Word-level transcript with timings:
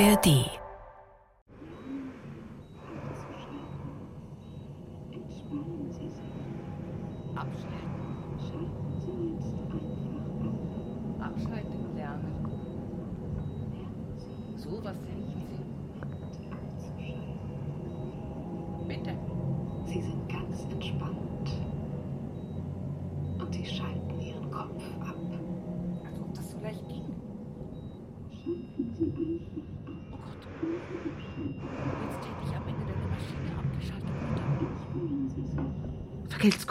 ARD 0.00 0.53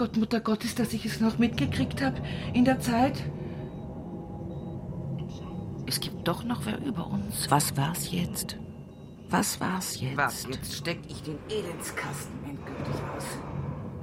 Gott, 0.04 0.18
Mutter 0.18 0.42
Gottes, 0.42 0.76
dass 0.76 0.92
ich 0.92 1.06
es 1.06 1.22
noch 1.22 1.38
mitgekriegt 1.38 2.02
habe 2.02 2.22
in 2.54 2.66
der 2.66 2.82
Zeit. 2.82 3.24
Es 5.86 6.02
gibt 6.02 6.28
doch 6.28 6.44
noch 6.44 6.66
wer 6.66 6.78
über 6.86 7.08
uns. 7.08 7.50
Was 7.50 7.78
war's 7.78 8.12
jetzt? 8.12 8.58
Was 9.30 9.62
war's 9.62 10.02
jetzt? 10.02 10.18
Was? 10.18 10.46
Jetzt 10.52 10.76
steck 10.76 11.00
ich 11.08 11.24
den 11.24 11.38
Elendskasten 11.50 12.36
endgültig 12.44 13.02
aus. 13.16 13.24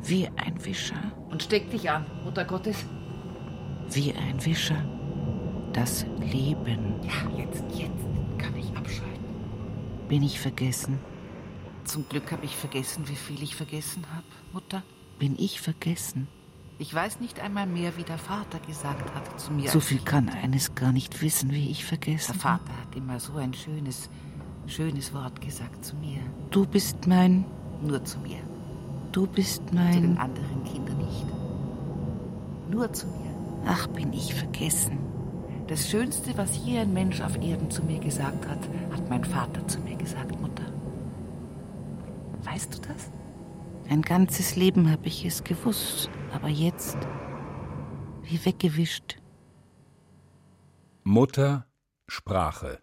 Wie 0.03 0.27
ein 0.37 0.65
Wischer. 0.65 1.13
Und 1.29 1.43
steck 1.43 1.71
dich 1.71 1.91
an, 1.91 2.07
Mutter 2.25 2.47
Gottes. 2.47 2.87
Wie 3.91 4.15
ein 4.15 4.43
Wischer. 4.43 4.83
Das 5.75 6.07
Leben. 6.19 6.95
Ja, 7.03 7.31
jetzt, 7.37 7.63
jetzt 7.77 8.07
kann 8.39 8.57
ich 8.57 8.75
abschalten. 8.75 9.27
Bin 10.09 10.23
ich 10.23 10.41
vergessen? 10.41 10.99
Zum 11.85 12.09
Glück 12.09 12.33
habe 12.33 12.47
ich 12.47 12.57
vergessen, 12.57 13.07
wie 13.07 13.17
viel 13.17 13.43
ich 13.43 13.55
vergessen 13.55 14.07
habe, 14.15 14.25
Mutter. 14.55 14.83
Bin 15.21 15.37
ich 15.39 15.61
vergessen? 15.61 16.29
Ich 16.79 16.95
weiß 16.95 17.21
nicht 17.21 17.41
einmal 17.41 17.67
mehr, 17.67 17.99
wie 17.99 18.05
der 18.05 18.17
Vater 18.17 18.59
gesagt 18.61 19.15
hat 19.15 19.39
zu 19.39 19.53
mir. 19.53 19.69
So 19.69 19.79
viel 19.79 20.01
kann 20.01 20.31
eines 20.31 20.75
gar 20.75 20.93
nicht 20.93 21.21
wissen, 21.21 21.53
wie 21.53 21.71
ich 21.71 21.85
vergessen. 21.85 22.33
Der 22.33 22.41
Vater 22.41 22.73
hat 22.81 22.97
immer 22.97 23.21
so 23.21 23.35
ein 23.35 23.53
schönes, 23.53 24.09
schönes 24.67 25.13
Wort 25.13 25.43
gesagt 25.43 25.85
zu 25.85 25.95
mir. 25.97 26.21
Du 26.51 26.65
bist 26.67 27.07
mein. 27.07 27.45
Nur 27.83 28.03
zu 28.03 28.19
mir. 28.21 28.39
Du 29.13 29.27
bist 29.27 29.63
Zu 29.69 29.75
den 29.75 30.15
mein. 30.15 30.19
anderen 30.19 30.65
Kindern 30.65 30.97
nicht. 30.97 31.27
Nur 32.71 32.91
zu 32.91 33.07
mir. 33.09 33.35
Ach, 33.67 33.87
bin 33.89 34.15
ich 34.15 34.33
vergessen. 34.35 34.99
Das 35.67 35.91
Schönste, 35.91 36.35
was 36.39 36.65
je 36.65 36.79
ein 36.79 36.95
Mensch 36.95 37.21
auf 37.21 37.37
Erden 37.37 37.71
zu 37.71 37.85
mir 37.85 37.99
gesagt 37.99 38.49
hat, 38.49 38.61
hat 38.91 39.11
mein 39.11 39.25
Vater 39.25 39.69
zu 39.69 39.81
mir 39.81 39.97
gesagt, 39.97 40.41
Mutter. 40.41 40.65
Weißt 42.43 42.75
du 42.75 42.79
das? 42.89 43.11
Ein 43.91 44.03
ganzes 44.03 44.55
Leben 44.55 44.89
habe 44.89 45.09
ich 45.09 45.25
es 45.25 45.43
gewusst, 45.43 46.11
aber 46.33 46.47
jetzt 46.47 46.97
wie 48.23 48.45
weggewischt. 48.45 49.19
Mutter 51.03 51.67
Sprache. 52.07 52.81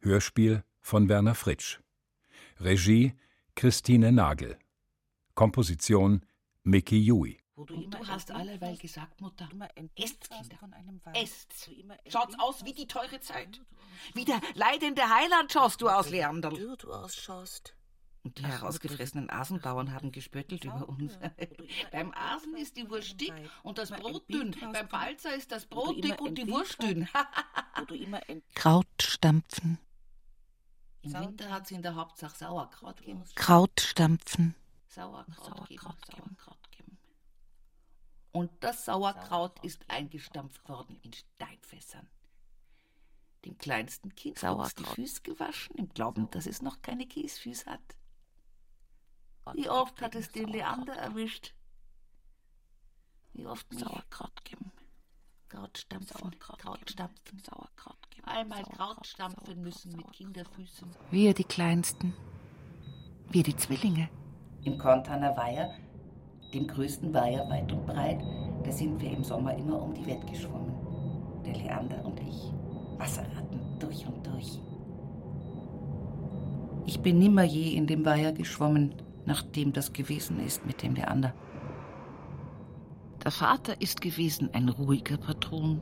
Hörspiel 0.00 0.64
von 0.80 1.08
Werner 1.08 1.36
Fritsch. 1.36 1.78
Regie 2.58 3.14
Christine 3.54 4.10
Nagel. 4.10 4.58
Komposition 5.36 6.26
Mickey 6.64 6.98
Jui. 6.98 7.38
Und 7.54 7.70
du 7.70 8.08
hast 8.08 8.32
alleweil 8.32 8.76
gesagt, 8.76 9.20
Mutter, 9.20 9.48
esst, 9.94 10.30
Kinder, 10.30 11.12
esst. 11.14 11.70
Schaut's 12.08 12.34
aus 12.40 12.64
wie 12.64 12.72
die 12.72 12.88
teure 12.88 13.20
Zeit. 13.20 13.60
Wie 14.14 14.24
der 14.24 14.40
leidende 14.54 15.02
Heiland 15.08 15.52
schaust 15.52 15.80
du 15.80 15.88
aus, 15.88 16.10
Leander. 16.10 16.50
Du, 16.50 16.74
du 16.74 16.92
ausschaust. 16.92 17.77
Und 18.28 18.36
die 18.36 18.44
herausgefressenen 18.44 19.30
Asenbauern 19.30 19.94
haben 19.94 20.12
gespöttelt 20.12 20.62
über 20.62 20.86
uns. 20.86 21.18
Beim 21.92 22.12
Asen 22.12 22.58
ist 22.58 22.76
die 22.76 22.90
Wurst 22.90 23.18
dick 23.18 23.32
und 23.62 23.78
das 23.78 23.90
Brot 23.90 24.28
dünn. 24.28 24.54
Beim 24.70 24.86
Balzer 24.86 25.34
ist 25.34 25.50
das 25.50 25.64
Brot 25.64 26.04
dick 26.04 26.20
und 26.20 26.36
die 26.36 26.46
Wurst 26.46 26.82
dünn. 26.82 27.08
Kraut 28.54 28.86
stampfen. 29.00 29.78
Im 31.00 31.14
Winter 31.14 31.50
hat 31.50 31.68
sie 31.68 31.76
in 31.76 31.80
der 31.80 31.94
Hauptsache 31.94 32.36
Sauerkraut 32.36 32.98
gegeben. 32.98 33.24
Kraut 33.34 33.80
stampfen. 33.80 34.54
Sauerkraut, 34.88 35.66
geben, 35.66 35.80
Sauerkraut 35.80 36.70
geben. 36.70 36.98
Und 38.32 38.50
das 38.60 38.84
Sauerkraut 38.84 39.58
ist 39.64 39.88
eingestampft 39.88 40.68
worden 40.68 41.00
in 41.00 41.14
Steinfässern. 41.14 42.06
Dem 43.46 43.56
kleinsten 43.56 44.14
Kind 44.14 44.38
Sauerkraut 44.38 44.78
die 44.78 44.84
Füße 44.84 45.22
gewaschen, 45.22 45.76
im 45.76 45.88
Glauben, 45.88 46.30
dass 46.30 46.44
es 46.44 46.60
noch 46.60 46.82
keine 46.82 47.06
Kiesfüße 47.06 47.64
hat. 47.64 47.97
Wie 49.54 49.68
oft 49.68 50.00
hat 50.00 50.14
es 50.14 50.30
den 50.30 50.48
Leander 50.48 50.94
erwischt? 50.94 51.54
Wie 53.32 53.46
oft 53.46 53.70
mich? 53.72 53.80
Sauerkraut 53.80 54.44
geben. 54.44 54.72
Kraut 55.48 55.78
stampfen, 55.78 56.38
Kraut 56.38 56.90
stampfen, 56.90 57.38
Sauerkraut 57.38 58.10
geben. 58.10 58.26
Einmal 58.26 58.62
Kraut 58.64 59.06
stampfen 59.06 59.62
müssen 59.62 59.96
mit 59.96 60.12
Kinderfüßen. 60.12 60.88
Wir 61.10 61.32
die 61.32 61.44
Kleinsten. 61.44 62.14
Wir 63.30 63.42
die 63.42 63.56
Zwillinge. 63.56 64.10
Im 64.64 64.76
Kontaner 64.76 65.36
Weiher, 65.36 65.74
dem 66.52 66.66
größten 66.66 67.14
Weiher 67.14 67.48
weit 67.48 67.72
und 67.72 67.86
breit, 67.86 68.20
da 68.64 68.72
sind 68.72 69.00
wir 69.00 69.10
im 69.10 69.24
Sommer 69.24 69.54
immer 69.56 69.80
um 69.80 69.94
die 69.94 70.04
Welt 70.06 70.26
geschwommen. 70.26 70.74
Der 71.46 71.54
Leander 71.54 72.04
und 72.04 72.20
ich. 72.20 72.52
Wasserratten 72.98 73.78
durch 73.78 74.06
und 74.06 74.26
durch. 74.26 74.60
Ich 76.84 77.00
bin 77.00 77.18
nimmer 77.18 77.44
je 77.44 77.74
in 77.76 77.86
dem 77.86 78.04
Weiher 78.04 78.32
geschwommen, 78.32 78.94
nachdem 79.28 79.72
das 79.72 79.92
gewesen 79.92 80.40
ist 80.40 80.66
mit 80.66 80.82
dem 80.82 80.94
Leander. 80.94 81.34
Der 83.22 83.30
Vater 83.30 83.80
ist 83.80 84.00
gewesen 84.00 84.48
ein 84.54 84.68
ruhiger 84.68 85.18
Patron. 85.18 85.80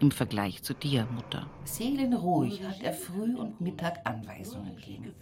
Im 0.00 0.10
Vergleich 0.10 0.62
zu 0.62 0.74
dir, 0.74 1.06
Mutter. 1.14 1.46
Seelenruhig 1.64 2.62
hat 2.64 2.82
er 2.82 2.92
früh 2.92 3.34
und 3.34 3.60
Mittag 3.60 4.00
Anweisungen 4.04 4.76
gegeben. 4.76 5.14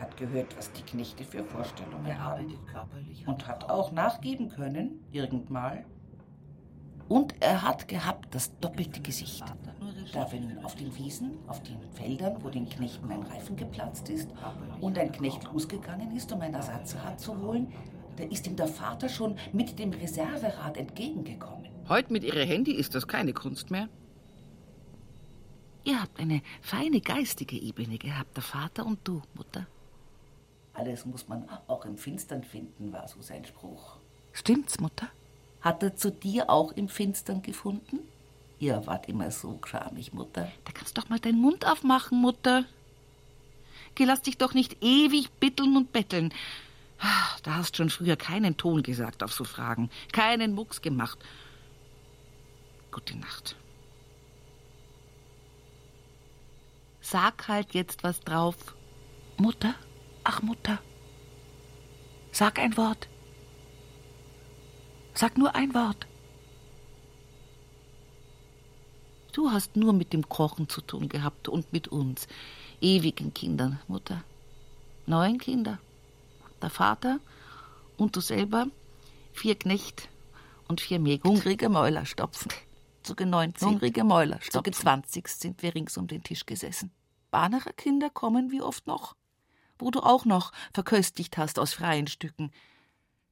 Hat 0.00 0.16
gehört, 0.16 0.56
was 0.56 0.72
die 0.72 0.82
Knechte 0.82 1.22
für 1.22 1.44
Vorstellungen 1.44 2.18
haben. 2.18 2.54
Und 3.26 3.46
hat 3.46 3.70
auch 3.70 3.92
nachgeben 3.92 4.48
können, 4.48 5.04
irgendmal. 5.12 5.84
Und 7.10 7.34
er 7.40 7.62
hat 7.62 7.88
gehabt 7.88 8.32
das 8.36 8.56
doppelte 8.60 9.00
Gesicht. 9.00 9.42
Da 10.12 10.30
wenn 10.30 10.64
auf 10.64 10.76
den 10.76 10.96
Wiesen, 10.96 11.32
auf 11.48 11.60
den 11.64 11.76
Feldern, 11.92 12.36
wo 12.40 12.50
den 12.50 12.68
Knechten 12.68 13.10
ein 13.10 13.24
Reifen 13.24 13.56
geplatzt 13.56 14.08
ist 14.08 14.28
und 14.80 14.96
ein 14.96 15.10
Knecht 15.10 15.42
losgegangen 15.42 16.14
ist, 16.14 16.30
um 16.30 16.40
ein 16.40 16.54
Ersatzrad 16.54 17.18
zu 17.18 17.36
holen, 17.36 17.72
da 18.14 18.22
ist 18.22 18.46
ihm 18.46 18.54
der 18.54 18.68
Vater 18.68 19.08
schon 19.08 19.36
mit 19.52 19.76
dem 19.80 19.92
Reserverad 19.92 20.76
entgegengekommen. 20.76 21.68
Heute 21.88 22.12
mit 22.12 22.22
Ihrer 22.22 22.44
Handy 22.44 22.74
ist 22.74 22.94
das 22.94 23.08
keine 23.08 23.32
Kunst 23.32 23.72
mehr. 23.72 23.88
Ihr 25.82 26.00
habt 26.00 26.20
eine 26.20 26.42
feine 26.60 27.00
geistige 27.00 27.56
Ebene 27.56 27.98
gehabt, 27.98 28.36
der 28.36 28.44
Vater 28.44 28.86
und 28.86 29.00
du, 29.02 29.20
Mutter. 29.34 29.66
Alles 30.74 31.04
muss 31.06 31.26
man 31.26 31.48
auch 31.66 31.84
im 31.86 31.96
Finstern 31.96 32.44
finden, 32.44 32.92
war 32.92 33.08
so 33.08 33.20
sein 33.20 33.44
Spruch. 33.44 33.96
Stimmt's, 34.32 34.78
Mutter? 34.78 35.08
Hat 35.60 35.82
er 35.82 35.96
zu 35.96 36.10
dir 36.10 36.48
auch 36.50 36.72
im 36.72 36.88
Finstern 36.88 37.42
gefunden? 37.42 38.00
Ihr 38.58 38.86
wart 38.86 39.08
immer 39.08 39.30
so 39.30 39.58
schamig, 39.66 40.12
Mutter. 40.12 40.50
Da 40.64 40.72
kannst 40.72 40.96
doch 40.98 41.08
mal 41.08 41.18
deinen 41.18 41.40
Mund 41.40 41.66
aufmachen, 41.66 42.20
Mutter. 42.20 42.64
Geh, 43.94 44.04
lass 44.04 44.22
dich 44.22 44.38
doch 44.38 44.54
nicht 44.54 44.82
ewig 44.82 45.30
bitteln 45.40 45.76
und 45.76 45.92
betteln. 45.92 46.32
Ah, 46.98 47.36
Da 47.42 47.54
hast 47.56 47.76
schon 47.76 47.88
früher 47.88 48.16
keinen 48.16 48.56
Ton 48.58 48.82
gesagt 48.82 49.22
auf 49.22 49.32
so 49.32 49.44
Fragen, 49.44 49.90
keinen 50.12 50.52
Mucks 50.54 50.82
gemacht. 50.82 51.18
Gute 52.92 53.16
Nacht. 53.16 53.56
Sag 57.00 57.48
halt 57.48 57.72
jetzt 57.74 58.04
was 58.04 58.20
drauf. 58.20 58.56
Mutter? 59.38 59.74
Ach, 60.24 60.42
Mutter. 60.42 60.78
Sag 62.32 62.58
ein 62.58 62.76
Wort. 62.76 63.08
Sag 65.20 65.36
nur 65.36 65.54
ein 65.54 65.74
Wort. 65.74 66.06
Du 69.34 69.50
hast 69.50 69.76
nur 69.76 69.92
mit 69.92 70.14
dem 70.14 70.26
Kochen 70.26 70.66
zu 70.70 70.80
tun 70.80 71.10
gehabt 71.10 71.46
und 71.46 71.74
mit 71.74 71.88
uns, 71.88 72.26
ewigen 72.80 73.34
Kindern, 73.34 73.78
Mutter. 73.86 74.24
Neun 75.04 75.36
Kinder. 75.36 75.78
Der 76.62 76.70
Vater 76.70 77.20
und 77.98 78.16
du 78.16 78.22
selber, 78.22 78.68
vier 79.34 79.56
Knecht 79.56 80.08
und 80.68 80.80
vier 80.80 80.98
Mägde. 80.98 81.28
Hungrige 81.28 81.68
Mäuler 81.68 82.06
stopfen. 82.06 82.50
Zuge 83.02 83.26
19. 83.26 83.68
Hungrige 83.68 84.04
Mäuler 84.04 84.40
Zuge 84.40 84.72
stopfen. 84.72 84.72
20 84.72 85.28
sind 85.28 85.62
wir 85.62 85.74
rings 85.74 85.98
um 85.98 86.06
den 86.06 86.22
Tisch 86.22 86.46
gesessen. 86.46 86.92
Bahnerer 87.30 87.74
Kinder 87.74 88.08
kommen 88.08 88.50
wie 88.50 88.62
oft 88.62 88.86
noch, 88.86 89.16
wo 89.78 89.90
du 89.90 90.00
auch 90.00 90.24
noch 90.24 90.50
verköstigt 90.72 91.36
hast 91.36 91.58
aus 91.58 91.74
freien 91.74 92.06
Stücken. 92.06 92.50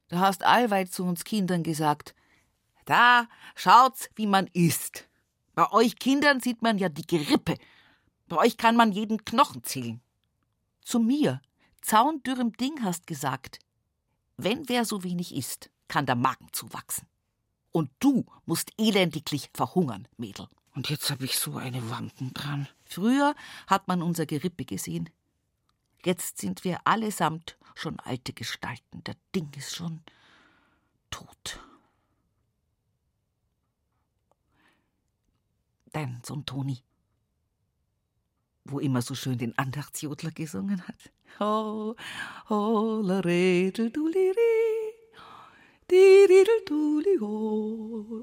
Du 0.09 0.19
hast 0.19 0.43
allweit 0.43 0.93
zu 0.93 1.05
uns 1.05 1.25
Kindern 1.25 1.63
gesagt, 1.63 2.15
da 2.87 3.29
schaut's, 3.55 4.09
wie 4.15 4.27
man 4.27 4.47
isst. 4.49 5.07
Bei 5.55 5.71
euch 5.73 5.99
Kindern 5.99 6.41
sieht 6.41 6.63
man 6.63 6.79
ja 6.79 6.89
die 6.89 7.07
Gerippe. 7.07 7.59
Bei 8.29 8.37
euch 8.37 8.57
kann 8.57 8.77
man 8.77 8.93
jeden 8.93 9.25
Knochen 9.25 9.63
zählen. 9.65 10.01
Zu 10.83 10.99
mir, 10.99 11.43
zaundürrem 11.83 12.53
Ding, 12.55 12.83
hast 12.83 13.07
gesagt, 13.07 13.59
wenn 14.37 14.69
wer 14.69 14.85
so 14.85 15.03
wenig 15.03 15.35
isst, 15.35 15.71
kann 15.89 16.07
der 16.07 16.15
Magen 16.15 16.49
zuwachsen. 16.53 17.07
Und 17.73 17.91
du 17.99 18.25
musst 18.47 18.71
elendiglich 18.79 19.51
verhungern, 19.53 20.09
Mädel. 20.17 20.49
Und 20.75 20.89
jetzt 20.89 21.11
habe 21.11 21.25
ich 21.25 21.39
so 21.39 21.57
eine 21.57 21.91
Wanken 21.91 22.33
dran. 22.33 22.69
Früher 22.85 23.35
hat 23.67 23.89
man 23.89 24.01
unser 24.01 24.27
Gerippe 24.27 24.65
gesehen. 24.65 25.11
Jetzt 26.05 26.39
sind 26.39 26.65
wir 26.65 26.87
allesamt 26.87 27.59
schon 27.79 27.99
alte 28.01 28.33
Gestalten. 28.33 29.05
Der 29.05 29.15
Ding 29.35 29.51
ist 29.57 29.75
schon 29.75 30.01
tot. 31.11 31.61
Dein 35.93 36.21
Sohn 36.25 36.45
Toni, 36.45 36.83
wo 38.65 38.79
immer 38.79 39.01
so 39.01 39.15
schön 39.15 39.39
den 39.39 39.57
Andachtsjodler 39.57 40.33
gesungen 40.33 40.87
hat. 40.87 41.11
Ho, 41.41 41.97
ho, 42.49 43.01
la 43.01 43.21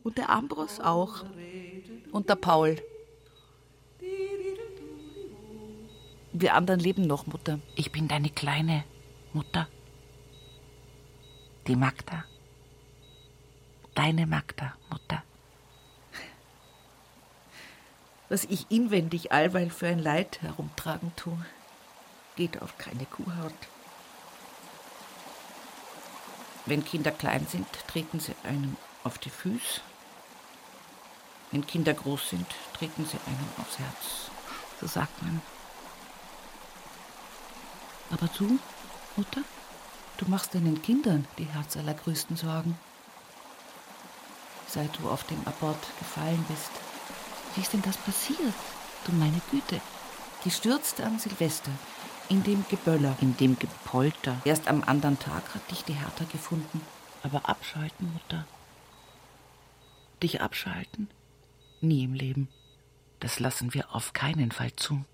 und 0.04 0.18
der 0.18 0.30
Ambros 0.30 0.80
auch. 0.80 1.26
Und 2.12 2.30
der 2.30 2.36
Paul. 2.36 2.76
Wir 6.34 6.54
anderen 6.54 6.80
leben 6.80 7.08
noch, 7.08 7.26
Mutter. 7.26 7.60
Ich 7.76 7.92
bin 7.92 8.08
deine 8.08 8.30
kleine 8.30 8.84
Mutter. 9.36 9.68
Die 11.68 11.76
Magda. 11.76 12.24
Deine 13.94 14.26
Magda, 14.28 14.78
Mutter. 14.90 15.24
Was 18.30 18.46
ich 18.46 18.72
inwendig 18.72 19.34
allweil 19.34 19.70
für 19.72 19.88
ein 19.88 20.00
Leid 20.00 20.42
herumtragen 20.42 21.12
tue, 21.18 21.46
geht 22.38 22.62
auf 22.62 22.78
keine 22.78 23.06
Kuhhaut. 23.06 23.52
Wenn 26.66 26.86
Kinder 26.86 27.12
klein 27.12 27.46
sind, 27.46 27.68
treten 27.90 28.22
sie 28.22 28.36
einem 28.44 28.78
auf 29.04 29.18
die 29.18 29.30
Füße. 29.30 29.82
Wenn 31.52 31.68
Kinder 31.68 31.94
groß 31.94 32.30
sind, 32.30 32.48
treten 32.74 33.06
sie 33.06 33.20
einem 33.26 33.50
aufs 33.58 33.80
Herz. 33.80 34.32
So 34.80 34.88
sagt 34.88 35.22
man. 35.24 35.42
Aber 38.12 38.30
du, 38.38 38.60
Mutter, 39.18 39.42
du 40.18 40.26
machst 40.28 40.54
deinen 40.56 40.82
Kindern 40.82 41.26
die 41.38 41.46
Herz 41.46 41.78
allergrößten 41.78 42.36
Sorgen. 42.36 42.78
Seit 44.68 44.90
du 45.00 45.10
auf 45.10 45.24
dem 45.24 45.40
Abort 45.46 45.80
gefallen 46.00 46.44
bist. 46.50 46.72
Wie 47.56 47.62
ist 47.62 47.72
denn 47.72 47.82
das 47.82 47.96
passiert? 47.96 48.54
Du 49.06 49.14
meine 49.14 49.40
Güte. 49.52 49.80
Gestürzt 50.44 51.00
an 51.00 51.18
Silvester, 51.18 51.72
in 52.28 52.44
dem 52.44 52.66
Geböller, 52.70 53.16
in 53.22 53.38
dem 53.38 53.58
Gepolter. 53.58 54.42
Erst 54.44 54.68
am 54.68 54.84
anderen 54.84 55.18
Tag 55.18 55.56
hat 55.56 55.72
dich 55.72 55.86
die 55.86 55.94
Hertha 55.94 56.26
gefunden. 56.26 56.82
Aber 57.24 57.48
abschalten, 57.48 58.12
Mutter. 58.12 58.46
Dich 60.22 60.42
abschalten? 60.42 61.10
Nie 61.80 62.04
im 62.04 62.14
Leben. 62.14 62.50
Das 63.22 63.40
lassen 63.40 63.74
wir 63.74 63.96
auf 63.96 64.12
keinen 64.12 64.52
Fall 64.52 64.74
zu. 64.76 65.06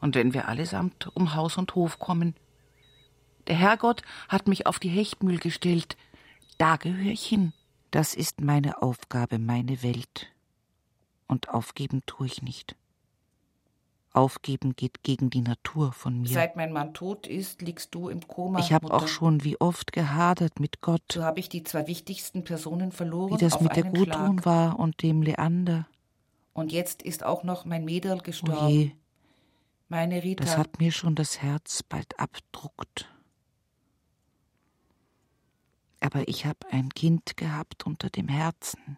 Und 0.00 0.14
wenn 0.14 0.32
wir 0.34 0.46
allesamt 0.46 1.10
um 1.14 1.34
Haus 1.34 1.56
und 1.56 1.74
Hof 1.74 1.98
kommen, 1.98 2.36
der 3.48 3.56
Herrgott 3.56 4.02
hat 4.28 4.46
mich 4.46 4.66
auf 4.66 4.78
die 4.78 4.88
Hechtmühl 4.88 5.38
gestellt, 5.38 5.96
da 6.58 6.76
gehöre 6.76 7.12
ich 7.12 7.26
hin. 7.26 7.52
Das 7.90 8.14
ist 8.14 8.40
meine 8.40 8.82
Aufgabe, 8.82 9.38
meine 9.38 9.82
Welt. 9.82 10.28
Und 11.26 11.48
aufgeben 11.48 12.02
tue 12.06 12.26
ich 12.26 12.42
nicht. 12.42 12.76
Aufgeben 14.12 14.74
geht 14.74 15.02
gegen 15.02 15.30
die 15.30 15.42
Natur 15.42 15.92
von 15.92 16.20
mir. 16.22 16.28
Seit 16.28 16.56
mein 16.56 16.72
Mann 16.72 16.92
tot 16.94 17.26
ist, 17.26 17.62
liegst 17.62 17.94
du 17.94 18.08
im 18.08 18.26
Koma. 18.26 18.58
Ich 18.58 18.72
habe 18.72 18.92
auch 18.92 19.06
schon 19.06 19.44
wie 19.44 19.60
oft 19.60 19.92
gehadert 19.92 20.60
mit 20.60 20.80
Gott. 20.80 21.02
So 21.12 21.22
habe 21.22 21.40
ich 21.40 21.48
die 21.48 21.62
zwei 21.62 21.86
wichtigsten 21.86 22.42
Personen 22.42 22.90
verloren. 22.90 23.32
Wie 23.32 23.36
das 23.44 23.60
mit 23.60 23.76
der 23.76 23.84
Gudrun 23.84 24.44
war 24.44 24.78
und 24.78 25.02
dem 25.02 25.22
Leander. 25.22 25.86
Und 26.52 26.72
jetzt 26.72 27.02
ist 27.02 27.22
auch 27.22 27.44
noch 27.44 27.64
mein 27.64 27.84
Mädel 27.84 28.18
gestorben. 28.18 28.66
Oje. 28.66 28.92
Meine 29.88 30.22
Rita. 30.22 30.44
Das 30.44 30.58
hat 30.58 30.80
mir 30.80 30.90
schon 30.90 31.14
das 31.14 31.40
Herz 31.40 31.82
bald 31.82 32.18
abdruckt. 32.18 33.08
Aber 36.08 36.26
ich 36.26 36.46
habe 36.46 36.66
ein 36.70 36.88
Kind 36.88 37.36
gehabt 37.36 37.84
unter 37.84 38.08
dem 38.08 38.28
Herzen 38.28 38.96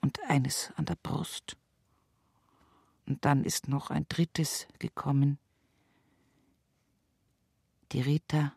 und 0.00 0.18
eines 0.26 0.72
an 0.76 0.86
der 0.86 0.94
Brust. 0.94 1.58
Und 3.04 3.26
dann 3.26 3.44
ist 3.44 3.68
noch 3.68 3.90
ein 3.90 4.06
drittes 4.08 4.66
gekommen. 4.78 5.38
Die 7.92 8.00
Rita, 8.00 8.54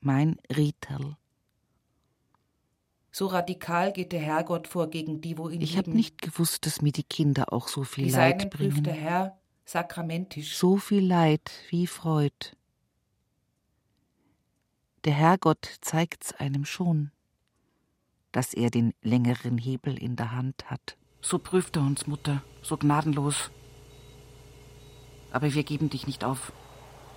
mein 0.00 0.38
Rital. 0.54 1.16
So 3.10 3.28
radikal 3.28 3.94
geht 3.94 4.12
der 4.12 4.20
Herrgott 4.20 4.68
vor 4.68 4.90
gegen 4.90 5.22
die, 5.22 5.38
wo 5.38 5.48
ihn 5.48 5.62
Ich 5.62 5.78
habe 5.78 5.90
nicht 5.90 6.20
gewusst, 6.20 6.66
dass 6.66 6.82
mir 6.82 6.92
die 6.92 7.02
Kinder 7.02 7.50
auch 7.50 7.66
so 7.66 7.82
viel 7.82 8.08
die 8.08 8.10
Leid 8.10 8.50
bringen. 8.50 8.72
prüft 8.74 8.84
der 8.84 8.92
Herr 8.92 9.38
sakramentisch. 9.64 10.54
So 10.58 10.76
viel 10.76 11.06
Leid 11.06 11.50
wie 11.70 11.86
Freud. 11.86 12.54
Der 15.06 15.14
Herrgott 15.14 15.78
zeigt's 15.82 16.32
einem 16.32 16.64
schon, 16.64 17.12
dass 18.32 18.52
er 18.52 18.70
den 18.70 18.92
längeren 19.02 19.56
Hebel 19.56 19.96
in 19.96 20.16
der 20.16 20.32
Hand 20.32 20.68
hat. 20.68 20.96
So 21.20 21.38
prüft 21.38 21.76
er 21.76 21.82
uns, 21.82 22.08
Mutter, 22.08 22.42
so 22.60 22.76
gnadenlos. 22.76 23.52
Aber 25.30 25.54
wir 25.54 25.62
geben 25.62 25.90
dich 25.90 26.08
nicht 26.08 26.24
auf. 26.24 26.52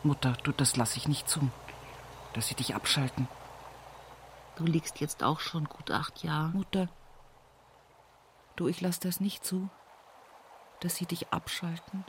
Mutter, 0.03 0.38
du, 0.44 0.51
das 0.51 0.77
lass 0.77 0.97
ich 0.97 1.07
nicht 1.07 1.27
zu, 1.27 1.50
dass 2.33 2.47
sie 2.47 2.53
dich 2.53 2.75
abschalten. 2.75 3.27
Du 4.56 4.65
liegst 4.65 5.00
jetzt 5.00 5.24
auch 5.24 5.39
schon 5.39 5.63
gut 5.63 5.89
acht 5.89 6.24
Jahre. 6.24 6.50
Mutter, 6.50 6.89
du, 8.56 8.68
ich 8.68 8.81
lass 8.81 9.00
das 9.00 9.19
nicht 9.19 9.44
zu, 9.44 9.68
dass 10.80 10.95
sie 10.95 11.07
dich 11.07 11.33
abschalten. 11.33 12.06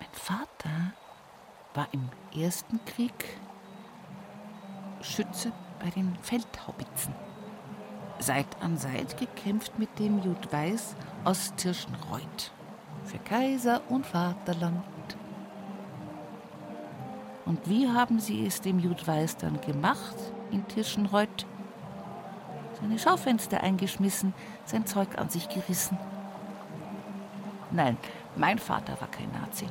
Mein 0.00 0.12
Vater 0.14 0.94
war 1.74 1.88
im 1.92 2.08
Ersten 2.38 2.80
Krieg 2.84 3.38
Schütze 5.00 5.52
bei 5.82 5.90
den 5.90 6.16
Feldhaubitzen. 6.22 7.14
Seit 8.18 8.46
an 8.60 8.76
Seit 8.76 9.16
gekämpft 9.16 9.78
mit 9.78 9.98
dem 9.98 10.22
Jud 10.22 10.52
Weiß 10.52 10.94
aus 11.24 11.52
Tirschenreuth 11.56 12.52
für 13.04 13.18
Kaiser 13.18 13.80
und 13.88 14.06
Vaterland. 14.06 14.84
Und 17.44 17.68
wie 17.68 17.88
haben 17.88 18.20
sie 18.20 18.46
es 18.46 18.60
dem 18.60 18.78
Jud 18.78 19.06
Weiß 19.08 19.36
dann 19.38 19.60
gemacht 19.60 20.14
in 20.52 20.66
Tirschenreuth? 20.68 21.46
Seine 22.80 22.98
Schaufenster 22.98 23.60
eingeschmissen, 23.60 24.34
sein 24.64 24.86
Zeug 24.86 25.18
an 25.18 25.28
sich 25.28 25.48
gerissen. 25.48 25.98
Nein, 27.70 27.96
mein 28.36 28.58
Vater 28.58 29.00
war 29.00 29.08
kein 29.08 29.30
Nazi. 29.32 29.66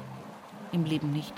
Im 0.72 0.84
Leben 0.84 1.12
nicht. 1.14 1.34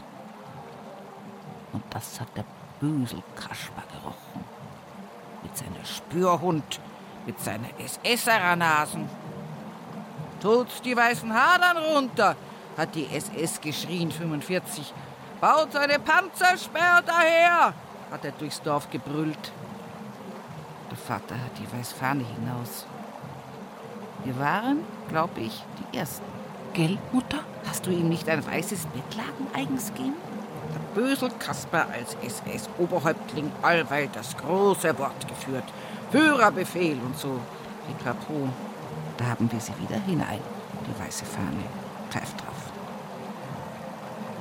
Und 1.74 1.84
das 1.89 2.20
hat 2.20 2.30
der 2.36 2.46
Böselkasper 2.80 3.84
gerochen. 3.92 4.46
Mit 5.42 5.58
seiner 5.58 5.86
Spürhund, 5.86 6.80
mit 7.25 7.39
seiner 7.39 7.68
SSerer-Nasen. 7.80 9.10
Tut's 10.42 10.82
die 10.82 10.96
weißen 10.96 11.34
Hadern 11.34 11.77
runter, 11.77 12.36
hat 12.77 12.96
die 12.96 13.08
SS 13.08 13.60
geschrien, 13.60 14.12
45. 14.12 14.94
Baut 15.42 15.72
seine 15.74 16.00
Panzersperr 16.00 17.01
daher, 17.06 17.74
hat 18.12 18.25
er 18.25 18.32
durchs 18.32 18.62
Dorf 18.62 18.89
gebrüllt. 18.89 19.51
Der 20.89 20.98
Vater 20.98 21.36
hat 21.36 21.58
die 21.58 21.77
Weißfahne 21.77 22.24
hinaus. 22.24 22.86
Wir 24.24 24.38
waren, 24.39 24.80
glaube 25.10 25.42
ich, 25.42 25.63
die 25.80 25.98
Ersten. 25.98 26.25
Gell, 26.74 26.98
Mutter? 27.12 27.39
Hast 27.68 27.86
du 27.86 27.92
ihm 27.92 28.10
nicht 28.10 28.30
ein 28.30 28.46
weißes 28.46 28.86
Bettlaken 28.88 29.48
eigens 29.53 29.94
gegeben? 29.94 30.33
Bösel 30.94 31.30
Kasper 31.40 31.88
als 31.92 32.16
SS-Oberhäuptling 32.22 33.52
allweil 33.62 34.10
das 34.14 34.38
große 34.38 34.98
Wort 35.00 35.28
geführt. 35.28 35.64
Führerbefehl 36.12 37.00
und 37.04 37.18
so. 37.18 37.40
Pipapo. 37.88 38.50
Da 39.18 39.26
haben 39.26 39.52
wir 39.52 39.60
sie 39.60 39.74
wieder 39.80 40.00
hinein, 40.02 40.40
die 40.88 41.04
weiße 41.04 41.26
Fahne. 41.26 41.64
Pfeift 42.10 42.40
drauf. 42.40 42.72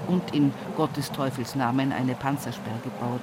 Und 0.08 0.34
in 0.34 0.52
Gottes 0.76 1.10
Teufels 1.10 1.54
Namen 1.54 1.92
eine 1.92 2.14
Panzersperr 2.14 2.78
gebaut. 2.82 3.22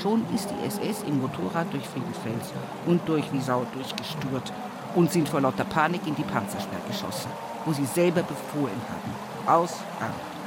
Schon 0.00 0.24
ist 0.34 0.48
die 0.48 0.66
SS 0.66 1.02
im 1.02 1.20
Motorrad 1.20 1.72
durch 1.72 1.86
Friedenfels 1.88 2.52
und 2.86 3.06
durch 3.08 3.30
Wiesau 3.32 3.66
durchgesturt 3.74 4.52
und 4.94 5.12
sind 5.12 5.28
vor 5.28 5.40
lauter 5.40 5.64
Panik 5.64 6.06
in 6.06 6.14
die 6.14 6.22
Panzersperr 6.22 6.80
geschossen, 6.86 7.30
wo 7.64 7.72
sie 7.72 7.84
selber 7.84 8.22
befohlen 8.22 8.80
haben. 8.88 9.52
Aus, 9.52 9.74
an. 10.00 10.37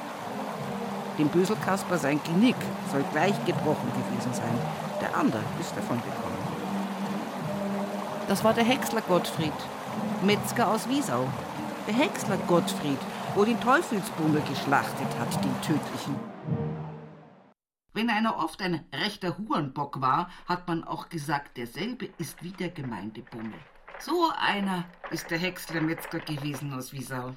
Dem 1.21 1.29
Böselkasper 1.29 1.99
sein 1.99 2.19
Genick 2.23 2.55
soll 2.91 3.03
gleich 3.11 3.35
gebrochen 3.45 3.91
gewesen 3.93 4.33
sein. 4.33 4.57
Der 4.99 5.15
andere 5.15 5.43
ist 5.59 5.77
davon 5.77 5.97
gekommen. 5.97 6.35
Das 8.27 8.43
war 8.43 8.55
der 8.55 8.63
Häcksler 8.63 9.01
Gottfried, 9.01 9.53
Metzger 10.23 10.67
aus 10.67 10.89
Wiesau. 10.89 11.27
Der 11.85 11.93
Häcksler 11.93 12.37
Gottfried, 12.47 12.97
wo 13.35 13.45
den 13.45 13.61
Teufelsbummel 13.61 14.41
geschlachtet 14.49 15.05
hat, 15.19 15.31
den 15.43 15.61
tödlichen. 15.61 16.15
Wenn 17.93 18.09
einer 18.09 18.39
oft 18.43 18.59
ein 18.63 18.83
rechter 18.91 19.37
Hurenbock 19.37 20.01
war, 20.01 20.27
hat 20.47 20.67
man 20.67 20.83
auch 20.83 21.07
gesagt, 21.09 21.55
derselbe 21.55 22.09
ist 22.17 22.41
wie 22.41 22.53
der 22.53 22.69
Gemeindebummel. 22.69 23.59
So 23.99 24.31
einer 24.39 24.85
ist 25.11 25.29
der 25.29 25.37
Häcksler 25.37 25.81
Metzger 25.81 26.17
gewesen 26.17 26.73
aus 26.73 26.91
Wiesau. 26.91 27.35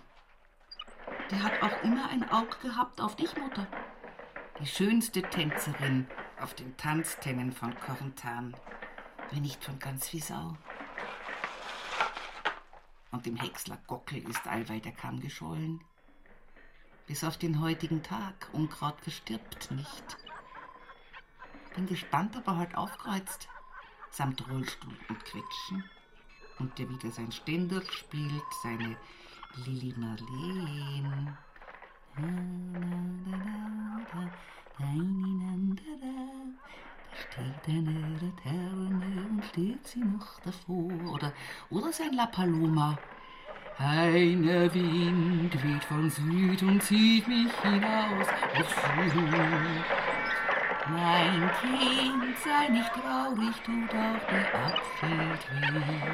Der 1.30 1.42
hat 1.42 1.62
auch 1.62 1.82
immer 1.82 2.08
ein 2.10 2.28
Auge 2.30 2.56
gehabt 2.62 3.00
auf 3.00 3.16
dich, 3.16 3.34
Mutter. 3.36 3.66
Die 4.60 4.66
schönste 4.66 5.22
Tänzerin 5.22 6.06
auf 6.40 6.54
den 6.54 6.76
Tanztennen 6.76 7.52
von 7.52 7.74
Korntan, 7.80 8.54
wenn 9.30 9.42
nicht 9.42 9.64
von 9.64 9.78
ganz 9.78 10.12
Wiesau. 10.12 10.56
Und 13.10 13.26
dem 13.26 13.36
Häcksler 13.36 13.78
Gockel 13.86 14.28
ist 14.28 14.46
allweil 14.46 14.80
der 14.80 14.92
Kamm 14.92 15.20
geschollen. 15.20 15.82
Bis 17.06 17.24
auf 17.24 17.38
den 17.38 17.60
heutigen 17.60 18.02
Tag, 18.02 18.48
Unkraut 18.52 19.00
verstirbt 19.00 19.70
nicht. 19.70 20.16
Bin 21.74 21.86
gespannt, 21.86 22.36
ob 22.36 22.46
er 22.46 22.56
halt 22.56 22.76
aufkreuzt, 22.76 23.48
samt 24.10 24.46
Rollstuhl 24.48 24.96
und 25.08 25.24
Quetschen. 25.24 25.84
Und 26.58 26.78
der 26.78 26.88
wieder 26.88 27.10
sein 27.10 27.32
Ständer 27.32 27.82
spielt, 27.90 28.44
seine 28.62 28.96
Lili 29.56 29.94
Marleen. 29.96 31.37
Da 34.16 34.23
steht 37.14 37.68
eine 37.68 38.18
Laterne 38.20 39.26
und 39.30 39.44
steht 39.44 39.87
sie 39.87 40.00
noch 40.00 40.40
davor. 40.40 40.90
Oder, 41.12 41.32
oder 41.70 41.92
sein 41.92 42.12
La 42.14 42.26
Paloma. 42.26 42.99
Eine 43.78 44.73
Wind 44.75 45.62
weht 45.62 45.84
von 45.84 46.11
Süd 46.11 46.62
und 46.62 46.82
zieht 46.82 47.26
mich 47.28 47.52
hinaus 47.62 48.28
auf 48.58 48.68
Süd. 49.12 49.14
Mein 50.90 51.50
Kind, 51.61 52.38
sei 52.44 52.68
nicht 52.68 52.92
traurig, 52.92 53.56
tut 53.64 53.90
auch 53.90 54.26
der 54.30 54.54
Abschied 54.66 55.42
weh. 55.50 56.04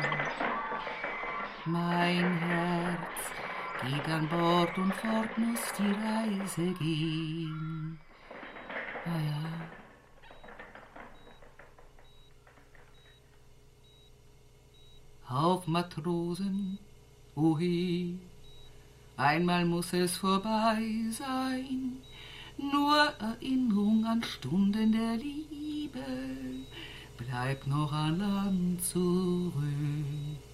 Mein 1.65 2.39
Herz 2.39 3.33
geht 3.83 4.09
an 4.09 4.29
Bord 4.29 4.77
und 4.79 4.95
fort 4.95 5.39
muss 5.39 5.61
die 5.79 5.93
Reise 5.93 6.73
gehen. 6.79 8.01
Ah 9.05 9.21
ja. 9.31 9.45
Auf 15.29 15.67
Matrosen, 15.67 16.79
ohe, 17.37 18.19
einmal 19.17 19.65
muss 19.65 19.93
es 19.93 20.17
vorbei 20.17 20.83
sein 21.11 22.03
nur 22.73 23.13
Erinnerung 23.19 24.05
an 24.05 24.23
Stunden 24.23 24.93
der 24.93 25.17
Liebe 25.17 26.05
bleibt 27.17 27.67
noch 27.67 27.93
an 27.93 28.19
Land 28.19 28.85
zurück. 28.85 30.50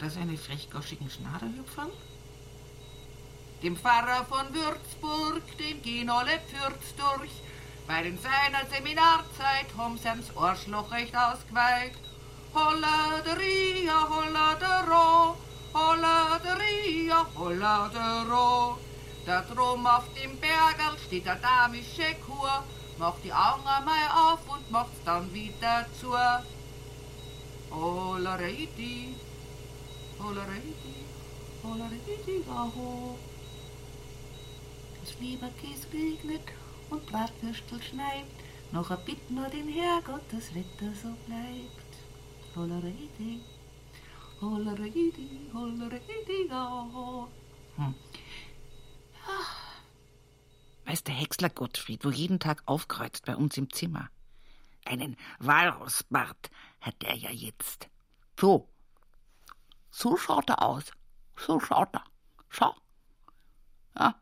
Oder 0.00 0.08
seine 0.08 0.38
frechgoschigen 0.38 1.10
Schnaderhüpfern? 1.10 1.90
Dem 3.62 3.76
Pfarrer 3.76 4.24
von 4.24 4.46
Würzburg, 4.54 5.42
dem 5.58 5.82
gehen 5.82 6.08
alle 6.08 6.40
Pfürz 6.48 6.94
durch, 6.96 7.30
weil 7.86 8.06
in 8.06 8.18
seiner 8.18 8.64
Seminarzeit 8.74 9.66
Homsens 9.76 10.34
Arschloch 10.34 10.90
recht 10.90 11.14
ausgeweiht. 11.14 11.98
Holla 12.54 13.20
der 13.26 13.38
Ria, 13.38 14.08
holla 14.08 14.54
der 14.54 14.88
Ro, 14.88 15.36
holla 15.74 16.40
der 16.42 16.58
Ria, 16.58 17.26
holla 17.36 17.90
der 17.92 18.32
Ro. 18.32 18.78
Da 19.26 19.42
drum 19.42 19.86
auf 19.86 20.04
dem 20.14 20.34
Bergerl 20.38 20.96
steht 21.06 21.26
der 21.26 21.36
damische 21.36 22.14
Kur, 22.26 22.64
macht 22.96 23.22
die 23.22 23.34
Augen 23.34 23.66
einmal 23.66 24.32
auf 24.32 24.40
und 24.48 24.70
macht's 24.70 25.04
dann 25.04 25.30
wieder 25.34 25.84
zu. 26.00 26.14
Hollareidi, 27.70 29.14
Das 35.00 35.18
Leberkäse 35.20 35.86
regnet 35.92 36.42
und 36.90 37.06
Bratwürstel 37.06 37.82
schneit, 37.82 38.26
noch 38.72 38.90
ein 38.90 39.04
Bitt 39.04 39.30
nur 39.30 39.48
den 39.48 39.68
Herrgott, 39.68 40.22
das 40.30 40.54
Wetter 40.54 40.92
so 40.94 41.08
bleibt. 41.26 41.90
Hollareidi, 42.54 43.40
hollareidi, 44.40 45.50
hollareidi, 45.52 46.50
aho. 46.50 47.28
Hm. 47.76 47.94
Weiß 50.84 51.04
der 51.04 51.14
Häcksler 51.14 51.50
Gottfried, 51.50 52.04
wo 52.04 52.10
jeden 52.10 52.40
Tag 52.40 52.62
aufkreuzt 52.66 53.24
bei 53.24 53.36
uns 53.36 53.56
im 53.56 53.72
Zimmer. 53.72 54.10
Einen 54.84 55.16
Walrossbart 55.38 56.50
hat 56.80 56.96
er 57.04 57.14
ja 57.14 57.30
jetzt. 57.30 57.88
So. 58.38 58.69
So 59.90 60.16
schaut 60.16 60.48
er 60.50 60.62
aus. 60.62 60.84
So 61.36 61.60
schaut 61.60 61.94
er. 61.94 62.04
Schau. 62.48 62.74
Ja. 63.96 64.14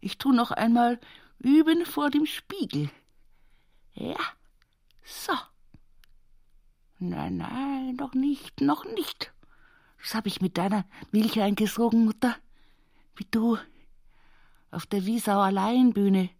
Ich 0.00 0.18
tu 0.18 0.32
noch 0.32 0.50
einmal 0.50 1.00
üben 1.38 1.84
vor 1.84 2.10
dem 2.10 2.26
Spiegel. 2.26 2.90
Ja. 3.94 4.16
So. 5.02 5.32
Nein, 6.98 7.36
nein, 7.36 7.96
noch 7.96 8.14
nicht, 8.14 8.60
noch 8.60 8.84
nicht. 8.84 9.32
Das 10.00 10.14
hab 10.14 10.26
ich 10.26 10.40
mit 10.40 10.56
deiner 10.56 10.84
Milch 11.10 11.40
eingesogen, 11.40 12.04
Mutter. 12.04 12.36
Wie 13.16 13.26
du 13.30 13.58
auf 14.70 14.86
der 14.86 15.04
Wiesauer 15.04 15.50
Laienbühne 15.52 16.30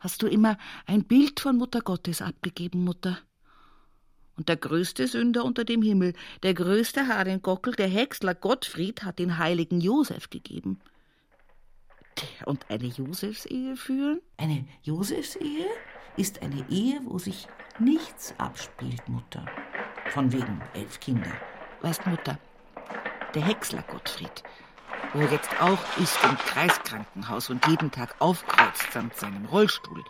hast 0.00 0.22
du 0.22 0.26
immer 0.26 0.58
ein 0.86 1.04
Bild 1.04 1.40
von 1.40 1.56
Mutter 1.56 1.80
Gottes 1.80 2.20
abgegeben, 2.20 2.84
Mutter. 2.84 3.18
Und 4.36 4.48
der 4.48 4.56
größte 4.56 5.06
Sünder 5.06 5.44
unter 5.44 5.64
dem 5.64 5.82
Himmel, 5.82 6.14
der 6.42 6.54
größte 6.54 7.06
Haarengockel, 7.06 7.74
der 7.74 7.88
Häcksler 7.88 8.34
Gottfried, 8.34 9.04
hat 9.04 9.18
den 9.18 9.38
heiligen 9.38 9.80
Josef 9.80 10.30
gegeben. 10.30 10.80
Und 12.46 12.70
eine 12.70 12.86
Josefsehe 12.86 13.76
führen? 13.76 14.20
Eine 14.36 14.66
Josefsehe 14.82 15.66
ist 16.16 16.42
eine 16.42 16.64
Ehe, 16.68 17.00
wo 17.04 17.18
sich 17.18 17.46
nichts 17.78 18.34
abspielt, 18.38 19.08
Mutter. 19.08 19.46
Von 20.10 20.32
wegen 20.32 20.60
elf 20.74 21.00
Kinder. 21.00 21.32
Weißt, 21.80 22.06
Mutter, 22.06 22.38
der 23.34 23.42
Häcksler 23.42 23.82
Gottfried 23.82 24.42
wo 25.12 25.20
er 25.20 25.30
jetzt 25.30 25.50
auch 25.60 25.78
ist 25.98 26.18
im 26.24 26.36
Kreiskrankenhaus 26.36 27.50
und 27.50 27.66
jeden 27.66 27.90
Tag 27.90 28.14
aufkreuzt 28.18 28.92
samt 28.92 29.16
seinem 29.16 29.44
Rollstuhl. 29.46 30.02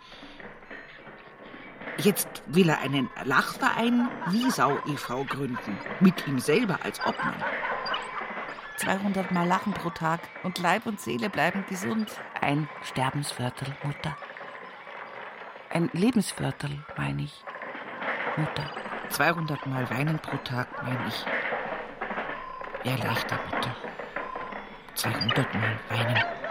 Jetzt 1.97 2.43
will 2.47 2.69
er 2.69 2.79
einen 2.79 3.09
Lachverein 3.23 4.09
Wiesau 4.29 4.77
e.V. 4.87 5.25
gründen, 5.25 5.77
mit 5.99 6.27
ihm 6.27 6.39
selber 6.39 6.79
als 6.83 6.99
Obmann. 7.05 7.35
200 8.77 9.31
Mal 9.31 9.47
Lachen 9.47 9.73
pro 9.73 9.91
Tag 9.91 10.19
und 10.43 10.59
Leib 10.59 10.85
und 10.87 10.99
Seele 10.99 11.29
bleiben 11.29 11.63
gesund. 11.69 12.09
Ein 12.41 12.67
Sterbensviertel, 12.81 13.67
Mutter. 13.83 14.17
Ein 15.69 15.89
Lebensviertel, 15.93 16.83
meine 16.97 17.23
ich. 17.23 17.43
Mutter. 18.35 18.69
200 19.09 19.65
Mal 19.67 19.89
weinen 19.89 20.19
pro 20.19 20.37
Tag, 20.37 20.67
meine 20.83 21.07
ich. 21.07 21.25
Wäre 22.83 23.07
leichter, 23.07 23.39
Mutter. 23.51 23.75
200 24.95 25.53
Mal 25.53 25.79
weinen. 25.89 26.42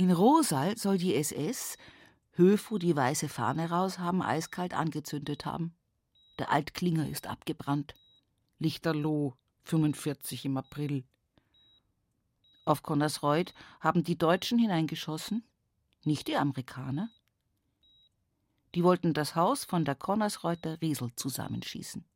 In 0.00 0.10
Rosal 0.10 0.78
soll 0.78 0.96
die 0.96 1.14
SS 1.14 1.76
Höfu 2.32 2.78
die 2.78 2.96
weiße 2.96 3.28
Fahne 3.28 3.68
raus 3.68 3.98
haben, 3.98 4.22
eiskalt 4.22 4.72
angezündet 4.72 5.44
haben. 5.44 5.74
Der 6.38 6.50
Altklinger 6.50 7.06
ist 7.06 7.26
abgebrannt. 7.26 7.94
Lichterloh, 8.58 9.34
45 9.64 10.46
im 10.46 10.56
April. 10.56 11.04
Auf 12.64 12.82
Connersreuth 12.82 13.52
haben 13.80 14.02
die 14.02 14.16
Deutschen 14.16 14.58
hineingeschossen, 14.58 15.44
nicht 16.04 16.28
die 16.28 16.36
Amerikaner. 16.38 17.10
Die 18.74 18.82
wollten 18.82 19.12
das 19.12 19.34
Haus 19.34 19.66
von 19.66 19.84
der 19.84 19.96
Konnersreuter 19.96 20.80
Riesel 20.80 21.14
zusammenschießen. 21.14 22.06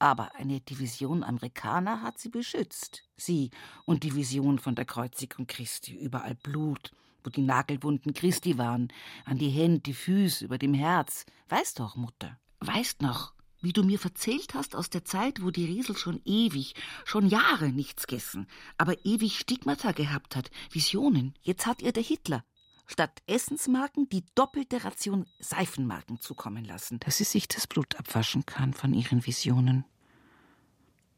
Aber 0.00 0.34
eine 0.34 0.60
Division 0.60 1.22
Amerikaner 1.22 2.00
hat 2.00 2.18
sie 2.18 2.30
beschützt. 2.30 3.04
Sie 3.18 3.50
und 3.84 4.02
Division 4.02 4.58
von 4.58 4.74
der 4.74 4.86
Kreuzigung 4.86 5.46
Christi. 5.46 5.92
Überall 5.94 6.34
Blut, 6.34 6.92
wo 7.22 7.28
die 7.28 7.42
Nagelwunden 7.42 8.14
Christi 8.14 8.56
waren. 8.56 8.88
An 9.26 9.36
die 9.36 9.50
Hände, 9.50 9.80
die 9.80 9.92
Füße, 9.92 10.46
über 10.46 10.56
dem 10.56 10.72
Herz. 10.72 11.26
Weißt 11.50 11.78
doch, 11.78 11.96
Mutter. 11.96 12.38
Weißt 12.60 13.02
noch, 13.02 13.34
wie 13.60 13.74
du 13.74 13.82
mir 13.82 13.98
verzählt 13.98 14.54
hast 14.54 14.74
aus 14.74 14.88
der 14.88 15.04
Zeit, 15.04 15.42
wo 15.42 15.50
die 15.50 15.66
Riesel 15.66 15.94
schon 15.98 16.22
ewig, 16.24 16.74
schon 17.04 17.26
Jahre 17.28 17.68
nichts 17.68 18.06
gegessen, 18.06 18.46
aber 18.78 19.04
ewig 19.04 19.38
Stigmata 19.38 19.92
gehabt 19.92 20.34
hat, 20.34 20.50
Visionen. 20.70 21.34
Jetzt 21.42 21.66
hat 21.66 21.82
ihr 21.82 21.92
der 21.92 22.02
Hitler 22.02 22.42
statt 22.90 23.22
Essensmarken 23.26 24.08
die 24.08 24.24
doppelte 24.34 24.84
Ration 24.84 25.26
Seifenmarken 25.38 26.20
zukommen 26.20 26.64
lassen. 26.64 26.98
Dass 27.00 27.18
sie 27.18 27.24
sich 27.24 27.46
das 27.46 27.66
Blut 27.66 27.96
abwaschen 27.96 28.44
kann 28.44 28.74
von 28.74 28.92
ihren 28.92 29.24
Visionen. 29.24 29.84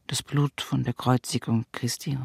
Das 0.07 0.21
Blut 0.21 0.61
von 0.61 0.83
der 0.83 0.93
Kreuzigung 0.93 1.65
Christi 1.71 2.17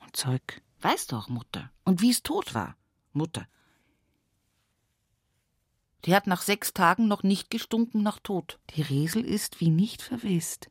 und 0.00 0.16
Zeug. 0.16 0.62
Weiß 0.80 1.06
doch, 1.06 1.28
Mutter. 1.28 1.70
Und 1.84 2.00
wie 2.00 2.10
es 2.10 2.22
tot 2.22 2.54
war, 2.54 2.76
Mutter. 3.12 3.46
Die 6.04 6.14
hat 6.14 6.26
nach 6.26 6.42
sechs 6.42 6.72
Tagen 6.74 7.08
noch 7.08 7.22
nicht 7.22 7.50
gestunken 7.50 8.02
nach 8.02 8.18
Tod. 8.18 8.58
Die 8.70 8.82
Riesel 8.82 9.24
ist 9.24 9.60
wie 9.60 9.70
nicht 9.70 10.02
verwest. 10.02 10.70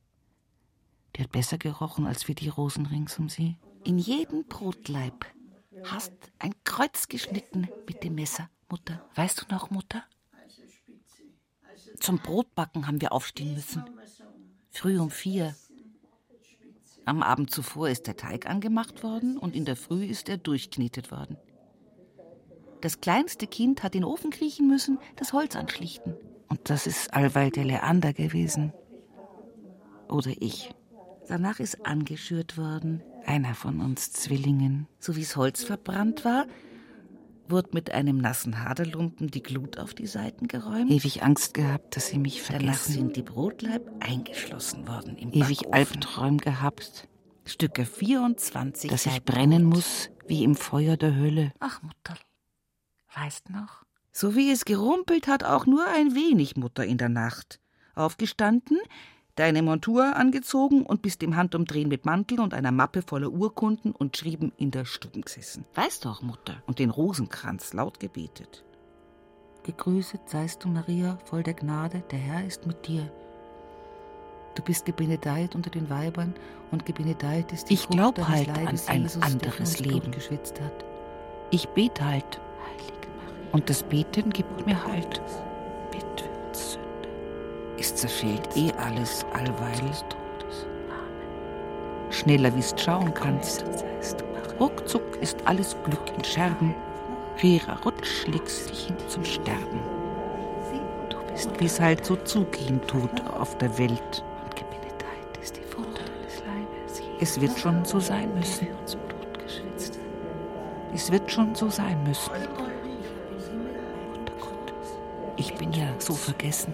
Die 1.16 1.24
hat 1.24 1.32
besser 1.32 1.58
gerochen 1.58 2.06
als 2.06 2.28
wir 2.28 2.36
die 2.36 2.50
Rosen 2.50 2.86
rings 2.86 3.20
um 3.20 3.30
sie. 3.30 3.58
In 3.84 3.98
jedem 3.98 4.46
Brotleib 4.48 5.26
hast 5.84 6.14
ein 6.40 6.54
Kreuz 6.64 7.08
geschnitten 7.08 7.70
mit 7.88 8.04
dem 8.04 8.16
Messer, 8.16 8.50
Mutter. 8.70 9.04
Weißt 9.16 9.42
du 9.42 9.54
noch, 9.54 9.70
Mutter? 9.70 10.04
Zum 12.00 12.20
Brotbacken 12.20 12.88
haben 12.88 13.02
wir 13.02 13.12
aufstehen 13.12 13.54
müssen. 13.54 13.84
Früh 14.70 15.00
um 15.00 15.10
vier. 15.10 15.56
Am 17.06 17.24
Abend 17.24 17.52
zuvor 17.52 17.90
ist 17.90 18.06
der 18.08 18.18
Teig 18.18 18.48
angemacht 18.48 19.02
worden 19.02 19.38
und 19.38 19.56
in 19.56 19.66
der 19.66 19.76
Früh 19.76 20.06
ist 20.06 20.30
er 20.30 20.38
durchknetet 20.38 21.10
worden. 21.12 21.38
Das 22.82 23.02
kleinste 23.02 23.48
Kind 23.48 23.82
hat 23.82 23.96
in 23.96 24.02
den 24.02 24.10
Ofen 24.10 24.30
kriechen 24.30 24.68
müssen, 24.68 25.00
das 25.16 25.34
Holz 25.34 25.56
anschlichten. 25.56 26.16
Und 26.48 26.70
das 26.70 26.86
ist 26.86 27.14
allweil 27.14 27.50
der 27.50 27.66
Leander 27.66 28.14
gewesen. 28.14 28.74
Oder 30.10 30.32
ich. 30.40 30.70
Danach 31.28 31.60
ist 31.60 31.86
angeschürt 31.86 32.58
worden. 32.58 33.02
Einer 33.28 33.56
von 33.56 33.82
uns 33.82 34.14
Zwillingen. 34.14 34.88
So 35.00 35.16
wie 35.18 35.22
das 35.22 35.36
Holz 35.36 35.64
verbrannt 35.64 36.24
war, 36.24 36.48
wurde 37.50 37.70
mit 37.74 37.92
einem 37.92 38.18
nassen 38.18 38.64
Haderlumpen 38.64 39.30
die 39.30 39.44
Glut 39.44 39.78
auf 39.78 39.94
die 39.94 40.08
Seiten 40.08 40.48
geräumt. 40.48 40.90
Ewig 40.90 41.24
Angst 41.24 41.54
gehabt, 41.54 41.96
dass 41.98 42.08
sie 42.08 42.20
mich 42.20 42.42
vergessen. 42.42 42.66
Danach 42.68 42.80
sind 42.80 43.16
die 43.18 43.22
Brotleib 43.22 43.92
eingeschlossen 44.00 44.88
worden 44.88 45.18
im 45.18 45.34
Ewig 45.34 45.64
Backofen. 45.64 45.74
Albträume 45.74 46.38
gehabt. 46.38 47.10
Stücke 47.46 47.86
24. 47.86 48.90
Dass 48.90 49.06
ich 49.06 49.24
brennen 49.24 49.66
muss, 49.66 50.10
wie 50.26 50.44
im 50.44 50.56
Feuer 50.56 50.96
der 50.96 51.16
Hölle. 51.16 51.52
Ach, 51.60 51.82
Mutter, 51.82 52.18
weißt 53.14 53.50
noch? 53.50 53.84
So 54.14 54.36
wie 54.36 54.52
es 54.52 54.66
gerumpelt 54.66 55.28
hat, 55.28 55.44
auch 55.44 55.66
nur 55.66 55.86
ein 55.86 56.16
wenig, 56.16 56.56
Mutter, 56.56 56.86
in 56.86 56.98
der 56.98 57.10
Nacht. 57.10 57.60
Aufgestanden, 57.94 58.78
deine 59.38 59.62
Montur 59.62 60.16
angezogen 60.16 60.84
und 60.86 61.02
bist 61.02 61.24
im 61.24 61.36
Handumdrehen 61.36 61.88
mit 61.88 62.06
Mantel 62.06 62.40
und 62.42 62.54
einer 62.54 62.72
Mappe 62.72 63.02
voller 63.02 63.30
Urkunden 63.32 63.92
und 63.94 64.18
Schrieben 64.18 64.52
in 64.58 64.72
der 64.72 64.86
Stube 64.86 65.22
gesessen. 65.22 65.66
Weißt 65.76 66.04
doch, 66.06 66.22
Mutter. 66.22 66.62
Und 66.66 66.80
den 66.80 66.90
Rosenkranz 66.90 67.74
laut 67.74 68.00
gebetet. 68.00 68.64
Gegrüßet 69.64 70.22
seist 70.28 70.64
du, 70.64 70.70
Maria, 70.70 71.18
voll 71.26 71.44
der 71.44 71.54
Gnade, 71.54 72.04
der 72.12 72.20
Herr 72.20 72.46
ist 72.46 72.66
mit 72.68 72.88
dir. 72.88 73.10
Du 74.56 74.64
bist 74.64 74.86
gebenedeit 74.86 75.54
unter 75.56 75.70
den 75.70 75.90
Weibern 75.90 76.34
und 76.72 76.86
gebenedeit 76.86 77.52
ist 77.52 77.70
die 77.70 77.76
Ich 77.76 77.82
Frucht 77.82 77.92
glaub 77.94 78.16
deines 78.16 78.30
halt 78.32 78.50
an 78.50 78.64
Leibes, 78.66 78.88
ein 78.88 79.02
Jesus, 79.04 79.22
anderes 79.22 79.80
Leben. 79.80 80.12
geschwitzt 80.12 80.60
hat. 80.62 80.86
Ich 81.52 81.68
bete 81.70 82.04
halt. 82.04 82.40
Heilige 82.66 83.08
Maria, 83.18 83.54
Und 83.54 83.70
das 83.70 83.84
Beten 83.84 84.32
gibt 84.32 84.66
mir 84.66 84.84
Halt. 84.88 85.22
bitte. 85.92 86.26
Es 87.88 87.96
zerfällt 87.96 88.58
eh 88.58 88.70
alles 88.74 89.26
allweil. 89.32 89.92
Schneller 92.10 92.54
wie's 92.54 92.76
schauen 92.78 93.14
kannst. 93.14 93.64
Ruckzuck 94.60 95.16
ist 95.22 95.38
alles 95.46 95.74
Glück 95.86 96.02
in 96.18 96.22
Scherben. 96.26 96.76
Rera 97.42 97.80
Rutsch 97.86 98.28
legst 98.28 98.70
dich 98.70 98.88
hin 98.88 98.98
zum 99.08 99.24
Sterben. 99.24 99.80
Du 101.10 101.18
bist 101.32 101.50
Wie's 101.60 101.80
halt 101.80 102.06
so 102.06 102.18
zugehen 102.18 102.82
tut 102.88 103.26
auf 103.26 103.58
der 103.58 103.78
Welt. 103.78 104.22
Es 107.22 107.40
wird 107.40 107.58
schon 107.58 107.86
so 107.86 108.02
sein 108.02 108.34
müssen. 108.38 108.68
Es 110.94 111.10
wird 111.10 111.32
schon 111.32 111.56
so 111.56 111.70
sein 111.70 112.04
müssen. 112.04 112.32
Ich 115.38 115.56
bin 115.56 115.72
ja 115.72 115.88
so 116.00 116.14
vergessen. 116.14 116.74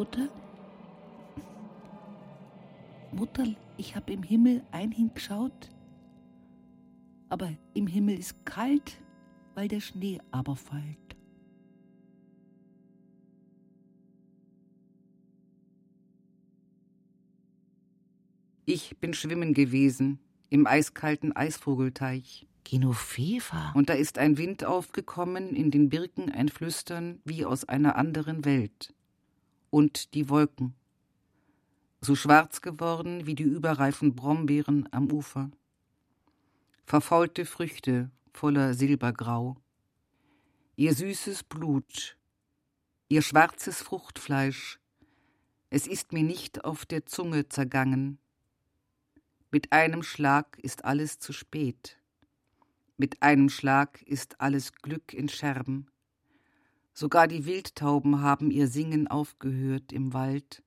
Mutter? 0.00 0.30
Mutter, 3.12 3.44
ich 3.76 3.94
hab 3.94 4.08
im 4.08 4.22
Himmel 4.22 4.62
ein 4.72 4.92
hingeschaut, 4.92 5.68
aber 7.28 7.52
im 7.74 7.86
Himmel 7.86 8.18
ist 8.18 8.46
kalt, 8.46 8.96
weil 9.54 9.68
der 9.68 9.80
Schnee 9.80 10.18
aber 10.30 10.56
fällt. 10.56 11.16
Ich 18.64 18.96
bin 19.00 19.12
schwimmen 19.12 19.52
gewesen 19.52 20.18
im 20.48 20.66
eiskalten 20.66 21.36
Eisvogelteich. 21.36 22.46
Genoveva? 22.64 23.72
Und 23.74 23.90
da 23.90 23.92
ist 23.92 24.16
ein 24.16 24.38
Wind 24.38 24.64
aufgekommen, 24.64 25.54
in 25.54 25.70
den 25.70 25.90
Birken 25.90 26.32
ein 26.32 26.48
Flüstern 26.48 27.20
wie 27.26 27.44
aus 27.44 27.68
einer 27.68 27.96
anderen 27.96 28.46
Welt. 28.46 28.94
Und 29.70 30.14
die 30.14 30.28
Wolken. 30.28 30.74
So 32.00 32.14
schwarz 32.14 32.60
geworden 32.60 33.26
wie 33.26 33.34
die 33.34 33.44
überreifen 33.44 34.14
Brombeeren 34.14 34.88
am 34.92 35.10
Ufer. 35.12 35.50
Verfaulte 36.84 37.46
Früchte 37.46 38.10
voller 38.32 38.74
Silbergrau. 38.74 39.56
Ihr 40.76 40.94
süßes 40.94 41.44
Blut, 41.44 42.16
ihr 43.08 43.22
schwarzes 43.22 43.82
Fruchtfleisch, 43.82 44.80
es 45.68 45.86
ist 45.86 46.12
mir 46.12 46.24
nicht 46.24 46.64
auf 46.64 46.86
der 46.86 47.06
Zunge 47.06 47.48
zergangen. 47.48 48.18
Mit 49.52 49.72
einem 49.72 50.02
Schlag 50.02 50.58
ist 50.58 50.84
alles 50.84 51.18
zu 51.18 51.32
spät. 51.32 51.96
Mit 52.96 53.22
einem 53.22 53.48
Schlag 53.48 54.02
ist 54.02 54.40
alles 54.40 54.72
Glück 54.72 55.12
in 55.12 55.28
Scherben. 55.28 55.89
Sogar 56.92 57.28
die 57.28 57.46
Wildtauben 57.46 58.20
haben 58.20 58.50
ihr 58.50 58.68
Singen 58.68 59.08
aufgehört 59.08 59.92
im 59.92 60.12
Wald. 60.12 60.62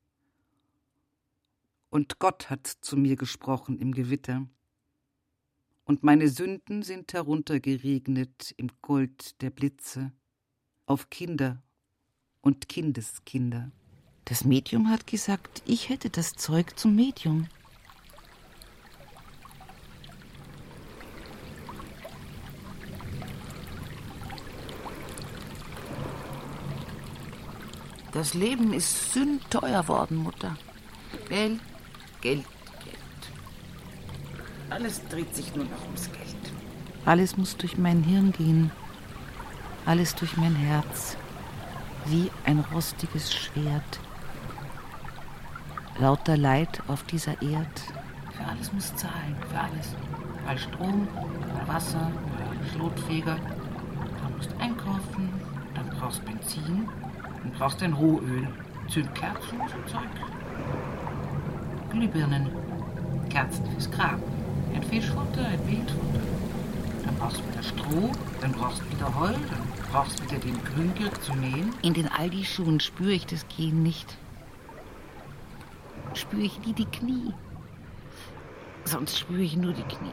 Und 1.90 2.20
Gott 2.20 2.50
hat 2.50 2.68
zu 2.68 2.98
mir 2.98 3.16
gesprochen 3.16 3.78
im 3.78 3.94
Gewitter. 3.94 4.48
Und 5.86 6.04
meine 6.04 6.30
Sünden 6.30 6.82
sind 6.82 7.14
heruntergeregnet 7.14 8.54
im 8.58 8.70
Gold 8.82 9.42
der 9.42 9.50
Blitze 9.50 10.12
auf 10.86 11.10
Kinder 11.10 11.62
und 12.42 12.70
Kindeskinder. 12.70 13.72
Das 14.26 14.46
Medium 14.46 14.90
hat 14.90 15.06
gesagt, 15.06 15.62
ich 15.66 15.90
hätte 15.90 16.10
das 16.10 16.34
Zeug 16.34 16.78
zum 16.80 16.96
Medium. 16.96 17.48
Das 28.14 28.36
Leben 28.36 28.74
ist 28.74 29.14
sündteuer 29.14 29.88
worden, 29.88 30.18
Mutter. 30.18 30.56
Geld, 31.30 31.60
Geld, 32.22 32.46
Geld. 32.84 33.32
Alles 34.70 35.02
dreht 35.10 35.36
sich 35.36 35.56
nur 35.56 35.66
noch 35.66 35.82
ums 35.86 36.12
Geld. 36.12 36.54
Alles 37.06 37.38
muss 37.38 37.58
durch 37.58 37.76
mein 37.78 38.04
Hirn 38.04 38.32
gehen. 38.32 38.72
Alles 39.88 40.14
durch 40.14 40.38
mein 40.38 40.56
Herz. 40.56 41.18
Wie 42.06 42.30
ein 42.46 42.60
rostiges 42.60 43.34
Schwert. 43.34 44.00
Lauter 45.98 46.38
Leid 46.38 46.84
auf 46.88 47.04
dieser 47.04 47.42
Erd. 47.42 47.82
Für 48.38 48.46
alles 48.46 48.72
muss 48.74 48.96
zahlen, 48.96 49.36
für 49.50 49.60
alles. 49.60 49.96
Bei 50.46 50.56
Strom, 50.56 51.08
bei 51.16 51.74
Wasser, 51.74 52.12
bei 52.38 52.70
Schlotfeger. 52.70 53.38
Du 53.38 54.38
musst 54.38 54.52
einkaufen, 54.60 55.30
dann 55.74 55.90
brauchst 55.90 56.24
Benzin, 56.26 56.88
dann 57.44 57.52
brauchst 57.52 57.84
ein 57.84 57.94
Rohöl, 57.94 58.48
Zündkerzen 58.90 59.60
und 59.60 59.70
so 59.70 59.76
Zeug. 59.92 60.10
Glühbirnen, 61.92 62.50
Kerzen 63.30 63.66
fürs 63.72 63.92
Grab, 63.92 64.20
ein 64.74 64.84
Fischfutter, 64.84 65.46
ein 65.46 65.68
Wildfutter. 65.68 66.22
Dann 67.06 67.16
brauchst 67.16 67.40
du 67.40 67.44
wieder 67.52 67.64
Stroh, 67.64 68.12
dann 68.42 68.52
brauchst 68.54 68.82
du 68.82 68.92
wieder 68.92 69.20
Heu, 69.20 69.32
dann 69.32 69.92
brauchst 69.92 70.20
du 70.20 70.24
wieder 70.24 70.40
den 70.40 70.58
Grüngürk 70.64 71.24
zum 71.24 71.40
Mähen. 71.40 71.74
In 71.82 71.94
den 71.94 72.08
Aldi-Schuhen 72.08 72.80
spüre 72.80 73.12
ich 73.12 73.26
das 73.26 73.46
Gehen 73.50 73.84
nicht. 73.84 74.18
Spüre 76.14 76.44
ich 76.44 76.66
nie 76.66 76.74
die 76.74 76.86
Knie. 76.86 77.34
Sonst 78.86 79.18
spüre 79.18 79.42
ich 79.42 79.56
nur 79.56 79.74
die 79.74 79.84
Knie. 79.84 80.12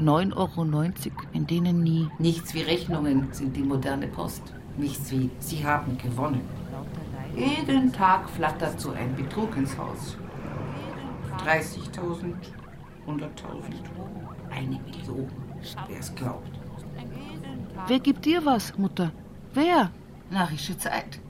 9,90 0.00 0.36
Euro, 0.36 1.22
in 1.32 1.46
denen 1.46 1.82
nie. 1.82 2.08
Nichts 2.18 2.54
wie 2.54 2.62
Rechnungen 2.62 3.32
sind 3.32 3.56
die 3.56 3.62
moderne 3.62 4.06
Post. 4.06 4.42
Nichts 4.76 5.10
wie 5.10 5.30
Sie 5.40 5.64
haben 5.64 5.98
gewonnen. 5.98 6.40
Jeden 7.38 7.92
Tag 7.92 8.28
flattert 8.28 8.80
so 8.80 8.90
ein 8.90 9.14
Betrug 9.14 9.56
ins 9.56 9.78
Haus. 9.78 10.16
30.000, 11.44 12.34
100.000, 13.06 13.28
eine 14.50 14.80
Million. 14.80 15.30
Wer 15.86 15.98
es 16.00 16.12
glaubt. 16.16 16.50
Wer 17.86 18.00
gibt 18.00 18.24
dir 18.24 18.44
was, 18.44 18.76
Mutter? 18.76 19.12
Wer? 19.54 19.92
Narische 20.30 20.76
Zeit. 20.76 21.20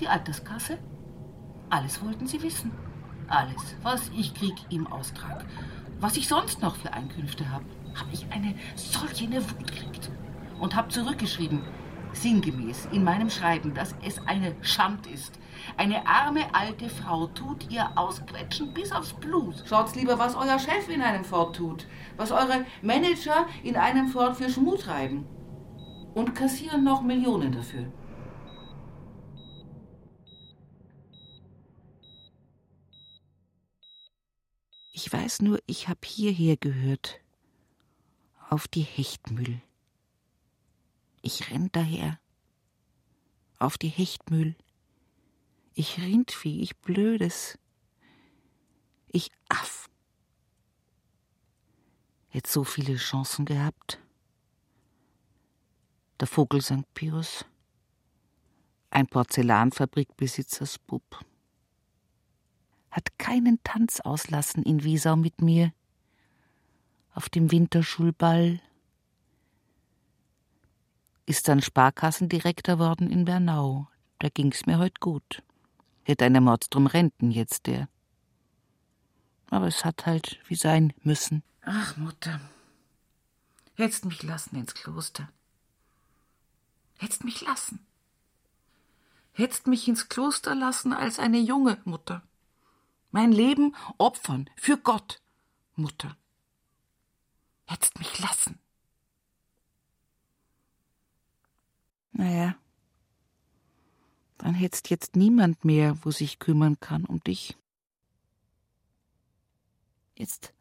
Die 0.00 0.08
Alterskasse. 0.08 0.78
Alles 1.70 2.02
wollten 2.04 2.26
sie 2.26 2.42
wissen. 2.42 2.72
Alles, 3.28 3.76
was 3.84 4.10
ich 4.16 4.34
krieg 4.34 4.54
im 4.70 4.88
Austrag. 4.88 5.44
Was 6.00 6.16
ich 6.16 6.26
sonst 6.26 6.60
noch 6.60 6.74
für 6.74 6.92
Einkünfte 6.92 7.48
habe. 7.50 7.64
Habe 7.94 8.10
ich 8.12 8.26
eine 8.30 8.54
solche 8.74 9.28
Wut 9.30 9.66
gekriegt. 9.66 10.10
Und 10.58 10.74
habe 10.74 10.88
zurückgeschrieben, 10.88 11.60
sinngemäß 12.16 12.88
in 12.92 13.04
meinem 13.04 13.30
Schreiben, 13.30 13.74
dass 13.74 13.94
es 14.04 14.18
eine 14.26 14.54
Schand 14.62 15.06
ist. 15.06 15.38
Eine 15.76 16.06
arme 16.06 16.54
alte 16.54 16.88
Frau 16.88 17.26
tut 17.28 17.70
ihr 17.70 17.96
ausquetschen 17.96 18.72
bis 18.72 18.92
aufs 18.92 19.12
Blut. 19.12 19.64
Schaut's 19.66 19.94
lieber, 19.94 20.18
was 20.18 20.34
euer 20.34 20.58
Chef 20.58 20.88
in 20.88 21.02
einem 21.02 21.24
Fort 21.24 21.56
tut, 21.56 21.86
was 22.16 22.30
eure 22.30 22.64
Manager 22.82 23.46
in 23.62 23.76
einem 23.76 24.08
Fort 24.08 24.36
für 24.36 24.50
Schmut 24.50 24.82
treiben. 24.82 25.26
Und 26.14 26.34
kassieren 26.34 26.82
noch 26.82 27.02
Millionen 27.02 27.52
dafür. 27.52 27.92
Ich 34.92 35.12
weiß 35.12 35.42
nur, 35.42 35.58
ich 35.66 35.88
hab 35.88 36.06
hierher 36.06 36.56
gehört. 36.56 37.20
Auf 38.48 38.66
die 38.66 38.80
Hechtmühl. 38.80 39.60
Ich 41.26 41.50
renn 41.50 41.70
daher. 41.72 42.20
Auf 43.58 43.78
die 43.78 43.88
Hechtmühl. 43.88 44.54
Ich 45.74 45.98
Rindvieh, 45.98 46.62
ich 46.62 46.76
Blödes. 46.76 47.58
Ich 49.08 49.32
Aff. 49.48 49.90
Jetzt 52.30 52.52
so 52.52 52.62
viele 52.62 52.94
Chancen 52.94 53.44
gehabt. 53.44 54.00
Der 56.20 56.28
Vogel 56.28 56.62
St. 56.62 56.94
Pius. 56.94 57.44
Ein 58.90 59.08
Porzellanfabrikbesitzers 59.08 60.78
Bub. 60.78 61.24
Hat 62.92 63.18
keinen 63.18 63.60
Tanz 63.64 63.98
auslassen 63.98 64.62
in 64.62 64.84
Wiesau 64.84 65.16
mit 65.16 65.42
mir. 65.42 65.72
Auf 67.14 67.28
dem 67.28 67.50
Winterschulball 67.50 68.60
ist 71.26 71.48
dann 71.48 71.60
Sparkassendirektor 71.60 72.78
worden 72.78 73.10
in 73.10 73.24
Bernau. 73.24 73.88
Da 74.20 74.28
ging's 74.28 74.66
mir 74.66 74.78
heut 74.78 75.00
gut. 75.00 75.42
Hätte 76.04 76.24
eine 76.24 76.40
Mord 76.40 76.72
drum 76.72 76.86
Renten 76.86 77.30
jetzt 77.30 77.66
der. 77.66 77.88
Aber 79.50 79.66
es 79.66 79.84
hat 79.84 80.06
halt 80.06 80.38
wie 80.46 80.54
sein 80.54 80.92
müssen. 81.02 81.42
Ach, 81.62 81.96
Mutter. 81.96 82.40
Hättest 83.74 84.04
mich 84.04 84.22
lassen 84.22 84.56
ins 84.56 84.74
Kloster. 84.74 85.28
Hättest 86.96 87.24
mich 87.24 87.40
lassen. 87.42 87.84
Hättest 89.32 89.66
mich 89.66 89.86
ins 89.86 90.08
Kloster 90.08 90.54
lassen 90.54 90.92
als 90.92 91.18
eine 91.18 91.38
junge 91.38 91.78
Mutter. 91.84 92.22
Mein 93.10 93.32
Leben 93.32 93.74
opfern 93.98 94.48
für 94.56 94.78
Gott, 94.78 95.20
Mutter. 95.74 96.16
Hättest 97.66 97.98
mich 97.98 98.18
lassen. 98.20 98.58
Naja, 102.18 102.56
dann 104.38 104.54
hättest 104.54 104.88
jetzt 104.88 105.16
niemand 105.16 105.66
mehr, 105.66 105.98
wo 106.02 106.10
sich 106.10 106.38
kümmern 106.38 106.80
kann 106.80 107.04
um 107.04 107.20
dich. 107.20 107.58
Jetzt 110.14 110.54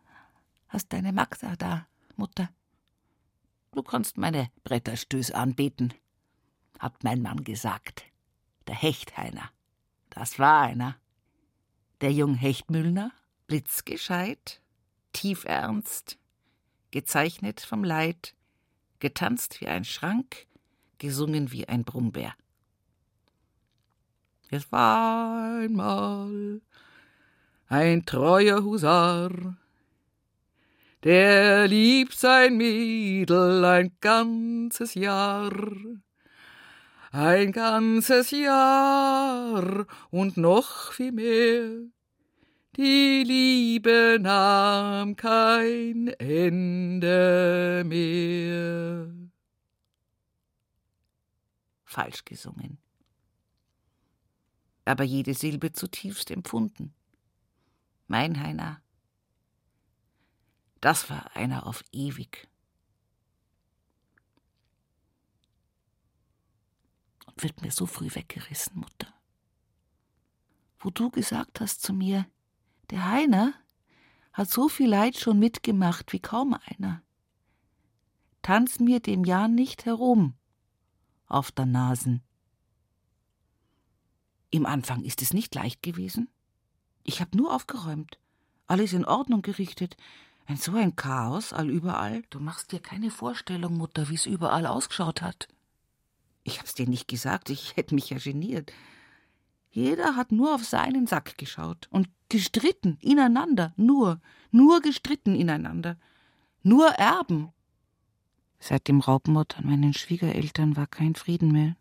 hast 0.67 0.91
deine 0.91 1.13
Magda 1.13 1.55
da, 1.55 1.87
Mutter. 2.17 2.49
Du 3.71 3.83
kannst 3.83 4.17
meine 4.17 4.51
Bretterstöß 4.65 5.31
anbeten, 5.31 5.93
hat 6.79 7.05
mein 7.05 7.21
Mann 7.21 7.45
gesagt. 7.45 8.03
Der 8.67 8.75
Hechtheiner. 8.75 9.49
Das 10.09 10.39
war 10.39 10.61
einer. 10.61 10.97
Der 12.01 12.11
Jung 12.11 12.35
Hechtmüllner, 12.35 13.13
blitzgescheit, 13.47 14.61
tiefernst, 15.13 16.17
gezeichnet 16.91 17.61
vom 17.61 17.85
Leid, 17.85 18.35
getanzt 18.99 19.61
wie 19.61 19.67
ein 19.67 19.85
Schrank, 19.85 20.47
gesungen 20.97 21.51
wie 21.51 21.67
ein 21.67 21.83
Brummbär. 21.83 22.33
Es 24.51 24.71
war 24.71 25.59
einmal 25.61 26.61
ein 27.67 28.05
treuer 28.05 28.63
Husar, 28.63 29.31
der 31.03 31.67
liebt 31.67 32.13
sein 32.13 32.57
Mädel 32.57 33.65
ein 33.65 33.91
ganzes 34.01 34.93
Jahr, 34.93 35.51
ein 37.11 37.51
ganzes 37.51 38.31
Jahr 38.31 39.85
und 40.11 40.37
noch 40.37 40.93
viel 40.93 41.11
mehr. 41.11 41.69
Die 42.77 43.23
Liebe 43.25 44.17
nahm 44.21 45.15
kein 45.15 46.07
Ende 46.19 47.83
mehr 47.85 49.24
falsch 51.95 52.25
gesungen. 52.25 52.77
Aber 54.83 55.05
jede 55.05 55.33
Silbe 55.33 55.71
zutiefst 55.71 56.29
empfunden. 56.29 56.93
Mein 58.07 58.39
Heiner, 58.39 58.81
das 60.81 61.09
war 61.09 61.35
einer 61.35 61.65
auf 61.65 61.83
ewig. 61.93 62.49
Und 67.25 67.41
wird 67.41 67.61
mir 67.61 67.71
so 67.71 67.85
früh 67.85 68.13
weggerissen, 68.13 68.77
Mutter. 68.77 69.11
Wo 70.79 70.89
du 70.89 71.09
gesagt 71.09 71.61
hast 71.61 71.81
zu 71.81 71.93
mir, 71.93 72.27
der 72.89 73.09
Heiner 73.09 73.53
hat 74.33 74.51
so 74.51 74.67
viel 74.67 74.89
Leid 74.89 75.17
schon 75.17 75.39
mitgemacht 75.39 76.11
wie 76.11 76.19
kaum 76.19 76.57
einer. 76.65 77.01
Tanz 78.41 78.79
mir 78.79 78.99
dem 78.99 79.23
Jahr 79.23 79.47
nicht 79.47 79.85
herum, 79.85 80.37
auf 81.35 81.51
der 81.51 81.65
Nasen. 81.65 82.23
Im 84.51 84.65
Anfang 84.65 85.03
ist 85.03 85.21
es 85.21 85.33
nicht 85.33 85.53
leicht 85.53 85.83
gewesen. 85.83 86.29
Ich 87.03 87.19
habe 87.21 87.35
nur 87.37 87.53
aufgeräumt, 87.53 88.17
alles 88.67 88.93
in 88.93 89.05
Ordnung 89.05 89.41
gerichtet. 89.41 89.97
Ein 90.47 90.57
so 90.57 90.75
ein 90.75 90.95
Chaos 90.95 91.53
allüberall. 91.53 92.23
Du 92.29 92.39
machst 92.39 92.71
dir 92.71 92.79
keine 92.79 93.11
Vorstellung, 93.11 93.77
Mutter, 93.77 94.09
wie 94.09 94.15
es 94.15 94.25
überall 94.25 94.65
ausgeschaut 94.65 95.21
hat. 95.21 95.47
Ich 96.43 96.59
hab's 96.59 96.75
dir 96.75 96.87
nicht 96.87 97.07
gesagt, 97.07 97.49
ich 97.49 97.75
hätte 97.75 97.95
mich 97.95 98.11
ja 98.11 98.17
geniert. 98.17 98.71
Jeder 99.71 100.15
hat 100.15 100.31
nur 100.31 100.55
auf 100.55 100.63
seinen 100.63 101.05
Sack 101.05 101.37
geschaut 101.37 101.87
und 101.91 102.07
gestritten 102.29 102.97
ineinander, 103.01 103.73
nur, 103.75 104.21
nur 104.51 104.79
gestritten 104.81 105.35
ineinander. 105.35 105.97
Nur 106.63 106.87
Erben. 106.91 107.51
Seit 108.59 108.87
dem 108.87 108.99
Raubmord 108.99 109.57
an 109.57 109.67
meinen 109.67 109.93
Schwiegereltern 109.93 110.75
war 110.75 110.87
kein 110.87 111.15
Frieden 111.15 111.51
mehr, 111.51 111.75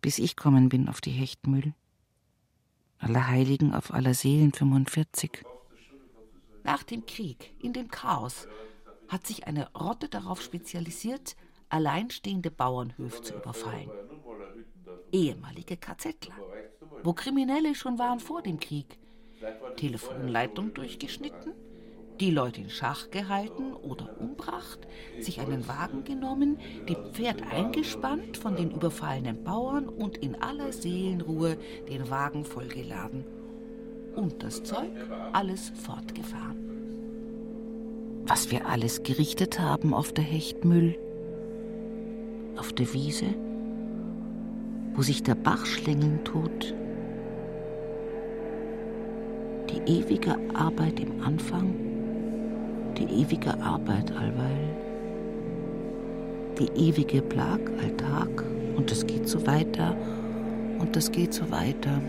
bis 0.00 0.18
ich 0.18 0.36
kommen 0.36 0.68
bin 0.68 0.88
auf 0.88 1.00
die 1.00 1.10
Hechtmühl. 1.10 1.74
Allerheiligen 2.98 3.74
auf 3.74 3.92
Allerseelen 3.92 4.52
45. 4.52 5.42
Nach 6.62 6.82
dem 6.82 7.04
Krieg, 7.06 7.54
in 7.60 7.72
dem 7.72 7.88
Chaos, 7.88 8.48
hat 9.08 9.26
sich 9.26 9.46
eine 9.46 9.70
Rotte 9.72 10.08
darauf 10.08 10.40
spezialisiert, 10.40 11.36
alleinstehende 11.68 12.50
Bauernhöfe 12.50 13.20
zu 13.22 13.34
überfallen. 13.34 13.90
Ehemalige 15.12 15.76
KZler, 15.76 16.34
wo 17.02 17.12
Kriminelle 17.12 17.74
schon 17.74 17.98
waren 17.98 18.20
vor 18.20 18.42
dem 18.42 18.58
Krieg. 18.58 18.98
Telefonleitung 19.76 20.72
durchgeschnitten, 20.72 21.52
die 22.20 22.30
Leute 22.30 22.60
in 22.60 22.70
Schach 22.70 23.10
gehalten 23.10 23.72
oder 23.74 24.20
umbracht, 24.20 24.78
sich 25.20 25.40
einen 25.40 25.66
Wagen 25.66 26.04
genommen, 26.04 26.58
die 26.88 26.96
Pferd 27.12 27.42
eingespannt 27.50 28.36
von 28.36 28.56
den 28.56 28.70
überfallenen 28.70 29.42
Bauern 29.42 29.88
und 29.88 30.18
in 30.18 30.40
aller 30.40 30.72
Seelenruhe 30.72 31.56
den 31.88 32.08
Wagen 32.10 32.44
vollgeladen. 32.44 33.24
Und 34.14 34.42
das 34.44 34.62
Zeug 34.62 34.92
alles 35.32 35.72
fortgefahren. 35.74 36.64
Was 38.26 38.50
wir 38.50 38.66
alles 38.66 39.02
gerichtet 39.02 39.58
haben 39.58 39.92
auf 39.92 40.12
der 40.12 40.24
Hechtmüll, 40.24 40.96
auf 42.56 42.72
der 42.72 42.92
Wiese, 42.94 43.34
wo 44.94 45.02
sich 45.02 45.22
der 45.24 45.34
Bach 45.34 45.66
schlängeln 45.66 46.24
tut. 46.24 46.74
Die 49.70 49.80
ewige 49.90 50.38
Arbeit 50.54 51.00
im 51.00 51.20
Anfang, 51.22 51.83
die 52.96 53.22
ewige 53.22 53.60
Arbeit 53.60 54.12
allweil, 54.12 54.68
die 56.58 56.88
ewige 56.88 57.22
Plag 57.22 57.60
Alltag 57.82 58.44
und 58.76 58.90
es 58.90 59.06
geht 59.06 59.28
so 59.28 59.46
weiter 59.46 59.96
und 60.78 60.96
es 60.96 61.10
geht 61.10 61.34
so 61.34 61.50
weiter. 61.50 62.00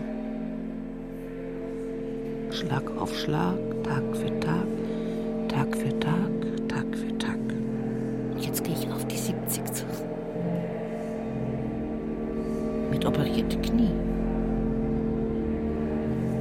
Schlag 2.50 2.84
auf 2.98 3.14
Schlag, 3.16 3.58
Tag 3.82 4.02
für 4.16 4.40
Tag, 4.40 4.66
Tag 5.48 5.76
für 5.76 5.98
Tag, 5.98 6.68
Tag 6.68 6.96
für 6.96 7.18
Tag. 7.18 7.38
Jetzt 8.38 8.64
gehe 8.64 8.74
ich 8.74 8.88
auf 8.90 9.04
die 9.06 9.16
70 9.16 9.64
zu. 9.72 9.84
Mit 12.90 13.04
operierten 13.04 13.60
Knie. 13.62 13.90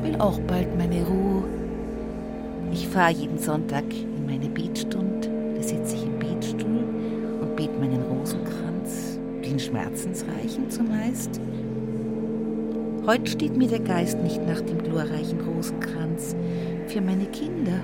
Will 0.03 0.15
auch 0.19 0.39
bald 0.41 0.77
meine 0.77 1.03
Ruhe. 1.03 1.43
Ich 2.71 2.88
fahre 2.88 3.12
jeden 3.12 3.39
Sonntag 3.39 3.86
in 4.26 4.40
meine 4.40 4.50
Betstunde. 4.50 5.30
Da 5.56 5.62
sitze 5.62 5.96
ich 5.96 6.04
im 6.04 6.20
Betstuhl 6.20 6.84
und 7.42 7.56
bet 7.56 7.80
meinen 7.80 8.02
Rosenkranz, 8.04 9.20
den 9.44 9.60
Schmerzensreichen 9.60 10.70
zumeist. 10.70 11.40
Heute 13.06 13.32
steht 13.32 13.56
mir 13.56 13.68
der 13.68 13.80
Geist 13.80 14.18
nicht 14.20 14.46
nach 14.46 14.62
dem 14.62 14.80
glorreichen 14.84 15.40
Rosenkranz 15.42 16.36
für 16.88 17.02
meine 17.02 17.26
Kinder. 17.26 17.82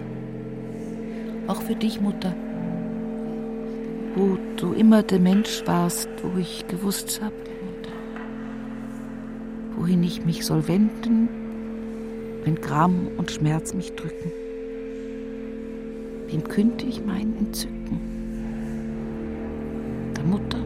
Auch 1.48 1.62
für 1.62 1.76
dich, 1.76 2.02
Mutter. 2.02 2.36
Wo 4.16 4.38
du 4.58 4.74
immer 4.74 5.04
der 5.04 5.20
Mensch 5.20 5.64
warst, 5.66 6.10
wo 6.24 6.40
ich 6.40 6.68
gewusst 6.68 7.22
hab, 7.24 7.34
wohin 9.78 10.04
ich 10.04 10.26
mich 10.26 10.46
soll 10.46 10.68
wenden, 10.68 11.30
wenn 12.44 12.56
Gram 12.56 13.08
und 13.18 13.32
Schmerz 13.32 13.74
mich 13.74 13.94
drücken. 13.96 14.41
Wem 16.32 16.44
könnte 16.44 16.86
ich 16.86 17.06
mein 17.06 17.36
Entzücken? 17.38 18.00
Der 20.16 20.24
Mutter? 20.24 20.60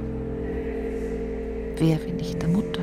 Wer, 1.77 1.99
wenn 2.05 2.15
nicht 2.17 2.41
der 2.41 2.49
Mutter? 2.49 2.81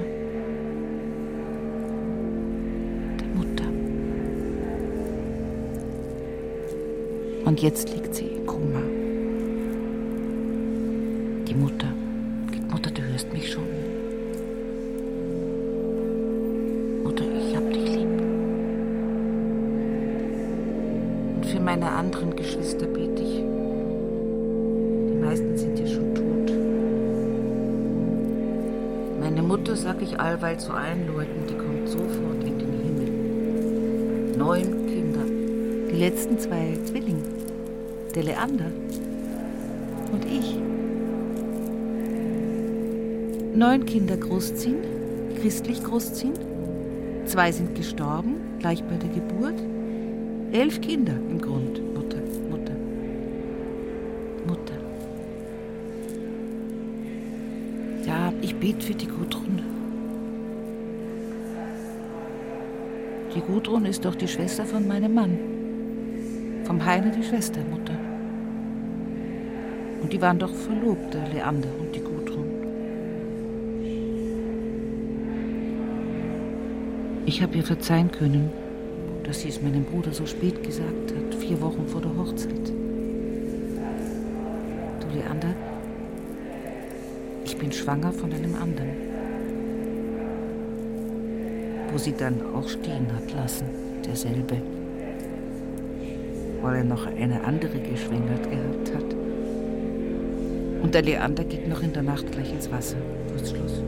Und 7.52 7.60
jetzt 7.60 7.94
liegt 7.94 8.14
sie 8.14 8.31
Meine 29.22 29.40
Mutter, 29.40 29.76
sag 29.76 30.02
ich 30.02 30.18
allweil 30.18 30.58
zu 30.58 30.72
allen 30.72 31.06
Leuten, 31.06 31.46
die 31.48 31.54
kommt 31.54 31.88
sofort 31.88 32.42
in 32.42 32.58
den 32.58 32.72
Himmel. 32.82 34.36
Neun 34.36 34.86
Kinder. 34.88 35.24
Die 35.92 35.96
letzten 35.96 36.40
zwei 36.40 36.76
Zwillinge 36.84 37.22
der 38.16 38.24
Leander 38.24 38.72
und 40.12 40.24
ich. 40.24 40.56
Neun 43.54 43.86
Kinder 43.86 44.16
großziehen, 44.16 44.78
christlich 45.40 45.84
großziehen. 45.84 46.34
Zwei 47.26 47.52
sind 47.52 47.76
gestorben, 47.76 48.40
gleich 48.58 48.82
bei 48.82 48.96
der 48.96 49.10
Geburt. 49.10 49.62
Elf 50.50 50.80
Kinder 50.80 51.14
im 51.30 51.40
Grund, 51.40 51.80
Bete 58.62 58.86
für 58.86 58.94
die 58.94 59.08
Gudrun. 59.08 59.60
Die 63.34 63.40
Gudrun 63.40 63.86
ist 63.86 64.04
doch 64.04 64.14
die 64.14 64.28
Schwester 64.28 64.64
von 64.64 64.86
meinem 64.86 65.14
Mann. 65.14 65.36
Vom 66.62 66.84
Heine 66.84 67.10
die 67.10 67.24
Schwester, 67.24 67.58
Mutter. 67.68 67.98
Und 70.00 70.12
die 70.12 70.22
waren 70.22 70.38
doch 70.38 70.54
verlobt, 70.54 71.12
der 71.12 71.26
Leander 71.26 71.70
und 71.80 71.92
die 71.92 72.02
Gudrun. 72.02 72.44
Ich 77.26 77.42
habe 77.42 77.56
ihr 77.56 77.64
verzeihen 77.64 78.12
können, 78.12 78.52
dass 79.24 79.40
sie 79.40 79.48
es 79.48 79.60
meinem 79.60 79.82
Bruder 79.82 80.12
so 80.12 80.24
spät 80.24 80.62
gesagt 80.62 81.12
hat, 81.16 81.34
vier 81.34 81.60
Wochen 81.60 81.88
vor 81.88 82.00
der 82.00 82.16
Hochzeit. 82.16 82.68
Du, 85.00 85.18
Leander, 85.18 85.56
bin 87.62 87.70
schwanger 87.70 88.12
von 88.12 88.32
einem 88.32 88.56
anderen. 88.56 88.90
Wo 91.92 91.96
sie 91.96 92.12
dann 92.12 92.34
auch 92.56 92.68
stehen 92.68 93.06
hat 93.14 93.32
lassen, 93.32 93.66
derselbe. 94.04 94.56
Weil 96.60 96.78
er 96.78 96.84
noch 96.84 97.06
eine 97.06 97.44
andere 97.44 97.78
geschwängert 97.78 98.50
gehabt 98.50 98.94
hat. 98.96 99.14
Und 100.82 100.92
der 100.92 101.02
Leander 101.02 101.44
geht 101.44 101.68
noch 101.68 101.84
in 101.84 101.92
der 101.92 102.02
Nacht 102.02 102.32
gleich 102.32 102.52
ins 102.52 102.68
Wasser. 102.72 102.96
Schluss. 103.38 103.80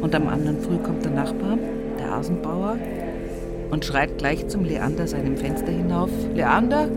Und 0.00 0.14
am 0.14 0.28
anderen 0.28 0.60
Früh 0.60 0.78
kommt 0.78 1.04
der 1.04 1.12
Nachbar, 1.12 1.58
der 1.98 2.12
Asenbauer, 2.12 2.78
und 3.70 3.84
schreit 3.84 4.16
gleich 4.16 4.46
zum 4.48 4.64
Leander 4.64 5.06
seinem 5.06 5.36
Fenster 5.36 5.72
hinauf: 5.72 6.10
Leander, 6.34 6.88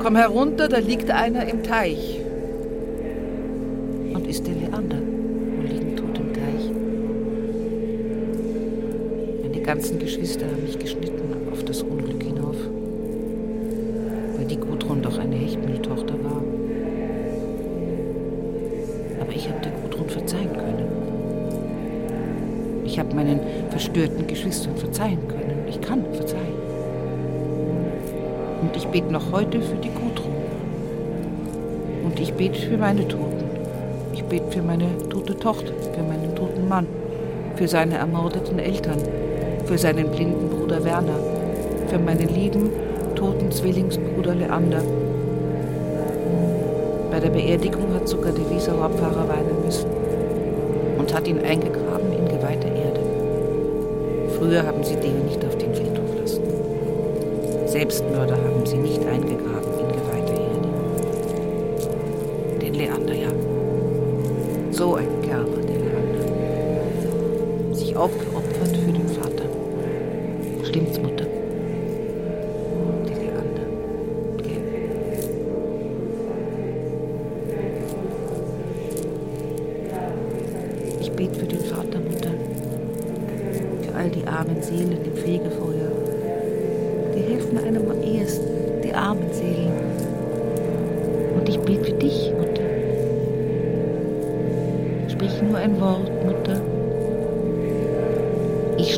komm 0.00 0.16
herunter, 0.16 0.68
da 0.68 0.78
liegt 0.78 1.12
einer 1.12 1.46
im 1.48 1.62
Teich. 1.62 2.20
Und 4.14 4.28
ist 4.28 4.46
der 4.46 4.54
Leander 4.54 4.96
und 4.96 5.66
liegen 5.68 5.96
tot 5.96 6.16
im 6.18 6.32
Teich. 6.32 6.70
Meine 9.42 9.60
ganzen 9.62 9.93
Geschwister 10.04 10.44
haben 10.44 10.62
mich 10.62 10.78
geschnitten 10.78 11.48
auf 11.50 11.64
das 11.64 11.82
Unglück 11.82 12.22
hinauf, 12.22 12.56
weil 14.36 14.44
die 14.44 14.58
Gudrun 14.58 15.00
doch 15.00 15.18
eine 15.18 15.34
Hechtmühltochter 15.34 16.22
war. 16.22 16.42
ich 19.34 19.48
habe 19.48 19.60
der 19.60 19.72
Gudrun 19.72 20.08
verzeihen 20.08 20.52
können. 20.52 20.86
Ich 22.84 22.98
habe 22.98 23.14
meinen 23.14 23.40
verstörten 23.70 24.26
Geschwistern 24.26 24.76
verzeihen 24.76 25.18
können. 25.26 25.66
Ich 25.68 25.80
kann 25.80 26.04
verzeihen. 26.12 26.54
Und 28.60 28.76
ich 28.76 28.86
bete 28.86 29.10
noch 29.10 29.32
heute 29.32 29.60
für 29.60 29.76
die 29.76 29.88
Gudrun. 29.88 30.34
Und 32.04 32.20
ich 32.20 32.32
bete 32.34 32.60
für 32.60 32.76
meine 32.76 33.08
Toten. 33.08 33.44
Ich 34.12 34.22
bete 34.24 34.50
für 34.50 34.62
meine 34.62 34.86
tote 35.08 35.34
Tochter, 35.36 35.72
für 35.94 36.02
meinen 36.02 36.34
toten 36.36 36.68
Mann, 36.68 36.86
für 37.56 37.66
seine 37.66 37.96
ermordeten 37.96 38.58
Eltern, 38.58 38.98
für 39.66 39.78
seinen 39.78 40.10
blinden 40.10 40.50
Bruder 40.50 40.84
Werner, 40.84 41.18
für 41.88 41.98
meinen 41.98 42.28
lieben, 42.28 42.70
toten 43.14 43.50
Zwillingsbruder 43.50 44.34
Leander 44.34 44.82
bei 47.14 47.20
der 47.20 47.30
Beerdigung 47.30 47.94
hat 47.94 48.08
sogar 48.08 48.32
der 48.32 48.50
Wiesauer 48.50 48.90
Pfarrer 48.90 49.28
weinen 49.28 49.64
müssen 49.64 49.88
und 50.98 51.14
hat 51.14 51.28
ihn 51.28 51.38
eingegraben 51.38 52.12
in 52.12 52.24
geweihter 52.24 52.66
Erde. 52.66 53.00
Früher 54.36 54.66
haben 54.66 54.82
sie 54.82 54.96
den 54.96 55.24
nicht 55.24 55.44
auf 55.44 55.56
den 55.56 55.72
Friedhof 55.72 56.10
lassen. 56.20 56.42
Selbstmörder 57.66 58.34
haben 58.34 58.66
sie 58.66 58.78
nicht 58.78 59.06
eingegraben 59.06 59.53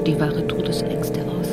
Stehe 0.06 0.20
wahre 0.20 0.46
Todesängste 0.46 1.24
aus. 1.24 1.48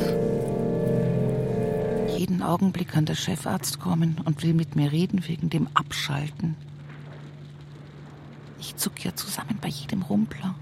Jeden 2.16 2.40
Augenblick 2.40 2.86
kann 2.86 3.04
der 3.04 3.16
Chefarzt 3.16 3.80
kommen 3.80 4.18
und 4.24 4.44
will 4.44 4.54
mit 4.54 4.76
mir 4.76 4.92
reden 4.92 5.26
wegen 5.26 5.50
dem 5.50 5.66
Abschalten. 5.74 6.54
Ich 8.60 8.76
zuck 8.76 9.04
ja 9.04 9.12
zusammen 9.16 9.58
bei 9.60 9.66
jedem 9.66 10.02
Rumpler. 10.02 10.54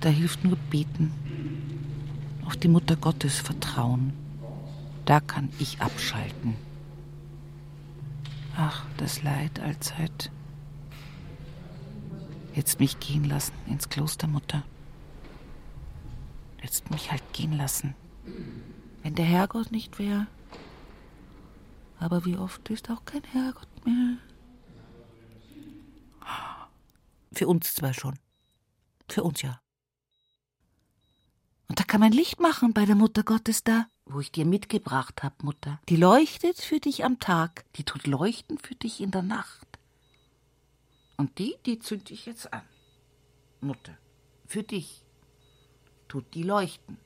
Da 0.00 0.08
hilft 0.08 0.42
nur 0.42 0.56
beten. 0.56 1.12
Auf 2.44 2.56
die 2.56 2.66
Mutter 2.66 2.96
Gottes 2.96 3.38
vertrauen. 3.38 4.12
Da 5.04 5.20
kann 5.20 5.50
ich 5.60 5.80
abschalten. 5.80 6.56
Ach, 8.56 8.82
das 8.96 9.22
Leid 9.22 9.60
allzeit. 9.60 10.32
Jetzt 12.56 12.80
mich 12.80 12.98
gehen 12.98 13.22
lassen 13.22 13.54
ins 13.68 13.88
Kloster, 13.88 14.26
Mutter. 14.26 14.64
Jetzt 16.66 16.90
mich 16.90 17.12
halt 17.12 17.22
gehen 17.32 17.52
lassen. 17.52 17.94
Wenn 19.04 19.14
der 19.14 19.24
Herrgott 19.24 19.70
nicht 19.70 20.00
wäre. 20.00 20.26
Aber 22.00 22.24
wie 22.24 22.36
oft 22.36 22.68
ist 22.70 22.90
auch 22.90 23.04
kein 23.04 23.22
Herrgott 23.22 23.68
mehr? 23.86 24.16
Für 27.32 27.46
uns 27.46 27.72
zwar 27.72 27.94
schon. 27.94 28.18
Für 29.08 29.22
uns 29.22 29.42
ja. 29.42 29.60
Und 31.68 31.78
da 31.78 31.84
kann 31.84 32.00
man 32.00 32.10
Licht 32.10 32.40
machen 32.40 32.72
bei 32.72 32.84
der 32.84 32.96
Mutter 32.96 33.22
Gottes 33.22 33.62
da, 33.62 33.86
wo 34.04 34.18
ich 34.18 34.32
dir 34.32 34.44
mitgebracht 34.44 35.22
hab, 35.22 35.44
Mutter. 35.44 35.80
Die 35.88 35.96
leuchtet 35.96 36.60
für 36.60 36.80
dich 36.80 37.04
am 37.04 37.20
Tag, 37.20 37.64
die 37.76 37.84
tut 37.84 38.08
leuchten 38.08 38.58
für 38.58 38.74
dich 38.74 39.00
in 39.00 39.12
der 39.12 39.22
Nacht. 39.22 39.78
Und 41.16 41.38
die, 41.38 41.54
die 41.64 41.78
zünd 41.78 42.10
ich 42.10 42.26
jetzt 42.26 42.52
an. 42.52 42.62
Mutter, 43.60 43.96
für 44.46 44.64
dich. 44.64 45.05
Tut 46.08 46.24
die 46.34 46.42
leuchten. 46.42 46.98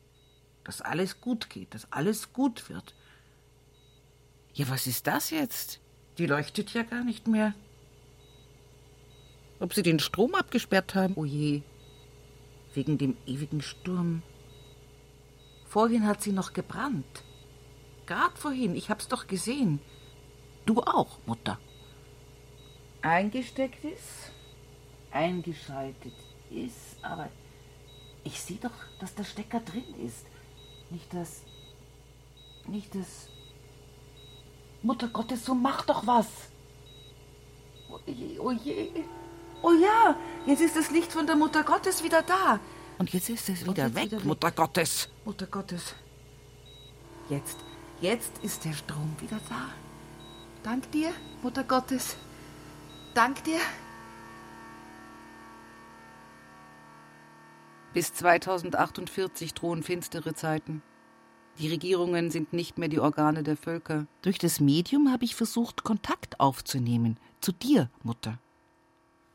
Dass 0.64 0.80
alles 0.80 1.20
gut 1.20 1.50
geht, 1.50 1.74
dass 1.74 1.90
alles 1.92 2.32
gut 2.32 2.68
wird. 2.68 2.94
Ja, 4.52 4.68
was 4.68 4.86
ist 4.86 5.06
das 5.06 5.30
jetzt? 5.30 5.80
Die 6.18 6.26
leuchtet 6.26 6.74
ja 6.74 6.82
gar 6.82 7.04
nicht 7.04 7.26
mehr. 7.26 7.54
Ob 9.58 9.74
sie 9.74 9.82
den 9.82 9.98
Strom 9.98 10.34
abgesperrt 10.34 10.94
haben? 10.94 11.14
Oh 11.16 11.24
je. 11.24 11.62
Wegen 12.74 12.98
dem 12.98 13.16
ewigen 13.26 13.62
Sturm. 13.62 14.22
Vorhin 15.66 16.06
hat 16.06 16.22
sie 16.22 16.32
noch 16.32 16.52
gebrannt. 16.52 17.24
Grad 18.06 18.38
vorhin, 18.38 18.74
ich 18.74 18.90
hab's 18.90 19.06
doch 19.06 19.28
gesehen. 19.28 19.80
Du 20.66 20.82
auch, 20.82 21.18
Mutter. 21.26 21.58
Eingesteckt 23.02 23.84
ist, 23.84 24.32
eingeschaltet 25.10 26.14
ist, 26.50 26.96
aber 27.02 27.30
ich 28.24 28.40
sehe 28.40 28.58
doch, 28.58 28.70
dass 28.98 29.14
der 29.14 29.24
Stecker 29.24 29.60
drin 29.60 29.94
ist. 30.06 30.26
Nicht 30.90 31.12
das. 31.12 31.42
Nicht 32.66 32.94
das. 32.94 33.28
Mutter 34.82 35.08
Gottes, 35.08 35.44
so 35.44 35.54
mach 35.54 35.84
doch 35.84 36.06
was. 36.06 36.26
Oh 37.90 37.98
je, 38.06 38.38
oh 38.38 38.52
je. 38.52 38.90
Oh 39.62 39.72
ja, 39.72 40.16
jetzt 40.46 40.62
ist 40.62 40.76
das 40.76 40.90
Licht 40.90 41.12
von 41.12 41.26
der 41.26 41.36
Mutter 41.36 41.62
Gottes 41.62 42.02
wieder 42.02 42.22
da. 42.22 42.60
Und 42.98 43.12
jetzt 43.12 43.28
ist 43.28 43.48
es 43.48 43.66
wieder, 43.66 43.94
weg, 43.94 44.10
wieder 44.10 44.20
Mutter 44.24 44.50
Gottes. 44.50 45.08
Mutter 45.24 45.46
Gottes. 45.46 45.94
Jetzt, 47.28 47.58
jetzt 48.00 48.32
ist 48.42 48.64
der 48.64 48.72
Strom 48.72 49.14
wieder 49.20 49.40
da. 49.48 49.68
Dank 50.62 50.90
dir, 50.92 51.12
Mutter 51.42 51.64
Gottes. 51.64 52.16
Dank 53.14 53.42
dir. 53.44 53.60
Bis 57.92 58.14
2048 58.14 59.52
drohen 59.54 59.82
finstere 59.82 60.34
Zeiten. 60.34 60.82
Die 61.58 61.68
Regierungen 61.68 62.30
sind 62.30 62.52
nicht 62.52 62.78
mehr 62.78 62.88
die 62.88 63.00
Organe 63.00 63.42
der 63.42 63.56
Völker. 63.56 64.06
Durch 64.22 64.38
das 64.38 64.60
Medium 64.60 65.10
habe 65.10 65.24
ich 65.24 65.34
versucht, 65.34 65.82
Kontakt 65.82 66.38
aufzunehmen. 66.38 67.18
Zu 67.40 67.50
dir, 67.52 67.90
Mutter. 68.04 68.38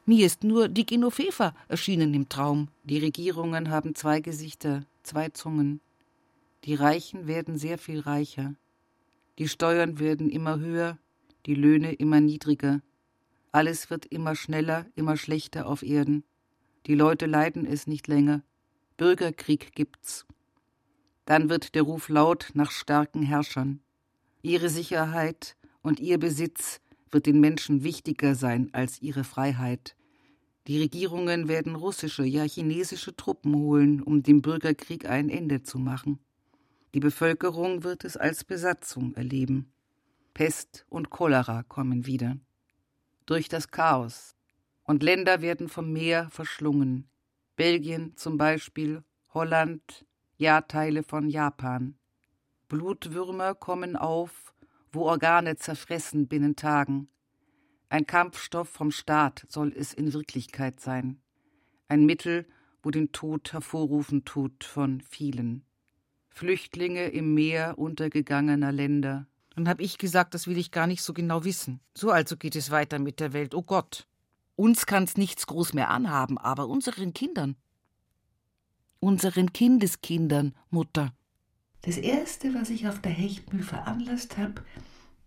Mir 0.05 0.25
ist 0.25 0.43
nur 0.43 0.69
die 0.69 0.85
Genoveva 0.85 1.53
erschienen 1.67 2.13
im 2.13 2.29
Traum. 2.29 2.69
Die 2.83 2.99
Regierungen 2.99 3.69
haben 3.69 3.93
zwei 3.93 4.21
Gesichter, 4.21 4.85
zwei 5.03 5.29
Zungen. 5.29 5.81
Die 6.63 6.75
Reichen 6.75 7.27
werden 7.27 7.57
sehr 7.57 7.77
viel 7.77 7.99
reicher. 7.99 8.55
Die 9.37 9.49
Steuern 9.49 9.99
werden 9.99 10.29
immer 10.29 10.59
höher, 10.59 10.97
die 11.45 11.55
Löhne 11.55 11.91
immer 11.93 12.21
niedriger. 12.21 12.81
Alles 13.51 13.89
wird 13.89 14.05
immer 14.05 14.35
schneller, 14.35 14.85
immer 14.95 15.17
schlechter 15.17 15.67
auf 15.67 15.83
Erden. 15.83 16.23
Die 16.85 16.95
Leute 16.95 17.25
leiden 17.25 17.65
es 17.65 17.87
nicht 17.87 18.07
länger. 18.07 18.43
Bürgerkrieg 18.97 19.73
gibt's. 19.73 20.25
Dann 21.25 21.49
wird 21.49 21.73
der 21.73 21.81
Ruf 21.81 22.09
laut 22.09 22.51
nach 22.53 22.71
starken 22.71 23.23
Herrschern. 23.23 23.81
Ihre 24.43 24.69
Sicherheit 24.69 25.57
und 25.81 25.99
ihr 25.99 26.19
Besitz 26.19 26.79
wird 27.09 27.25
den 27.25 27.39
Menschen 27.39 27.83
wichtiger 27.83 28.35
sein 28.35 28.69
als 28.73 29.01
ihre 29.01 29.23
Freiheit. 29.23 29.95
Die 30.67 30.79
Regierungen 30.79 31.47
werden 31.47 31.75
russische, 31.75 32.23
ja 32.23 32.43
chinesische 32.43 33.15
Truppen 33.15 33.55
holen, 33.55 34.01
um 34.01 34.21
dem 34.21 34.41
Bürgerkrieg 34.41 35.05
ein 35.07 35.29
Ende 35.29 35.63
zu 35.63 35.79
machen. 35.79 36.19
Die 36.93 36.99
Bevölkerung 36.99 37.83
wird 37.83 38.03
es 38.03 38.17
als 38.17 38.43
Besatzung 38.43 39.13
erleben. 39.15 39.71
Pest 40.33 40.85
und 40.89 41.09
Cholera 41.09 41.63
kommen 41.63 42.05
wieder. 42.05 42.37
Durch 43.25 43.49
das 43.49 43.71
Chaos. 43.71 44.34
Und 44.85 45.03
Länder 45.03 45.41
werden 45.41 45.67
vom 45.67 45.91
Meer 45.91 46.29
verschlungen. 46.29 47.09
Belgien 47.55 48.15
zum 48.15 48.37
Beispiel, 48.37 49.03
Holland, 49.33 50.05
ja 50.37 50.61
Teile 50.61 51.03
von 51.03 51.29
Japan. 51.29 51.95
Blutwürmer 52.67 53.55
kommen 53.55 53.95
auf, 53.95 54.53
wo 54.91 55.01
Organe 55.03 55.57
zerfressen 55.57 56.27
binnen 56.27 56.55
Tagen. 56.55 57.09
Ein 57.89 58.07
Kampfstoff 58.07 58.69
vom 58.69 58.91
Staat 58.91 59.45
soll 59.47 59.73
es 59.75 59.93
in 59.93 60.13
Wirklichkeit 60.13 60.79
sein. 60.79 61.21
Ein 61.87 62.05
Mittel, 62.05 62.47
wo 62.81 62.91
den 62.91 63.11
Tod 63.11 63.53
hervorrufen 63.53 64.25
tut 64.25 64.63
von 64.63 65.01
vielen. 65.01 65.63
Flüchtlinge 66.29 67.07
im 67.07 67.33
Meer 67.33 67.77
untergegangener 67.77 68.71
Länder. 68.71 69.27
Dann 69.55 69.69
hab 69.69 69.79
ich 69.79 69.97
gesagt, 69.97 70.33
das 70.33 70.47
will 70.47 70.57
ich 70.57 70.71
gar 70.71 70.85
nicht 70.85 71.01
so 71.01 71.13
genau 71.13 71.45
wissen. 71.45 71.79
So 71.93 72.11
also 72.11 72.35
geht 72.35 72.55
es 72.55 72.71
weiter 72.71 72.99
mit 72.99 73.19
der 73.19 73.33
Welt. 73.33 73.55
Oh 73.55 73.63
Gott. 73.63 74.07
Uns 74.55 74.85
kann's 74.85 75.17
nichts 75.17 75.47
groß 75.47 75.73
mehr 75.73 75.89
anhaben, 75.89 76.37
aber 76.37 76.67
unseren 76.67 77.13
Kindern. 77.13 77.55
Unseren 78.99 79.51
Kindeskindern, 79.51 80.55
Mutter. 80.69 81.13
Das 81.81 81.97
Erste, 81.97 82.53
was 82.53 82.69
ich 82.69 82.87
auf 82.87 83.01
der 83.01 83.11
Hechtmühl 83.11 83.63
veranlasst 83.63 84.37
habe, 84.37 84.63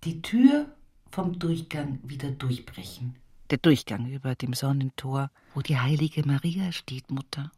die 0.05 0.23
Tür 0.23 0.67
vom 1.11 1.38
Durchgang 1.38 2.01
wieder 2.03 2.31
durchbrechen. 2.31 3.17
Der 3.51 3.59
Durchgang 3.59 4.07
über 4.11 4.35
dem 4.35 4.55
Sonnentor, 4.55 5.31
wo 5.55 5.61
die 5.61 5.79
heilige 5.79 6.27
Maria 6.27 6.73
steht, 6.73 7.11
Mutter. 7.11 7.51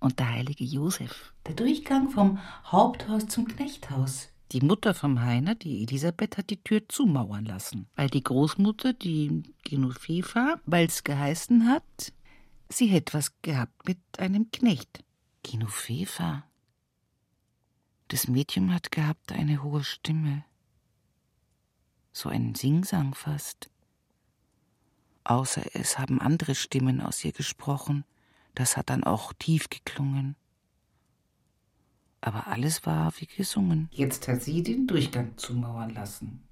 Und 0.00 0.18
der 0.18 0.30
heilige 0.30 0.64
Josef. 0.64 1.32
Der 1.46 1.54
Durchgang 1.54 2.10
vom 2.10 2.38
Haupthaus 2.66 3.26
zum 3.26 3.48
Knechthaus. 3.48 4.28
Die 4.54 4.60
Mutter 4.60 4.94
vom 4.94 5.20
Heiner, 5.20 5.56
die 5.56 5.82
Elisabeth, 5.82 6.38
hat 6.38 6.48
die 6.48 6.62
Tür 6.62 6.88
zumauern 6.88 7.44
lassen, 7.44 7.88
weil 7.96 8.08
die 8.08 8.22
Großmutter, 8.22 8.92
die 8.92 9.42
Genoveva, 9.64 10.60
weil's 10.64 11.02
geheißen 11.02 11.66
hat, 11.66 12.12
sie 12.68 12.86
hätte 12.86 13.14
was 13.14 13.32
gehabt 13.42 13.84
mit 13.84 13.98
einem 14.16 14.52
Knecht. 14.52 15.02
Genoveva. 15.42 16.44
Das 18.06 18.28
Mädchen 18.28 18.72
hat 18.72 18.92
gehabt 18.92 19.32
eine 19.32 19.64
hohe 19.64 19.82
Stimme. 19.82 20.44
So 22.12 22.28
ein 22.28 22.54
Singsang 22.54 23.16
fast. 23.16 23.70
Außer 25.24 25.62
es 25.72 25.98
haben 25.98 26.20
andere 26.20 26.54
Stimmen 26.54 27.00
aus 27.00 27.24
ihr 27.24 27.32
gesprochen, 27.32 28.04
das 28.54 28.76
hat 28.76 28.90
dann 28.90 29.02
auch 29.02 29.32
tief 29.32 29.68
geklungen. 29.68 30.36
Aber 32.26 32.46
alles 32.46 32.86
war 32.86 33.12
wie 33.18 33.26
gesungen. 33.26 33.90
Jetzt 33.92 34.28
hat 34.28 34.40
sie 34.40 34.62
den 34.62 34.86
Durchgang 34.86 35.36
zumauern 35.36 35.92
lassen 35.92 36.42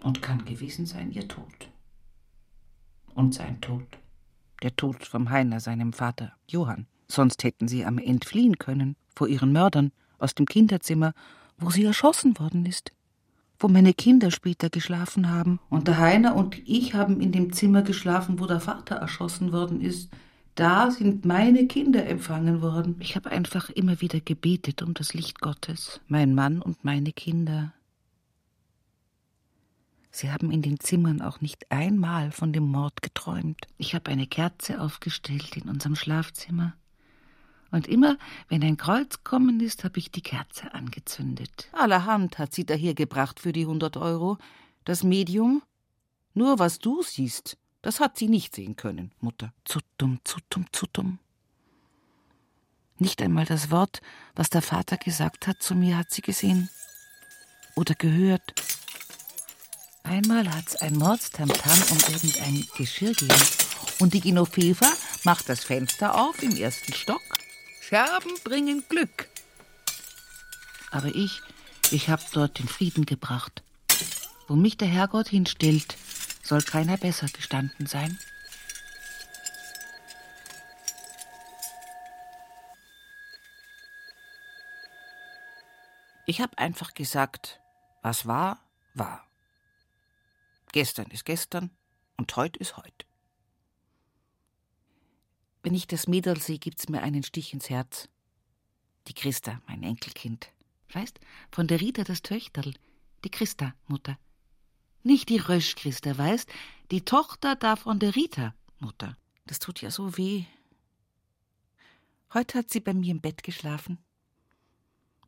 und 0.00 0.22
kann 0.22 0.44
gewesen 0.44 0.86
sein 0.86 1.10
ihr 1.10 1.26
Tod. 1.26 1.68
Und 3.12 3.34
sein 3.34 3.60
Tod. 3.60 3.82
Der 4.62 4.76
Tod 4.76 5.04
vom 5.04 5.28
Heiner, 5.30 5.58
seinem 5.58 5.92
Vater, 5.92 6.32
Johann. 6.46 6.86
Sonst 7.08 7.42
hätten 7.42 7.66
sie 7.66 7.84
am 7.84 7.98
entfliehen 7.98 8.56
können 8.58 8.94
vor 9.16 9.26
ihren 9.26 9.50
Mördern 9.50 9.90
aus 10.18 10.36
dem 10.36 10.46
Kinderzimmer, 10.46 11.12
wo 11.58 11.70
sie 11.70 11.82
erschossen 11.82 12.38
worden 12.38 12.64
ist, 12.64 12.92
wo 13.58 13.66
meine 13.66 13.94
Kinder 13.94 14.30
später 14.30 14.70
geschlafen 14.70 15.28
haben. 15.28 15.58
Und 15.70 15.88
der 15.88 15.98
Heiner 15.98 16.36
und 16.36 16.56
ich 16.68 16.94
haben 16.94 17.20
in 17.20 17.32
dem 17.32 17.52
Zimmer 17.52 17.82
geschlafen, 17.82 18.38
wo 18.38 18.46
der 18.46 18.60
Vater 18.60 18.94
erschossen 18.94 19.50
worden 19.50 19.80
ist. 19.80 20.08
Da 20.56 20.90
sind 20.90 21.26
meine 21.26 21.66
Kinder 21.66 22.06
empfangen 22.06 22.62
worden. 22.62 22.96
Ich 23.00 23.14
habe 23.14 23.30
einfach 23.30 23.68
immer 23.68 24.00
wieder 24.00 24.20
gebetet 24.20 24.82
um 24.82 24.94
das 24.94 25.12
Licht 25.12 25.40
Gottes, 25.40 26.00
mein 26.08 26.34
Mann 26.34 26.62
und 26.62 26.82
meine 26.82 27.12
Kinder. 27.12 27.74
Sie 30.10 30.32
haben 30.32 30.50
in 30.50 30.62
den 30.62 30.80
Zimmern 30.80 31.20
auch 31.20 31.42
nicht 31.42 31.70
einmal 31.70 32.32
von 32.32 32.54
dem 32.54 32.64
Mord 32.64 33.02
geträumt. 33.02 33.66
Ich 33.76 33.94
habe 33.94 34.10
eine 34.10 34.26
Kerze 34.26 34.80
aufgestellt 34.80 35.58
in 35.58 35.68
unserem 35.68 35.94
Schlafzimmer 35.94 36.74
und 37.70 37.86
immer, 37.86 38.16
wenn 38.48 38.62
ein 38.62 38.78
Kreuz 38.78 39.22
kommen 39.24 39.60
ist, 39.60 39.84
habe 39.84 39.98
ich 39.98 40.10
die 40.10 40.22
Kerze 40.22 40.72
angezündet. 40.72 41.68
Allerhand 41.72 42.38
hat 42.38 42.54
sie 42.54 42.64
dahergebracht 42.64 43.40
für 43.40 43.52
die 43.52 43.66
hundert 43.66 43.98
Euro. 43.98 44.38
Das 44.84 45.02
Medium? 45.02 45.62
Nur 46.32 46.58
was 46.58 46.78
du 46.78 47.02
siehst, 47.02 47.58
Das 47.86 48.00
hat 48.00 48.18
sie 48.18 48.26
nicht 48.26 48.52
sehen 48.52 48.74
können, 48.74 49.12
Mutter. 49.20 49.52
Zu 49.64 49.78
dumm, 49.96 50.18
zu 50.24 50.40
dumm. 50.92 51.20
Nicht 52.98 53.22
einmal 53.22 53.44
das 53.44 53.70
Wort, 53.70 54.00
was 54.34 54.50
der 54.50 54.60
Vater 54.60 54.96
gesagt 54.96 55.46
hat 55.46 55.62
zu 55.62 55.76
mir, 55.76 55.96
hat 55.96 56.10
sie 56.10 56.20
gesehen 56.20 56.68
oder 57.76 57.94
gehört. 57.94 58.54
Einmal 60.02 60.52
hat's 60.52 60.74
ein 60.74 60.96
Mordstamtam 60.96 61.80
um 61.92 61.98
irgendein 62.12 62.66
Geschirr 62.76 63.12
gehen 63.12 63.32
und 64.00 64.14
die 64.14 64.20
Genoveva 64.20 64.92
macht 65.22 65.48
das 65.48 65.62
Fenster 65.62 66.16
auf 66.16 66.42
im 66.42 66.56
ersten 66.56 66.92
Stock. 66.92 67.22
Scherben 67.80 68.34
bringen 68.42 68.82
Glück. 68.88 69.28
Aber 70.90 71.14
ich, 71.14 71.40
ich 71.92 72.08
hab 72.08 72.32
dort 72.32 72.58
den 72.58 72.66
Frieden 72.66 73.06
gebracht. 73.06 73.62
Wo 74.48 74.56
mich 74.56 74.76
der 74.76 74.88
Herrgott 74.88 75.28
hinstellt, 75.28 75.96
soll 76.46 76.62
keiner 76.62 76.96
besser 76.96 77.26
gestanden 77.26 77.86
sein. 77.86 78.18
Ich 86.28 86.40
hab 86.40 86.58
einfach 86.58 86.94
gesagt, 86.94 87.60
was 88.02 88.26
war, 88.26 88.60
war. 88.94 89.26
Gestern 90.72 91.06
ist 91.10 91.24
gestern 91.24 91.70
und 92.16 92.34
heute 92.36 92.58
ist 92.58 92.76
heute. 92.76 93.06
Wenn 95.62 95.74
ich 95.74 95.86
das 95.86 96.06
Mädel 96.06 96.40
sehe, 96.40 96.58
gibt's 96.58 96.88
mir 96.88 97.02
einen 97.02 97.22
Stich 97.22 97.52
ins 97.52 97.70
Herz. 97.70 98.08
Die 99.08 99.14
Christa, 99.14 99.60
mein 99.66 99.82
Enkelkind. 99.82 100.48
Weißt, 100.92 101.18
von 101.50 101.66
der 101.66 101.80
Rita 101.80 102.04
das 102.04 102.22
Töchterl. 102.22 102.74
Die 103.24 103.30
Christa, 103.30 103.74
Mutter. 103.86 104.18
Nicht 105.06 105.28
die 105.28 105.38
Rösch 105.38 105.76
Christa, 105.76 106.18
weißt, 106.18 106.50
die 106.90 107.04
Tochter 107.04 107.54
da 107.54 107.76
von 107.76 108.00
der 108.00 108.16
Rita, 108.16 108.56
Mutter. 108.80 109.16
Das 109.46 109.60
tut 109.60 109.80
ja 109.80 109.92
so 109.92 110.18
weh. 110.18 110.46
Heute 112.34 112.58
hat 112.58 112.70
sie 112.70 112.80
bei 112.80 112.92
mir 112.92 113.12
im 113.12 113.20
Bett 113.20 113.44
geschlafen. 113.44 113.98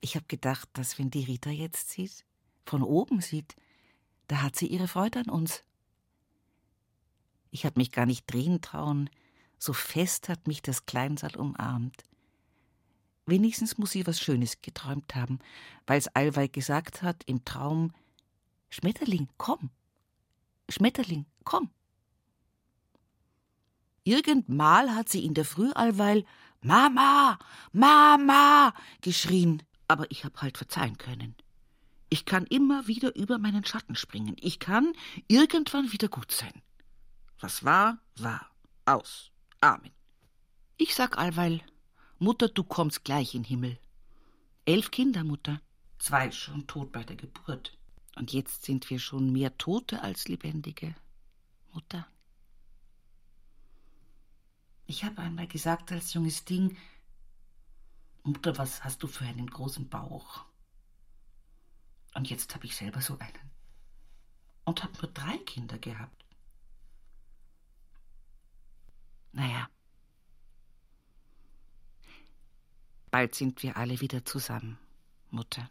Ich 0.01 0.16
hab 0.16 0.29
gedacht, 0.29 0.68
dass 0.72 0.99
wenn 0.99 1.11
die 1.12 1.22
Rita 1.22 1.51
jetzt 1.51 1.91
sieht, 1.91 2.24
von 2.66 2.83
oben 2.83 3.20
sieht, 3.20 3.55
da 4.26 4.43
hat 4.43 4.57
sie 4.57 4.66
ihre 4.66 4.89
Freude 4.89 5.20
an 5.20 5.31
uns. 5.31 5.62
Ich 7.53 7.64
hab 7.64 7.76
mich 7.76 7.93
gar 7.93 8.05
nicht 8.05 8.26
drehen 8.26 8.61
trauen, 8.61 9.09
so 9.61 9.72
fest 9.72 10.29
hat 10.29 10.49
mich 10.49 10.61
das 10.61 10.87
Kleinsal 10.87 11.37
umarmt. 11.37 12.03
Wenigstens 13.26 13.79
muss 13.79 13.93
sie 13.93 14.09
was 14.09 14.18
Schönes 14.18 14.61
geträumt 14.61 15.14
haben, 15.14 15.39
weil's 15.87 16.09
allweil 16.09 16.49
gesagt 16.49 17.03
hat 17.03 17.22
im 17.26 17.45
Traum: 17.45 17.93
Schmetterling, 18.71 19.29
komm! 19.37 19.71
Schmetterling, 20.69 21.27
komm! 21.45 21.71
Irgendmal 24.05 24.95
hat 24.95 25.09
sie 25.09 25.25
in 25.25 25.35
der 25.35 25.45
Früh 25.45 25.71
allweil 25.73 26.25
Mama, 26.61 27.39
Mama 27.73 28.75
geschrien, 29.01 29.62
aber 29.87 30.11
ich 30.11 30.25
hab 30.25 30.43
halt 30.43 30.59
verzeihen 30.59 30.99
können. 30.99 31.35
Ich 32.11 32.25
kann 32.25 32.47
immer 32.47 32.87
wieder 32.87 33.14
über 33.14 33.39
meinen 33.39 33.64
Schatten 33.64 33.95
springen. 33.95 34.37
Ich 34.41 34.59
kann 34.59 34.93
irgendwann 35.29 35.93
wieder 35.93 36.09
gut 36.09 36.33
sein. 36.33 36.62
Was 37.41 37.64
war, 37.64 37.99
war. 38.16 38.51
Aus. 38.87 39.31
Amen. 39.61 39.93
Ich 40.79 40.95
sag 40.95 41.19
allweil, 41.19 41.61
Mutter, 42.19 42.49
du 42.49 42.64
kommst 42.64 43.05
gleich 43.05 43.35
in 43.35 43.45
Himmel. 43.45 43.79
Elf 44.64 44.91
Kinder, 44.91 45.23
Mutter. 45.23 45.61
Zwei 45.99 46.31
schon 46.31 46.66
tot 46.66 46.93
bei 46.93 47.05
der 47.05 47.16
Geburt. 47.16 47.78
Und 48.19 48.33
jetzt 48.33 48.64
sind 48.64 48.91
wir 48.91 48.99
schon 48.99 49.33
mehr 49.33 49.57
Tote 49.59 50.03
als 50.03 50.27
Lebendige. 50.27 50.95
Mutter. 51.73 52.05
Ich 54.87 55.05
habe 55.05 55.23
einmal 55.23 55.47
gesagt 55.47 55.93
als 55.93 56.14
junges 56.14 56.45
Ding, 56.45 56.77
Mutter, 58.25 58.59
was 58.59 58.83
hast 58.83 59.03
du 59.03 59.07
für 59.07 59.25
einen 59.25 59.49
großen 59.49 59.89
Bauch? 59.89 60.45
Und 62.14 62.29
jetzt 62.29 62.55
habe 62.57 62.66
ich 62.66 62.75
selber 62.75 63.01
so 63.01 63.16
einen. 63.19 63.51
Und 64.64 64.83
habe 64.83 64.95
nur 65.01 65.12
drei 65.12 65.39
Kinder 65.39 65.79
gehabt. 65.79 66.25
Naja. 69.31 69.69
Bald 73.12 73.35
sind 73.37 73.62
wir 73.62 73.77
alle 73.77 74.01
wieder 74.01 74.25
zusammen, 74.25 74.77
Mutter. 75.31 75.71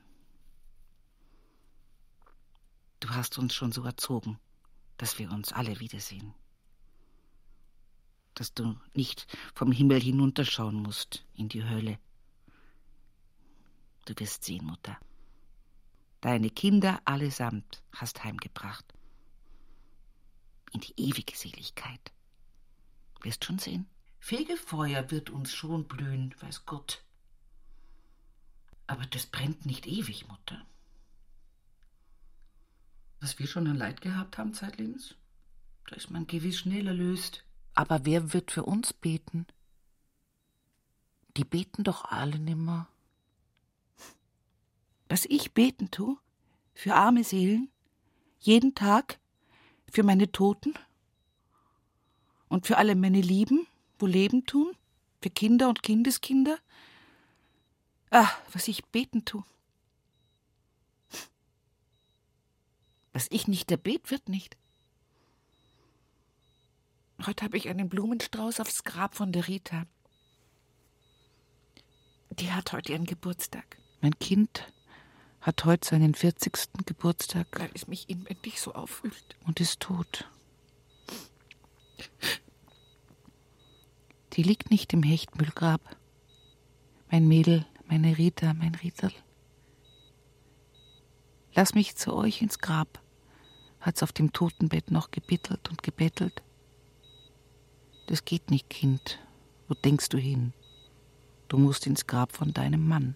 Du 2.99 3.09
hast 3.09 3.37
uns 3.37 3.53
schon 3.53 3.71
so 3.71 3.83
erzogen, 3.83 4.39
dass 4.97 5.19
wir 5.19 5.31
uns 5.31 5.53
alle 5.53 5.79
wiedersehen. 5.79 6.33
Dass 8.33 8.53
du 8.53 8.77
nicht 8.93 9.27
vom 9.53 9.71
Himmel 9.71 10.01
hinunterschauen 10.01 10.75
musst 10.75 11.25
in 11.33 11.49
die 11.49 11.63
Hölle. 11.63 11.99
Du 14.05 14.13
wirst 14.17 14.43
sehen, 14.43 14.65
Mutter. 14.65 14.97
Deine 16.21 16.49
Kinder 16.49 16.99
allesamt 17.05 17.83
hast 17.91 18.23
heimgebracht. 18.23 18.85
In 20.71 20.81
die 20.81 20.93
ewige 20.97 21.35
Seligkeit. 21.35 22.11
Wirst 23.21 23.45
schon 23.45 23.59
sehen. 23.59 23.87
Fegefeuer 24.19 25.11
wird 25.11 25.29
uns 25.29 25.53
schon 25.53 25.87
blühen, 25.87 26.35
weiß 26.41 26.65
Gott. 26.65 27.03
Aber 28.87 29.05
das 29.05 29.27
brennt 29.27 29.65
nicht 29.65 29.85
ewig, 29.85 30.27
Mutter. 30.27 30.65
Was 33.19 33.39
wir 33.39 33.47
schon 33.47 33.67
an 33.67 33.77
Leid 33.77 34.01
gehabt 34.01 34.37
haben 34.37 34.53
zeitlebens, 34.53 35.15
da 35.87 35.95
ist 35.95 36.11
man 36.11 36.27
gewiss 36.27 36.59
schnell 36.59 36.87
erlöst. 36.87 37.43
Aber 37.73 38.05
wer 38.05 38.33
wird 38.33 38.51
für 38.51 38.63
uns 38.63 38.93
beten? 38.93 39.47
Die 41.35 41.45
beten 41.45 41.83
doch 41.83 42.05
alle 42.05 42.39
nimmer. 42.39 42.87
Dass 45.07 45.25
ich 45.25 45.53
beten 45.53 45.91
tu? 45.91 46.17
Für 46.73 46.95
arme 46.95 47.23
Seelen? 47.23 47.69
Jeden 48.39 48.75
Tag? 48.75 49.19
Für 49.91 50.03
meine 50.03 50.31
Toten? 50.31 50.73
Und 52.49 52.67
für 52.67 52.77
alle 52.77 52.95
meine 52.95 53.21
Lieben, 53.21 53.67
wo 53.99 54.05
Leben 54.05 54.45
tun? 54.45 54.75
Für 55.21 55.29
Kinder 55.29 55.69
und 55.69 55.83
Kindeskinder? 55.83 56.57
Ah, 58.09 58.29
was 58.53 58.67
ich 58.67 58.85
beten 58.85 59.25
tu. 59.25 59.43
Was 63.17 63.25
ich 63.31 63.47
nicht 63.47 63.71
erbet, 63.71 64.11
wird 64.11 64.29
nicht. 64.29 64.57
Heute 67.25 67.45
habe 67.45 67.57
ich 67.57 67.67
einen 67.67 67.89
Blumenstrauß 67.89 68.59
aufs 68.59 68.83
Grab 68.83 69.15
von 69.15 69.31
der 69.31 69.47
Rita. 69.47 69.87
Die 72.29 72.51
hat 72.51 72.73
heute 72.73 72.91
ihren 72.91 73.05
Geburtstag. 73.05 73.79
Mein 74.01 74.19
Kind 74.19 74.71
hat 75.41 75.65
heute 75.65 75.87
seinen 75.87 76.13
40. 76.13 76.85
Geburtstag. 76.85 77.47
Weil 77.59 77.71
es 77.73 77.87
mich 77.87 78.07
inwendig 78.07 78.61
so 78.61 78.75
aufwühlt. 78.75 79.35
Und 79.47 79.59
ist 79.59 79.79
tot. 79.79 80.29
Die 84.33 84.43
liegt 84.43 84.69
nicht 84.69 84.93
im 84.93 85.01
Hechtmühlgrab. 85.01 85.81
Mein 87.09 87.27
Mädel, 87.27 87.65
meine 87.87 88.15
Rita, 88.15 88.53
mein 88.53 88.75
Rieterl. 88.75 89.13
Lass 91.55 91.73
mich 91.73 91.95
zu 91.95 92.13
euch 92.13 92.43
ins 92.43 92.59
Grab, 92.59 93.01
hat's 93.79 94.03
auf 94.03 94.11
dem 94.11 94.33
Totenbett 94.33 94.91
noch 94.91 95.11
gebittelt 95.11 95.69
und 95.69 95.83
gebettelt. 95.83 96.41
Das 98.07 98.25
geht 98.25 98.49
nicht, 98.51 98.69
Kind. 98.69 99.19
Wo 99.67 99.73
denkst 99.73 100.09
du 100.09 100.17
hin? 100.17 100.53
Du 101.49 101.57
musst 101.57 101.87
ins 101.87 102.07
Grab 102.07 102.33
von 102.33 102.53
deinem 102.53 102.87
Mann. 102.87 103.15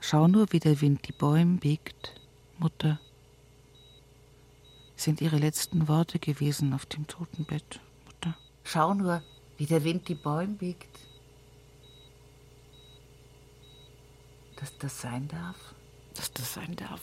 Schau 0.00 0.28
nur, 0.28 0.52
wie 0.52 0.60
der 0.60 0.80
Wind 0.80 1.08
die 1.08 1.12
Bäume 1.12 1.58
biegt, 1.58 2.20
Mutter. 2.58 3.00
Sind 4.94 5.20
ihre 5.20 5.36
letzten 5.36 5.88
Worte 5.88 6.18
gewesen 6.18 6.72
auf 6.72 6.86
dem 6.86 7.06
Totenbett, 7.06 7.80
Mutter. 8.06 8.36
Schau 8.64 8.94
nur, 8.94 9.22
wie 9.56 9.66
der 9.66 9.84
Wind 9.84 10.08
die 10.08 10.14
Bäume 10.14 10.54
biegt. 10.54 10.98
Dass 14.56 14.76
das 14.78 15.00
sein 15.00 15.28
darf? 15.28 15.74
Dass 16.14 16.32
das 16.32 16.54
sein 16.54 16.76
darf. 16.76 17.02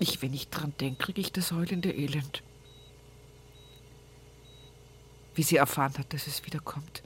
Ich, 0.00 0.20
wenn 0.22 0.34
ich 0.34 0.48
dran 0.48 0.74
denke, 0.80 1.04
kriege 1.04 1.20
ich 1.20 1.30
das 1.30 1.52
heulende 1.52 1.92
Elend. 1.92 2.42
Wie 5.36 5.44
sie 5.44 5.56
erfahren 5.56 5.96
hat, 5.96 6.12
dass 6.12 6.26
es 6.26 6.44
wiederkommt. 6.44 7.02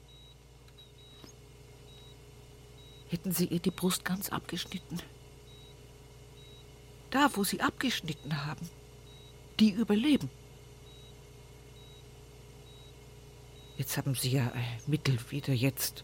hätten 3.14 3.32
sie 3.32 3.46
ihr 3.46 3.60
die 3.60 3.70
Brust 3.70 4.04
ganz 4.04 4.28
abgeschnitten. 4.30 5.00
Da, 7.10 7.30
wo 7.34 7.44
sie 7.44 7.60
abgeschnitten 7.60 8.44
haben, 8.44 8.68
die 9.60 9.70
überleben. 9.70 10.28
Jetzt 13.76 13.96
haben 13.96 14.16
sie 14.16 14.32
ja 14.32 14.50
ein 14.52 14.80
Mittel 14.88 15.16
wieder 15.30 15.54
jetzt. 15.54 16.02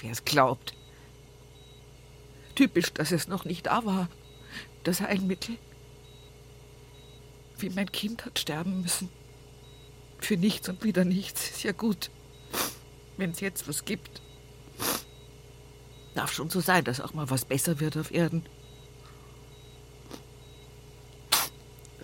Wer 0.00 0.12
es 0.12 0.24
glaubt. 0.24 0.74
Typisch, 2.54 2.92
dass 2.94 3.12
es 3.12 3.28
noch 3.28 3.44
nicht 3.44 3.66
da 3.66 3.84
war. 3.84 4.08
Das 4.84 5.00
Heilmittel. 5.00 5.56
Wie 7.58 7.70
mein 7.70 7.90
Kind 7.90 8.24
hat 8.24 8.38
sterben 8.38 8.82
müssen. 8.82 9.08
Für 10.18 10.36
nichts 10.36 10.68
und 10.68 10.84
wieder 10.84 11.04
nichts. 11.04 11.50
Ist 11.50 11.62
ja 11.64 11.72
gut. 11.72 12.10
Wenn 13.16 13.30
es 13.30 13.40
jetzt 13.40 13.68
was 13.68 13.84
gibt. 13.84 14.22
Darf 16.14 16.32
schon 16.32 16.50
so 16.50 16.60
sein, 16.60 16.84
dass 16.84 17.00
auch 17.00 17.14
mal 17.14 17.30
was 17.30 17.44
besser 17.44 17.80
wird 17.80 17.96
auf 17.96 18.12
Erden. 18.12 18.44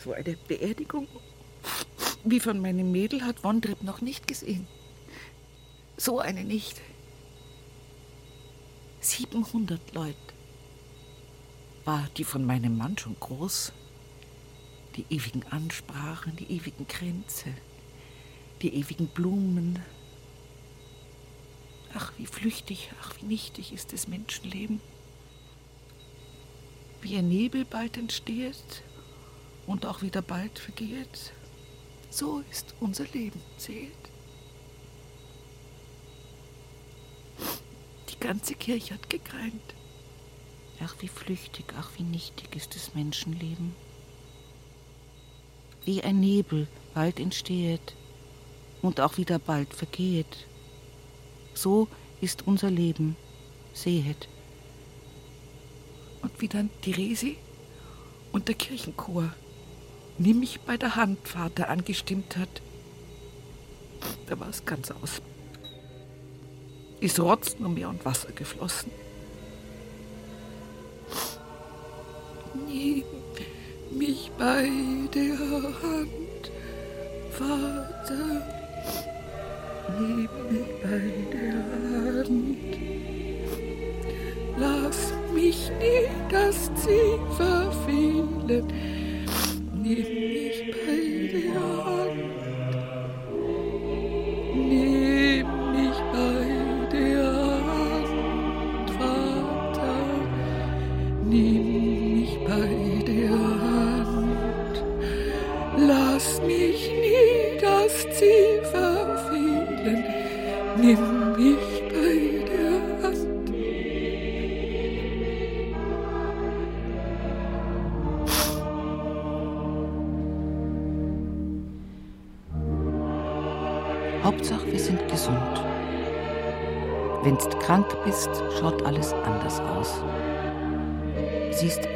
So 0.03 0.12
eine 0.12 0.37
Beerdigung 0.49 1.09
wie 2.25 2.41
von 2.41 2.59
meinem 2.59 2.91
Mädel 2.91 3.22
hat 3.22 3.45
Wondrip 3.45 3.83
noch 3.83 4.01
nicht 4.01 4.27
gesehen. 4.27 4.66
So 5.97 6.20
eine 6.20 6.43
nicht. 6.43 6.81
700 9.01 9.95
Leute. 9.95 10.16
War 11.85 12.09
die 12.16 12.24
von 12.24 12.47
meinem 12.47 12.78
Mann 12.78 12.97
schon 12.97 13.16
groß? 13.20 13.72
Die 14.97 15.05
ewigen 15.11 15.43
Ansprachen, 15.51 16.35
die 16.37 16.51
ewigen 16.51 16.89
Kränze, 16.89 17.53
die 18.62 18.74
ewigen 18.74 19.09
Blumen. 19.09 19.80
Ach, 21.93 22.12
wie 22.16 22.26
flüchtig, 22.26 22.91
ach, 23.03 23.14
wie 23.20 23.26
nichtig 23.26 23.72
ist 23.72 23.93
das 23.93 24.09
Menschenleben. 24.09 24.80
Wie 27.03 27.16
ein 27.16 27.28
Nebel 27.28 27.66
bald 27.66 27.99
entsteht 27.99 28.82
und 29.66 29.85
auch 29.85 30.01
wieder 30.01 30.22
bald 30.22 30.59
vergeht. 30.59 31.32
So 32.09 32.43
ist 32.51 32.74
unser 32.80 33.05
Leben, 33.12 33.41
seht. 33.59 33.93
Die 38.09 38.20
ganze 38.20 38.55
Kirche 38.55 38.95
hat 38.95 39.11
gegreint. 39.11 39.74
Ach, 40.85 40.95
wie 41.01 41.09
flüchtig, 41.09 41.64
ach, 41.78 41.91
wie 41.97 42.03
nichtig 42.03 42.55
ist 42.55 42.74
das 42.74 42.95
Menschenleben. 42.95 43.74
Wie 45.85 46.03
ein 46.03 46.20
Nebel 46.20 46.66
bald 46.93 47.18
entstehet 47.18 47.95
und 48.82 49.01
auch 49.01 49.16
wieder 49.16 49.39
bald 49.39 49.72
vergeht. 49.72 50.47
So 51.55 51.89
ist 52.20 52.47
unser 52.47 52.70
Leben, 52.70 53.16
sehet. 53.72 54.28
Und 56.20 56.41
wie 56.41 56.49
dann 56.49 56.68
die 56.85 56.93
Resi 56.93 57.39
und 58.32 58.49
der 58.49 58.55
Kirchenchor 58.55 59.32
Nimm 60.16 60.41
mich 60.41 60.61
bei 60.61 60.76
der 60.76 60.95
Hand, 60.95 61.26
Vater, 61.26 61.68
angestimmt 61.68 62.37
hat. 62.37 62.62
Da 64.26 64.39
war 64.39 64.49
es 64.49 64.64
ganz 64.64 64.93
aus. 64.93 65.20
Ist 67.01 67.18
Rotz 67.18 67.59
nur 67.59 67.70
Meer 67.70 67.89
und 67.89 68.05
Wasser 68.05 68.30
geflossen. 68.30 68.93
Nimm 72.55 73.05
mich 73.90 74.30
bei 74.38 74.68
der 75.14 75.38
Hand, 75.38 76.50
Vater. 77.30 78.42
Nimm 79.98 80.28
mich 80.50 80.70
bei 80.82 81.12
der 81.32 82.24
Hand. 82.24 82.57
Lass 84.57 85.12
mich 85.34 85.70
nie 85.80 86.09
das 86.30 86.70
Ziel 86.76 87.18
verfehlen 87.36 88.72
nimm 89.84 90.24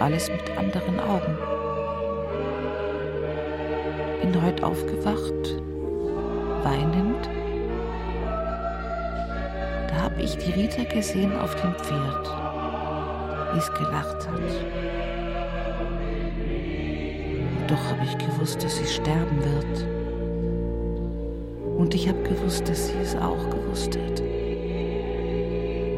alles 0.01 0.31
mit 0.31 0.57
anderen 0.57 1.01
Augen. 1.01 1.37
Bin 4.21 4.43
heute 4.43 4.67
aufgewacht, 4.67 5.63
weinend. 6.63 7.29
Da 9.89 10.03
habe 10.03 10.23
ich 10.23 10.37
die 10.37 10.53
Rita 10.53 10.85
gesehen 10.85 11.37
auf 11.39 11.55
dem 11.57 11.75
Pferd, 11.75 12.29
wie 13.53 13.59
es 13.59 13.73
gelacht 13.75 14.29
hat. 14.29 14.41
Doch 17.69 17.91
habe 17.91 18.05
ich 18.05 18.19
gewusst, 18.19 18.63
dass 18.63 18.77
sie 18.77 18.87
sterben 18.87 19.39
wird. 19.41 19.87
Und 21.79 21.95
ich 21.95 22.09
habe 22.09 22.23
gewusst, 22.23 22.69
dass 22.69 22.89
sie 22.89 22.99
es 23.03 23.15
auch 23.17 23.51
gewusst 23.51 23.97
hat. 23.97 24.21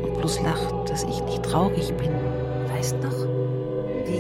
Und 0.05 0.19
bloß 0.19 0.43
lacht, 0.43 0.91
dass 0.91 1.05
ich 1.05 1.23
nicht 1.25 1.43
traurig 1.43 1.93
bin. 1.97 2.11
Weißt 2.75 2.97
noch, 3.03 3.30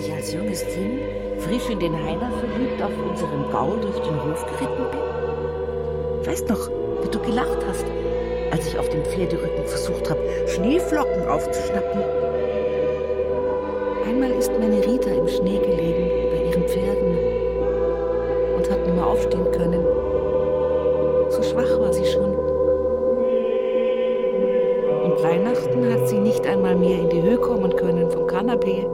ich 0.00 0.12
als 0.12 0.32
junges 0.32 0.64
Kind 0.66 1.00
frisch 1.38 1.70
in 1.70 1.78
den 1.78 1.94
Heiner 1.94 2.30
verliebt 2.40 2.82
auf 2.82 2.92
unserem 3.08 3.50
Gaul 3.50 3.80
durch 3.80 3.98
den 4.00 4.22
Hof 4.22 4.44
geritten 4.46 4.86
bin? 4.90 6.26
Weißt 6.26 6.48
noch, 6.48 6.68
wie 7.02 7.08
du 7.08 7.18
gelacht 7.20 7.58
hast, 7.68 7.86
als 8.50 8.66
ich 8.66 8.78
auf 8.78 8.88
dem 8.88 9.04
Pferderücken 9.04 9.64
versucht 9.66 10.10
habe, 10.10 10.20
Schneeflocken 10.46 11.28
aufzuschnappen? 11.28 12.02
Einmal 14.08 14.30
ist 14.32 14.52
meine 14.58 14.84
Rita 14.84 15.10
im 15.10 15.28
Schnee 15.28 15.58
gelegen 15.58 16.10
bei 16.30 16.50
ihren 16.50 16.68
Pferden 16.68 17.18
und 18.56 18.70
hat 18.70 18.84
nicht 18.84 18.94
mehr 18.94 19.06
aufstehen 19.06 19.50
können 19.52 19.84
so 21.30 21.42
schwach 21.42 21.78
war 21.78 21.92
sie 21.92 22.04
schon. 22.04 22.34
Und 25.04 25.22
Weihnachten 25.22 25.92
hat 25.92 26.08
sie 26.08 26.18
nicht 26.18 26.46
einmal 26.46 26.74
mehr 26.74 26.98
in 26.98 27.08
die 27.08 27.22
Höhe 27.22 27.38
kommen 27.38 27.74
können 27.76 28.10
vom 28.10 28.26
Kanapee. 28.26 28.86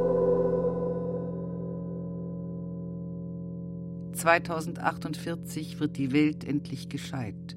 2048 4.26 5.78
wird 5.78 5.96
die 5.96 6.10
Welt 6.10 6.42
endlich 6.42 6.88
gescheit. 6.88 7.56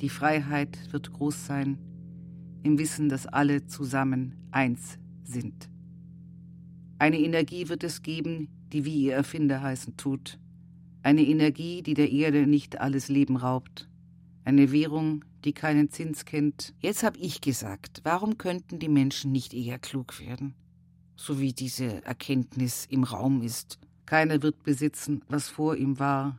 Die 0.00 0.08
Freiheit 0.08 0.78
wird 0.92 1.12
groß 1.12 1.46
sein, 1.46 1.80
im 2.62 2.78
Wissen, 2.78 3.08
dass 3.08 3.26
alle 3.26 3.66
zusammen 3.66 4.36
eins 4.52 5.00
sind. 5.24 5.68
Eine 7.00 7.18
Energie 7.18 7.68
wird 7.68 7.82
es 7.82 8.02
geben, 8.02 8.46
die 8.72 8.84
wie 8.84 9.02
ihr 9.02 9.14
Erfinder 9.14 9.62
heißen 9.62 9.96
tut, 9.96 10.38
eine 11.02 11.22
Energie, 11.22 11.82
die 11.82 11.94
der 11.94 12.12
Erde 12.12 12.46
nicht 12.46 12.80
alles 12.80 13.08
Leben 13.08 13.36
raubt. 13.36 13.90
Eine 14.44 14.70
Währung, 14.70 15.24
die 15.44 15.54
keinen 15.54 15.90
Zins 15.90 16.24
kennt. 16.24 16.72
Jetzt 16.78 17.02
hab 17.02 17.16
ich 17.16 17.40
gesagt, 17.40 18.00
warum 18.04 18.38
könnten 18.38 18.78
die 18.78 18.88
Menschen 18.88 19.32
nicht 19.32 19.52
eher 19.52 19.80
klug 19.80 20.20
werden? 20.20 20.54
So 21.16 21.40
wie 21.40 21.52
diese 21.52 22.04
Erkenntnis 22.04 22.86
im 22.88 23.02
Raum 23.02 23.42
ist. 23.42 23.80
Keiner 24.06 24.42
wird 24.42 24.62
besitzen, 24.62 25.22
was 25.28 25.48
vor 25.48 25.76
ihm 25.76 25.98
war 25.98 26.38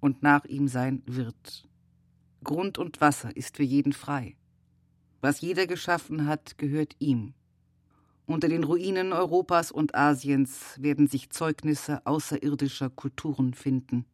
und 0.00 0.22
nach 0.22 0.44
ihm 0.44 0.68
sein 0.68 1.02
wird. 1.06 1.68
Grund 2.42 2.78
und 2.78 3.00
Wasser 3.00 3.36
ist 3.36 3.56
für 3.56 3.62
jeden 3.62 3.92
frei. 3.92 4.36
Was 5.20 5.40
jeder 5.40 5.66
geschaffen 5.66 6.26
hat, 6.26 6.58
gehört 6.58 6.94
ihm. 6.98 7.32
Unter 8.26 8.48
den 8.48 8.64
Ruinen 8.64 9.12
Europas 9.12 9.70
und 9.70 9.94
Asiens 9.94 10.74
werden 10.78 11.08
sich 11.08 11.30
Zeugnisse 11.30 12.06
außerirdischer 12.06 12.90
Kulturen 12.90 13.54
finden. 13.54 14.04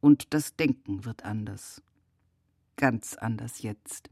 Und 0.00 0.32
das 0.32 0.56
Denken 0.56 1.04
wird 1.04 1.24
anders. 1.24 1.82
Ganz 2.76 3.14
anders 3.16 3.60
jetzt. 3.60 4.10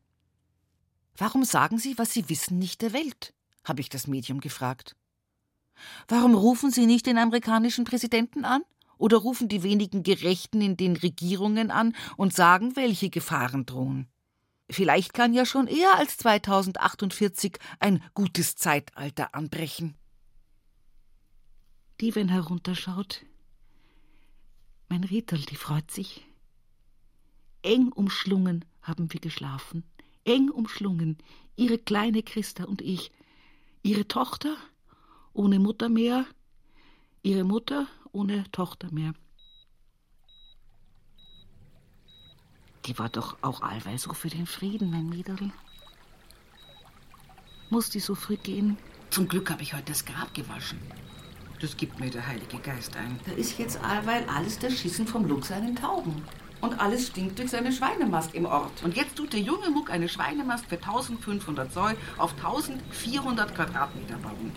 Warum 1.16 1.45
sagen 1.45 1.78
Sie, 1.78 1.97
was 1.97 2.12
Sie 2.12 2.28
wissen, 2.28 2.59
nicht 2.59 2.82
der 2.82 2.93
Welt? 2.93 3.34
habe 3.64 3.80
ich 3.80 3.89
das 3.89 4.07
Medium 4.07 4.41
gefragt. 4.41 4.97
Warum 6.09 6.35
rufen 6.35 6.70
Sie 6.70 6.87
nicht 6.87 7.07
den 7.07 7.18
amerikanischen 7.18 7.85
Präsidenten 7.85 8.45
an? 8.45 8.62
Oder 8.99 9.18
rufen 9.18 9.49
die 9.49 9.62
wenigen 9.62 10.03
Gerechten 10.03 10.61
in 10.61 10.76
den 10.76 10.97
Regierungen 10.97 11.70
an 11.70 11.95
und 12.16 12.35
sagen, 12.35 12.74
welche 12.74 13.11
Gefahren 13.11 13.64
drohen? 13.64 14.09
Vielleicht 14.70 15.14
kann 15.14 15.33
ja 15.33 15.47
schon 15.47 15.66
eher 15.66 15.95
als 15.97 16.18
2048 16.18 17.59
ein 17.81 18.03
gutes 18.14 18.57
Zeitalter 18.57 19.35
anbrechen. 19.35 19.95
Die, 22.01 22.14
wenn 22.14 22.29
herunterschaut. 22.29 23.24
Mein 24.89 25.05
Rital, 25.05 25.41
die 25.41 25.57
freut 25.57 25.91
sich. 25.91 26.26
Eng 27.62 27.93
umschlungen 27.93 28.64
haben 28.83 29.12
wir 29.12 29.20
geschlafen. 29.20 29.85
Eng 30.24 30.51
umschlungen. 30.51 31.18
Ihre 31.57 31.79
kleine 31.79 32.22
Christa 32.22 32.64
und 32.64 32.83
ich. 32.83 33.11
Ihre 33.83 34.07
Tochter, 34.07 34.57
ohne 35.39 35.61
Mutter 35.61 35.89
mehr, 35.89 36.26
Ihre 37.22 37.45
Mutter 37.45 37.86
ohne 38.11 38.51
Tochter 38.51 38.89
mehr. 38.91 39.12
Die 42.86 42.99
war 42.99 43.09
doch 43.09 43.39
auch 43.41 43.61
allweil 43.62 43.99
so 43.99 44.12
für 44.14 44.30
den 44.30 44.47
Frieden, 44.47 44.91
mein 44.91 45.09
Mäderl. 45.09 45.53
Muss 47.70 47.89
die 47.89 48.01
so 48.01 48.16
früh 48.16 48.36
gehen? 48.36 48.78
Zum 49.11 49.28
Glück 49.28 49.51
habe 49.51 49.62
ich 49.62 49.74
heute 49.74 49.93
das 49.93 50.05
Grab 50.05 50.34
gewaschen. 50.34 50.80
Das 51.61 51.76
gibt 51.76 52.01
mir 52.01 52.11
der 52.11 52.26
Heilige 52.26 52.59
Geist 52.59 52.97
ein. 52.97 53.20
Da 53.24 53.32
ist 53.32 53.59
jetzt 53.59 53.78
allweil 53.84 54.24
alles 54.28 54.59
der 54.59 54.70
Schissen 54.70 55.07
vom 55.07 55.24
Luchs 55.24 55.53
an 55.53 55.66
den 55.66 55.76
Tauben. 55.76 56.22
Und 56.61 56.80
alles 56.80 57.09
stinkt 57.09 57.39
durch 57.39 57.51
seine 57.51 57.72
Schweinemast 57.72 58.34
im 58.34 58.47
Ort. 58.47 58.82
Und 58.82 58.97
jetzt 58.97 59.14
tut 59.14 59.32
der 59.32 59.41
junge 59.41 59.70
Muck 59.70 59.91
eine 59.91 60.09
Schweinemast 60.09 60.66
für 60.66 60.76
1500 60.76 61.72
Zoll 61.72 61.97
auf 62.16 62.32
1400 62.32 63.55
Quadratmeter 63.55 64.16
bauen. 64.16 64.53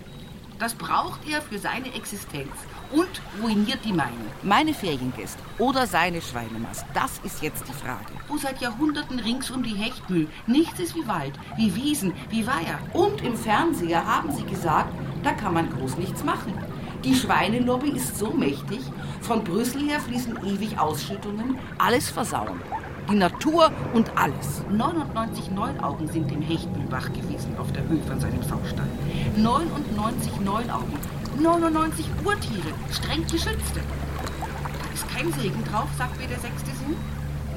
Das 0.61 0.75
braucht 0.75 1.27
er 1.27 1.41
für 1.41 1.57
seine 1.57 1.91
Existenz 1.95 2.51
und 2.91 3.09
ruiniert 3.41 3.79
die 3.83 3.91
meine. 3.91 4.11
Meine 4.43 4.75
Feriengäste 4.75 5.41
oder 5.57 5.87
seine 5.87 6.21
Schweinemast, 6.21 6.85
das 6.93 7.17
ist 7.23 7.41
jetzt 7.41 7.63
die 7.67 7.73
Frage. 7.73 8.13
Wo 8.27 8.37
seit 8.37 8.61
Jahrhunderten 8.61 9.19
rings 9.19 9.49
um 9.49 9.63
die 9.63 9.73
Hechtmühl 9.73 10.27
nichts 10.45 10.79
ist 10.79 10.93
wie 10.93 11.07
Wald, 11.07 11.33
wie 11.57 11.75
Wiesen, 11.75 12.13
wie 12.29 12.45
Weiher. 12.45 12.77
Und 12.93 13.23
im 13.23 13.35
Fernseher 13.35 14.05
haben 14.05 14.31
sie 14.31 14.43
gesagt, 14.43 14.93
da 15.23 15.31
kann 15.31 15.55
man 15.55 15.67
groß 15.67 15.97
nichts 15.97 16.23
machen. 16.23 16.53
Die 17.03 17.15
Schweinelobby 17.15 17.93
ist 17.93 18.19
so 18.19 18.31
mächtig, 18.31 18.81
von 19.21 19.43
Brüssel 19.43 19.89
her 19.89 19.99
fließen 19.99 20.45
ewig 20.45 20.77
Ausschüttungen, 20.77 21.57
alles 21.79 22.11
versauen. 22.11 22.61
Die 23.09 23.15
Natur 23.15 23.71
und 23.93 24.11
alles. 24.17 24.63
99 24.69 25.51
Neunaugen 25.51 26.07
sind 26.07 26.31
im 26.31 26.41
Hechtmühlbach 26.41 27.11
gewesen 27.11 27.57
auf 27.57 27.71
der 27.73 27.87
Höhe 27.87 28.01
von 28.03 28.19
seinem 28.19 28.41
Saustall. 28.41 28.87
99 29.35 30.39
Neunaugen, 30.41 30.97
99 31.41 32.05
Urtiere, 32.23 32.73
streng 32.91 33.23
geschützte. 33.23 33.81
Da 34.39 34.93
ist 34.93 35.09
kein 35.09 35.31
Segen 35.33 35.63
drauf, 35.65 35.89
sagt 35.97 36.19
mir 36.19 36.27
der 36.27 36.39
sechste 36.39 36.71
Sinn. 36.71 36.95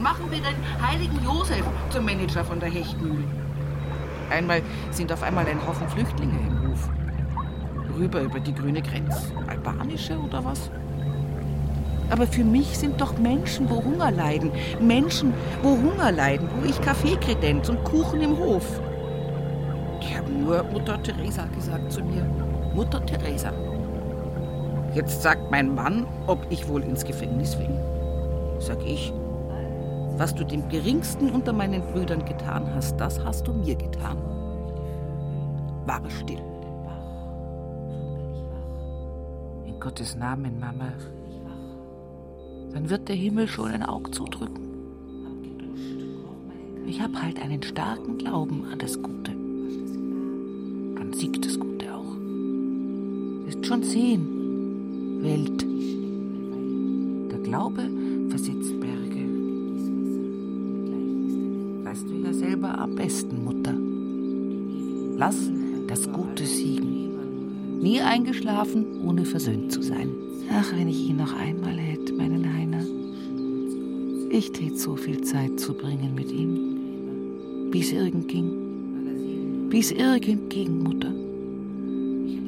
Machen 0.00 0.28
wir 0.30 0.38
den 0.38 0.56
heiligen 0.84 1.22
Josef 1.24 1.64
zum 1.90 2.04
Manager 2.04 2.44
von 2.44 2.58
der 2.58 2.70
Hechtmühle. 2.70 3.24
Einmal 4.30 4.62
sind 4.90 5.12
auf 5.12 5.22
einmal 5.22 5.46
ein 5.46 5.64
Haufen 5.64 5.88
Flüchtlinge 5.88 6.38
im 6.38 6.68
Hof. 6.68 6.88
Rüber 7.96 8.22
über 8.22 8.40
die 8.40 8.54
grüne 8.54 8.82
Grenze. 8.82 9.32
Albanische 9.46 10.18
oder 10.18 10.44
was? 10.44 10.70
Aber 12.10 12.26
für 12.26 12.44
mich 12.44 12.78
sind 12.78 13.00
doch 13.00 13.18
Menschen, 13.18 13.68
wo 13.70 13.82
Hunger 13.82 14.10
leiden. 14.10 14.52
Menschen, 14.80 15.32
wo 15.62 15.70
Hunger 15.70 16.12
leiden, 16.12 16.48
wo 16.56 16.68
ich 16.68 16.80
Kaffeekredenz 16.80 17.68
und 17.68 17.82
Kuchen 17.84 18.20
im 18.20 18.36
Hof. 18.38 18.80
Die 20.02 20.14
haben 20.14 20.44
nur 20.44 20.62
Mutter 20.64 21.02
Teresa 21.02 21.46
gesagt 21.54 21.92
zu 21.92 22.02
mir. 22.02 22.24
Mutter 22.74 23.04
Teresa. 23.04 23.52
Jetzt 24.94 25.22
sagt 25.22 25.50
mein 25.50 25.74
Mann, 25.74 26.06
ob 26.26 26.46
ich 26.50 26.68
wohl 26.68 26.82
ins 26.82 27.04
Gefängnis 27.04 27.58
will. 27.58 27.80
Sag 28.60 28.84
ich, 28.84 29.12
was 30.16 30.34
du 30.34 30.44
dem 30.44 30.68
geringsten 30.68 31.30
unter 31.30 31.52
meinen 31.52 31.82
Brüdern 31.92 32.24
getan 32.24 32.72
hast, 32.74 32.96
das 32.98 33.22
hast 33.24 33.48
du 33.48 33.52
mir 33.52 33.74
getan. 33.74 34.18
War 35.86 36.02
still. 36.08 36.42
In 39.66 39.80
Gottes 39.80 40.14
Namen, 40.14 40.60
Mama. 40.60 40.92
Dann 42.74 42.90
wird 42.90 43.08
der 43.08 43.14
Himmel 43.14 43.46
schon 43.46 43.70
ein 43.70 43.84
Auge 43.84 44.10
zudrücken. 44.10 44.64
Ich 46.86 47.00
habe 47.00 47.22
halt 47.22 47.40
einen 47.40 47.62
starken 47.62 48.18
Glauben 48.18 48.64
an 48.70 48.78
das 48.78 49.00
Gute. 49.00 49.30
Dann 50.96 51.12
siegt 51.12 51.46
das 51.46 51.58
Gute 51.58 51.94
auch. 51.94 52.16
Wirst 53.46 53.64
schon 53.64 53.82
sehen, 53.84 55.22
Welt. 55.22 55.64
Der 57.30 57.38
Glaube 57.38 57.88
versetzt 58.28 58.80
Berge. 58.80 59.24
Weißt 61.84 62.06
du 62.08 62.14
ja 62.24 62.32
selber 62.32 62.76
am 62.76 62.96
besten, 62.96 63.44
Mutter. 63.44 63.74
Lass 65.16 65.48
das 65.86 66.10
Gute 66.10 66.44
siegen. 66.44 67.80
Nie 67.80 68.00
eingeschlafen, 68.00 69.00
ohne 69.04 69.24
versöhnt 69.24 69.70
zu 69.70 69.80
sein. 69.80 70.10
Ach, 70.52 70.72
wenn 70.76 70.88
ich 70.88 71.08
ihn 71.08 71.18
noch 71.18 71.34
einmal 71.34 71.78
hätte. 71.78 71.93
Ich 74.36 74.50
tät 74.50 74.80
so 74.80 74.96
viel 74.96 75.20
Zeit 75.20 75.60
zu 75.60 75.74
bringen 75.74 76.12
mit 76.16 76.32
ihm. 76.32 77.70
Wie 77.70 77.78
es 77.78 77.92
irgend 77.92 78.26
ging. 78.26 79.70
Wie 79.70 79.78
es 79.78 79.92
irgend 79.92 80.50
ging, 80.50 80.82
Mutter. 80.82 81.12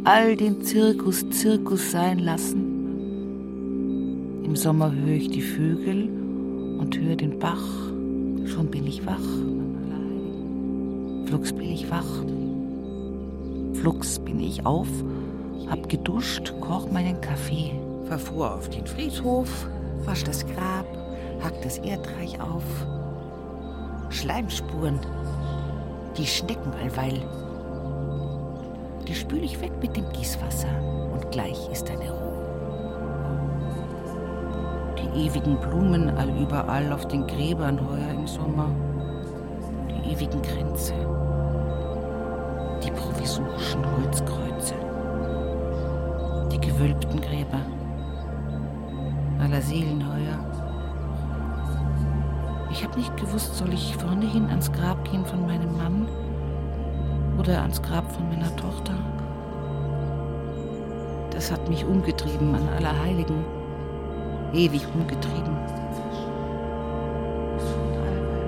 All 0.03 0.35
den 0.35 0.63
Zirkus 0.63 1.25
Zirkus 1.31 1.93
sein 1.93 2.19
lassen. 2.19 2.65
Im 4.45 4.57
Sommer 4.57 4.93
höre 4.93 5.15
ich 5.15 5.31
die 5.31 5.43
Vögel 5.43 6.09
und 6.81 6.99
höre 6.99 7.15
den 7.15 7.39
Bach. 7.39 7.65
Schon 8.47 8.67
bin 8.69 8.85
ich 8.89 9.07
wach. 9.07 9.23
Flugs 11.27 11.53
bin 11.53 11.71
ich 11.71 11.89
wach. 11.89 12.25
Flugs 13.75 14.19
bin 14.19 14.41
ich 14.41 14.67
auf, 14.67 14.89
hab 15.69 15.89
geduscht, 15.89 16.53
koch 16.61 16.91
meinen 16.91 17.21
Kaffee. 17.21 17.71
Vor 18.19 18.55
auf 18.57 18.69
den 18.71 18.85
Friedhof, 18.89 19.69
wasch 20.05 20.25
das 20.25 20.45
Grab, 20.45 21.06
hack 21.43 21.61
das 21.63 21.79
Erdreich 21.79 22.41
auf. 22.41 22.65
Schleimspuren, 24.11 24.99
die 26.17 26.27
Schnecken 26.27 26.73
allweil. 26.83 27.21
Die 29.07 29.15
spül 29.15 29.45
ich 29.45 29.61
weg 29.61 29.73
mit 29.81 29.97
dem 29.97 30.09
Gießwasser 30.13 30.69
und 31.13 31.31
gleich 31.31 31.69
ist 31.71 31.89
eine 31.91 32.11
Ruhe. 32.11 32.27
Die 34.99 35.27
ewigen 35.27 35.59
Blumen 35.59 36.11
allüberall 36.11 36.93
auf 36.93 37.07
den 37.09 37.27
Gräbern 37.27 37.79
heuer 37.89 38.11
im 38.15 38.27
Sommer. 38.27 38.69
Die 39.89 40.13
ewigen 40.13 40.43
Kränze. 40.43 40.95
Die 42.85 42.91
provisorischen 42.91 43.85
Holzkreuze. 43.97 44.75
Die 46.53 46.61
gewölbten 46.61 47.21
Gräber 47.21 47.61
aller 49.41 49.63
Seelen 49.63 50.05
heuer. 50.07 50.66
Ich 52.77 52.85
habe 52.85 52.99
nicht 52.99 53.17
gewusst, 53.17 53.57
soll 53.57 53.73
ich 53.73 53.97
vorne 53.97 54.27
hin 54.27 54.51
ans 54.51 54.71
Grab 54.71 55.03
gehen 55.11 55.25
von 55.25 55.47
meinem 55.47 55.75
Mann 55.79 56.07
oder 57.39 57.63
ans 57.63 57.81
Grab 57.81 58.05
von 58.13 58.29
meiner 58.29 58.55
Tochter. 58.55 58.93
Das 61.31 61.51
hat 61.51 61.67
mich 61.71 61.87
umgetrieben 61.87 62.55
an 62.55 62.69
Allerheiligen, 62.77 63.47
ewig 64.53 64.87
umgetrieben. 64.95 65.57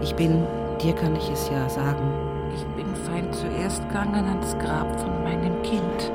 Ich 0.03 0.15
bin, 0.15 0.45
dir 0.83 0.93
kann 0.93 1.17
ich 1.17 1.31
es 1.31 1.49
ja 1.49 1.67
sagen, 1.71 2.13
Ich 2.55 2.65
bin 2.77 2.95
fein 3.07 3.33
zuerst 3.33 3.89
gegangen 3.89 4.27
ans 4.27 4.59
Grab 4.59 5.01
von 5.01 5.23
meinem 5.23 5.63
Kind, 5.63 6.13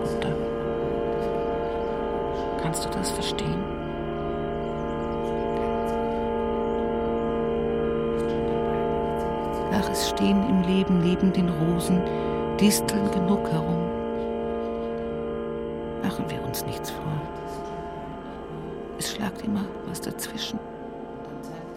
Mutter. 0.00 0.34
Kannst 2.60 2.84
du 2.84 2.88
das 2.88 3.12
verstehen? 3.12 3.81
Ach, 9.82 9.90
es 9.90 10.10
stehen 10.10 10.48
im 10.48 10.62
Leben 10.62 11.00
neben 11.00 11.32
den 11.32 11.48
Rosen 11.48 12.00
Disteln 12.56 13.10
genug 13.10 13.48
herum. 13.48 13.82
Machen 16.02 16.30
wir 16.30 16.40
uns 16.44 16.64
nichts 16.64 16.92
vor. 16.92 17.20
Es 18.96 19.12
schlagt 19.12 19.42
immer 19.42 19.64
was 19.86 20.00
dazwischen. 20.00 20.60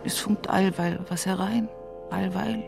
Es 0.03 0.19
funkt 0.19 0.47
allweil 0.47 1.03
was 1.09 1.25
herein, 1.25 1.67
allweil. 2.11 2.63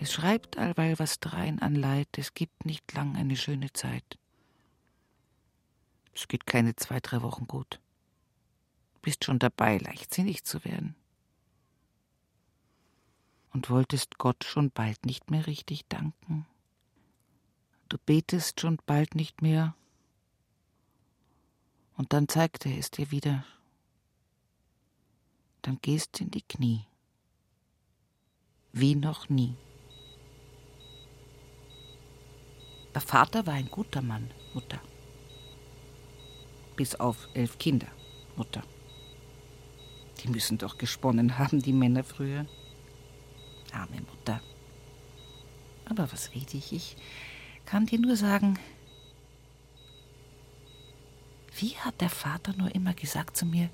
Es 0.00 0.12
schreibt 0.12 0.58
allweil 0.58 0.98
was 0.98 1.20
drein 1.20 1.62
an 1.62 1.76
Leid, 1.76 2.08
es 2.16 2.34
gibt 2.34 2.66
nicht 2.66 2.92
lang 2.94 3.14
eine 3.14 3.36
schöne 3.36 3.72
Zeit. 3.72 4.18
Es 6.12 6.26
geht 6.26 6.46
keine 6.46 6.74
zwei, 6.74 6.98
drei 6.98 7.22
Wochen 7.22 7.46
gut. 7.46 7.80
Bist 9.02 9.24
schon 9.24 9.38
dabei, 9.38 9.78
leichtsinnig 9.78 10.42
zu 10.44 10.64
werden. 10.64 10.96
Und 13.52 13.68
wolltest 13.68 14.18
Gott 14.18 14.44
schon 14.44 14.70
bald 14.70 15.04
nicht 15.04 15.30
mehr 15.30 15.46
richtig 15.46 15.86
danken. 15.88 16.46
Du 17.88 17.98
betest 17.98 18.60
schon 18.60 18.78
bald 18.86 19.14
nicht 19.14 19.42
mehr. 19.42 19.74
Und 21.96 22.14
dann 22.14 22.28
zeigt 22.28 22.64
er 22.64 22.78
es 22.78 22.90
dir 22.90 23.10
wieder. 23.10 23.44
Dann 25.60 25.78
gehst 25.82 26.20
in 26.20 26.30
die 26.30 26.42
Knie. 26.42 26.86
Wie 28.72 28.94
noch 28.94 29.28
nie. 29.28 29.54
Der 32.94 33.02
Vater 33.02 33.46
war 33.46 33.54
ein 33.54 33.70
guter 33.70 34.00
Mann, 34.00 34.30
Mutter. 34.54 34.80
Bis 36.76 36.94
auf 36.94 37.28
elf 37.34 37.58
Kinder, 37.58 37.88
Mutter. 38.36 38.62
Die 40.20 40.28
müssen 40.28 40.56
doch 40.58 40.78
gesponnen 40.78 41.38
haben, 41.38 41.60
die 41.60 41.72
Männer 41.72 42.04
früher. 42.04 42.46
Arme 43.72 44.00
Mutter. 44.00 44.40
Aber 45.86 46.10
was 46.12 46.34
rede 46.34 46.56
ich? 46.56 46.72
Ich 46.72 46.96
kann 47.64 47.86
dir 47.86 47.98
nur 47.98 48.16
sagen, 48.16 48.58
Wie 51.62 51.76
hat 51.76 52.00
der 52.00 52.10
Vater 52.10 52.54
nur 52.56 52.74
immer 52.74 52.94
gesagt 52.94 53.36
zu 53.36 53.46
mir, 53.46 53.70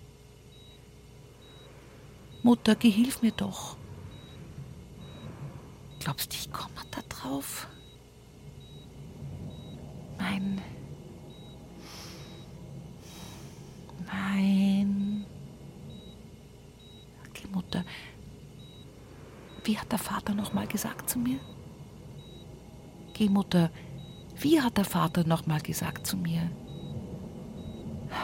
Mutter, 2.43 2.75
geh, 2.75 2.91
hilf 2.91 3.23
mir 3.23 3.33
doch. 3.33 3.77
Glaubst 5.99 6.33
du, 6.33 6.37
ich 6.37 6.53
komme 6.53 6.81
da 6.91 7.01
drauf? 7.09 7.67
Mein. 10.19 10.61
Mein. 14.07 15.25
Okay, 17.29 17.49
Mutter. 17.53 17.85
Wie 19.69 19.79
hat 19.79 19.93
der 19.93 19.99
Vater 19.99 20.33
noch 20.33 20.55
mal 20.55 20.67
gesagt 20.67 21.11
zu 21.11 21.19
mir? 21.19 21.39
Geh, 23.13 23.29
Mutter. 23.29 23.71
Wie 24.35 24.63
hat 24.63 24.79
der 24.79 24.87
Vater 24.87 25.25
noch 25.25 25.45
mal 25.45 25.61
gesagt 25.61 26.07
zu 26.07 26.17
mir? 26.17 26.51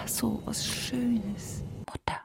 So 0.06 0.40
was 0.46 0.64
Schönes. 0.64 1.62
Mutter. 1.80 2.18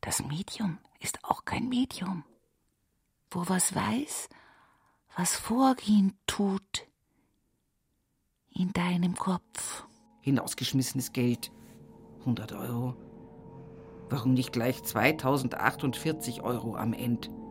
Das 0.00 0.24
Medium 0.24 0.78
ist 1.00 1.22
auch 1.22 1.44
kein 1.44 1.68
Medium, 1.68 2.24
wo 3.30 3.46
was 3.46 3.74
weiß, 3.74 4.30
was 5.14 5.36
vorgehen 5.36 6.14
tut 6.26 6.88
in 8.54 8.72
deinem 8.72 9.16
Kopf. 9.16 9.84
Hinausgeschmissenes 10.22 11.12
Geld. 11.12 11.52
100 12.20 12.52
Euro. 12.52 12.96
Warum 14.08 14.32
nicht 14.32 14.54
gleich 14.54 14.82
2048 14.82 16.40
Euro 16.40 16.74
am 16.74 16.94
Ende? 16.94 17.41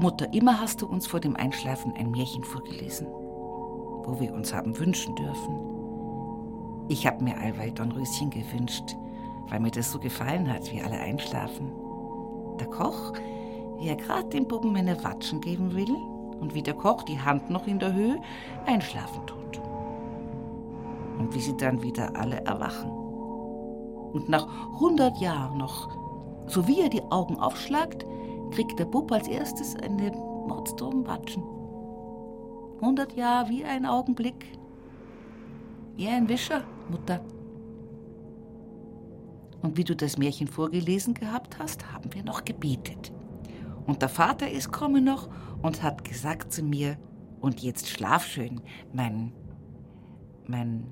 Mutter, 0.00 0.32
immer 0.32 0.60
hast 0.60 0.80
du 0.80 0.86
uns 0.86 1.08
vor 1.08 1.18
dem 1.18 1.34
Einschlafen 1.34 1.92
ein 1.96 2.12
Märchen 2.12 2.44
vorgelesen, 2.44 3.08
wo 3.08 4.16
wir 4.20 4.32
uns 4.32 4.54
haben 4.54 4.78
wünschen 4.78 5.16
dürfen. 5.16 5.58
Ich 6.86 7.04
habe 7.04 7.24
mir 7.24 7.36
allweil 7.36 7.72
Dornröschen 7.72 8.30
gewünscht, 8.30 8.96
weil 9.48 9.58
mir 9.58 9.72
das 9.72 9.90
so 9.90 9.98
gefallen 9.98 10.52
hat, 10.52 10.70
wie 10.72 10.80
alle 10.80 11.00
einschlafen. 11.00 11.72
Der 12.60 12.68
Koch, 12.68 13.12
wie 13.80 13.88
er 13.88 13.96
gerade 13.96 14.28
dem 14.28 14.46
Buben 14.46 14.76
eine 14.76 15.02
Watschen 15.02 15.40
geben 15.40 15.74
will 15.74 15.96
und 16.38 16.54
wie 16.54 16.62
der 16.62 16.74
Koch 16.74 17.02
die 17.02 17.20
Hand 17.20 17.50
noch 17.50 17.66
in 17.66 17.80
der 17.80 17.92
Höhe 17.92 18.20
einschlafen 18.66 19.26
tut. 19.26 19.60
Und 21.18 21.34
wie 21.34 21.40
sie 21.40 21.56
dann 21.56 21.82
wieder 21.82 22.14
alle 22.14 22.36
erwachen. 22.44 22.88
Und 24.12 24.28
nach 24.28 24.46
100 24.74 25.18
Jahren 25.18 25.58
noch, 25.58 25.88
so 26.46 26.68
wie 26.68 26.82
er 26.82 26.88
die 26.88 27.02
Augen 27.10 27.36
aufschlagt, 27.40 28.06
kriegt 28.50 28.78
der 28.78 28.84
Bub 28.84 29.10
als 29.12 29.28
erstes 29.28 29.76
eine 29.76 30.10
Mordsdrum 30.10 31.06
Watschen. 31.06 31.42
100 32.80 33.14
Jahre 33.14 33.48
wie 33.48 33.64
ein 33.64 33.86
Augenblick. 33.86 34.46
Wie 35.96 36.08
ein 36.08 36.28
Wischer, 36.28 36.62
Mutter. 36.90 37.20
Und 39.62 39.76
wie 39.76 39.84
du 39.84 39.96
das 39.96 40.16
Märchen 40.16 40.46
vorgelesen 40.46 41.14
gehabt 41.14 41.58
hast, 41.58 41.92
haben 41.92 42.14
wir 42.14 42.22
noch 42.22 42.44
gebetet. 42.44 43.12
Und 43.86 44.02
der 44.02 44.08
Vater 44.08 44.48
ist 44.50 44.70
kommen 44.72 45.04
noch 45.04 45.28
und 45.62 45.82
hat 45.82 46.04
gesagt 46.04 46.52
zu 46.52 46.62
mir, 46.62 46.96
und 47.40 47.60
jetzt 47.60 47.88
schlaf 47.88 48.26
schön, 48.26 48.60
mein, 48.92 49.32
mein 50.46 50.86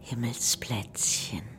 Himmelsplätzchen. 0.00 1.53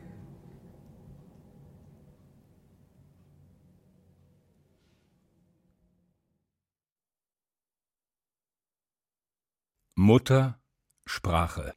Mutter 9.98 10.60
Sprache 11.06 11.72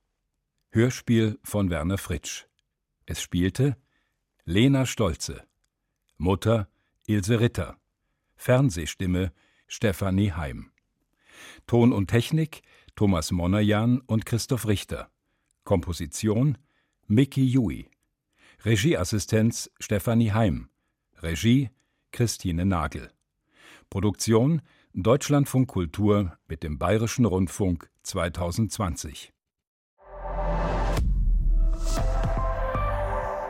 Hörspiel 0.72 1.39
von 1.41 1.70
Werner 1.70 1.97
Fritsch. 1.97 2.47
Es 3.05 3.22
spielte 3.22 3.78
Lena 4.43 4.86
Stolze, 4.86 5.47
Mutter 6.17 6.67
Ilse 7.07 7.39
Ritter, 7.39 7.78
Fernsehstimme 8.36 9.32
Stefanie 9.70 10.34
Heim. 10.34 10.74
Ton 11.65 11.93
und 11.93 12.07
Technik 12.07 12.61
Thomas 12.97 13.32
Monajan 13.32 14.01
und 14.01 14.26
Christoph 14.26 14.67
Richter. 14.67 15.09
Komposition 15.63 16.57
Mickey 17.07 17.45
Jui. 17.45 17.89
Regieassistenz 18.65 19.72
Stefanie 19.80 20.34
Heim. 20.34 20.70
Regie 21.22 21.70
Christine 22.11 22.65
Nagel. 22.65 23.13
Produktion 23.89 24.61
Deutschlandfunk 24.96 25.68
Kultur 25.68 26.34
mit 26.48 26.64
dem 26.64 26.80
Bayerischen 26.80 27.26
Rundfunk 27.26 27.92
2020. 28.02 29.32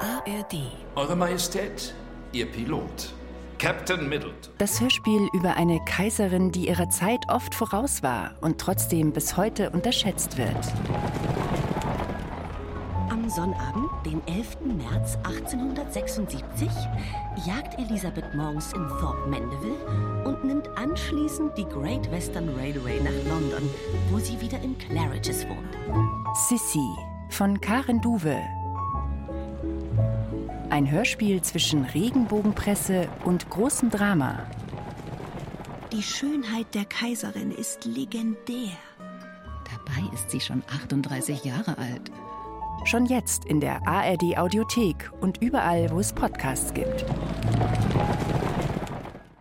ARD. 0.02 0.56
Eure 0.96 1.16
Majestät, 1.16 1.96
Ihr 2.34 2.46
Pilot. 2.46 3.14
Captain 3.58 4.10
Middleton. 4.10 4.54
Das 4.58 4.82
Hörspiel 4.82 5.30
über 5.34 5.56
eine 5.56 5.80
Kaiserin, 5.86 6.52
die 6.52 6.68
ihrer 6.68 6.90
Zeit 6.90 7.22
oft 7.30 7.56
voraus 7.56 8.04
war 8.04 8.36
und 8.42 8.60
trotzdem 8.60 9.14
bis 9.14 9.38
heute 9.38 9.70
unterschätzt 9.70 10.38
wird. 10.38 10.58
Am 13.30 13.36
Sonnabend, 13.36 13.90
den 14.06 14.22
11. 14.28 14.58
März 14.62 15.18
1876, 15.24 16.68
jagt 17.46 17.78
Elisabeth 17.78 18.34
morgens 18.34 18.74
in 18.74 18.88
Thorpe 18.88 19.30
Mandeville 19.30 20.24
und 20.26 20.44
nimmt 20.44 20.68
anschließend 20.76 21.56
die 21.56 21.66
Great 21.66 22.10
Western 22.12 22.50
Railway 22.50 23.00
nach 23.02 23.12
London, 23.30 23.70
wo 24.10 24.18
sie 24.18 24.40
wieder 24.42 24.60
in 24.62 24.76
Claridge's 24.80 25.46
wohnt. 25.48 25.78
Sissy 26.48 26.88
von 27.30 27.60
Karen 27.62 28.02
Duwe 28.02 28.42
ein 30.72 30.90
Hörspiel 30.90 31.42
zwischen 31.42 31.84
Regenbogenpresse 31.84 33.10
und 33.26 33.50
großem 33.50 33.90
Drama. 33.92 34.48
Die 35.92 36.04
Schönheit 36.04 36.74
der 36.74 36.86
Kaiserin 36.86 37.52
ist 37.52 37.86
legendär. 37.86 38.78
Dabei 39.66 40.14
ist 40.14 40.32
sie 40.32 40.40
schon 40.40 40.64
38 40.68 41.44
Jahre 41.44 41.78
alt. 41.78 42.12
Schon 42.86 43.06
jetzt 43.06 43.46
in 43.46 43.60
der 43.60 43.88
ARD 43.88 44.38
Audiothek 44.38 45.12
und 45.22 45.42
überall, 45.42 45.90
wo 45.92 46.00
es 46.00 46.14
Podcasts 46.14 46.74
gibt. 46.74 47.06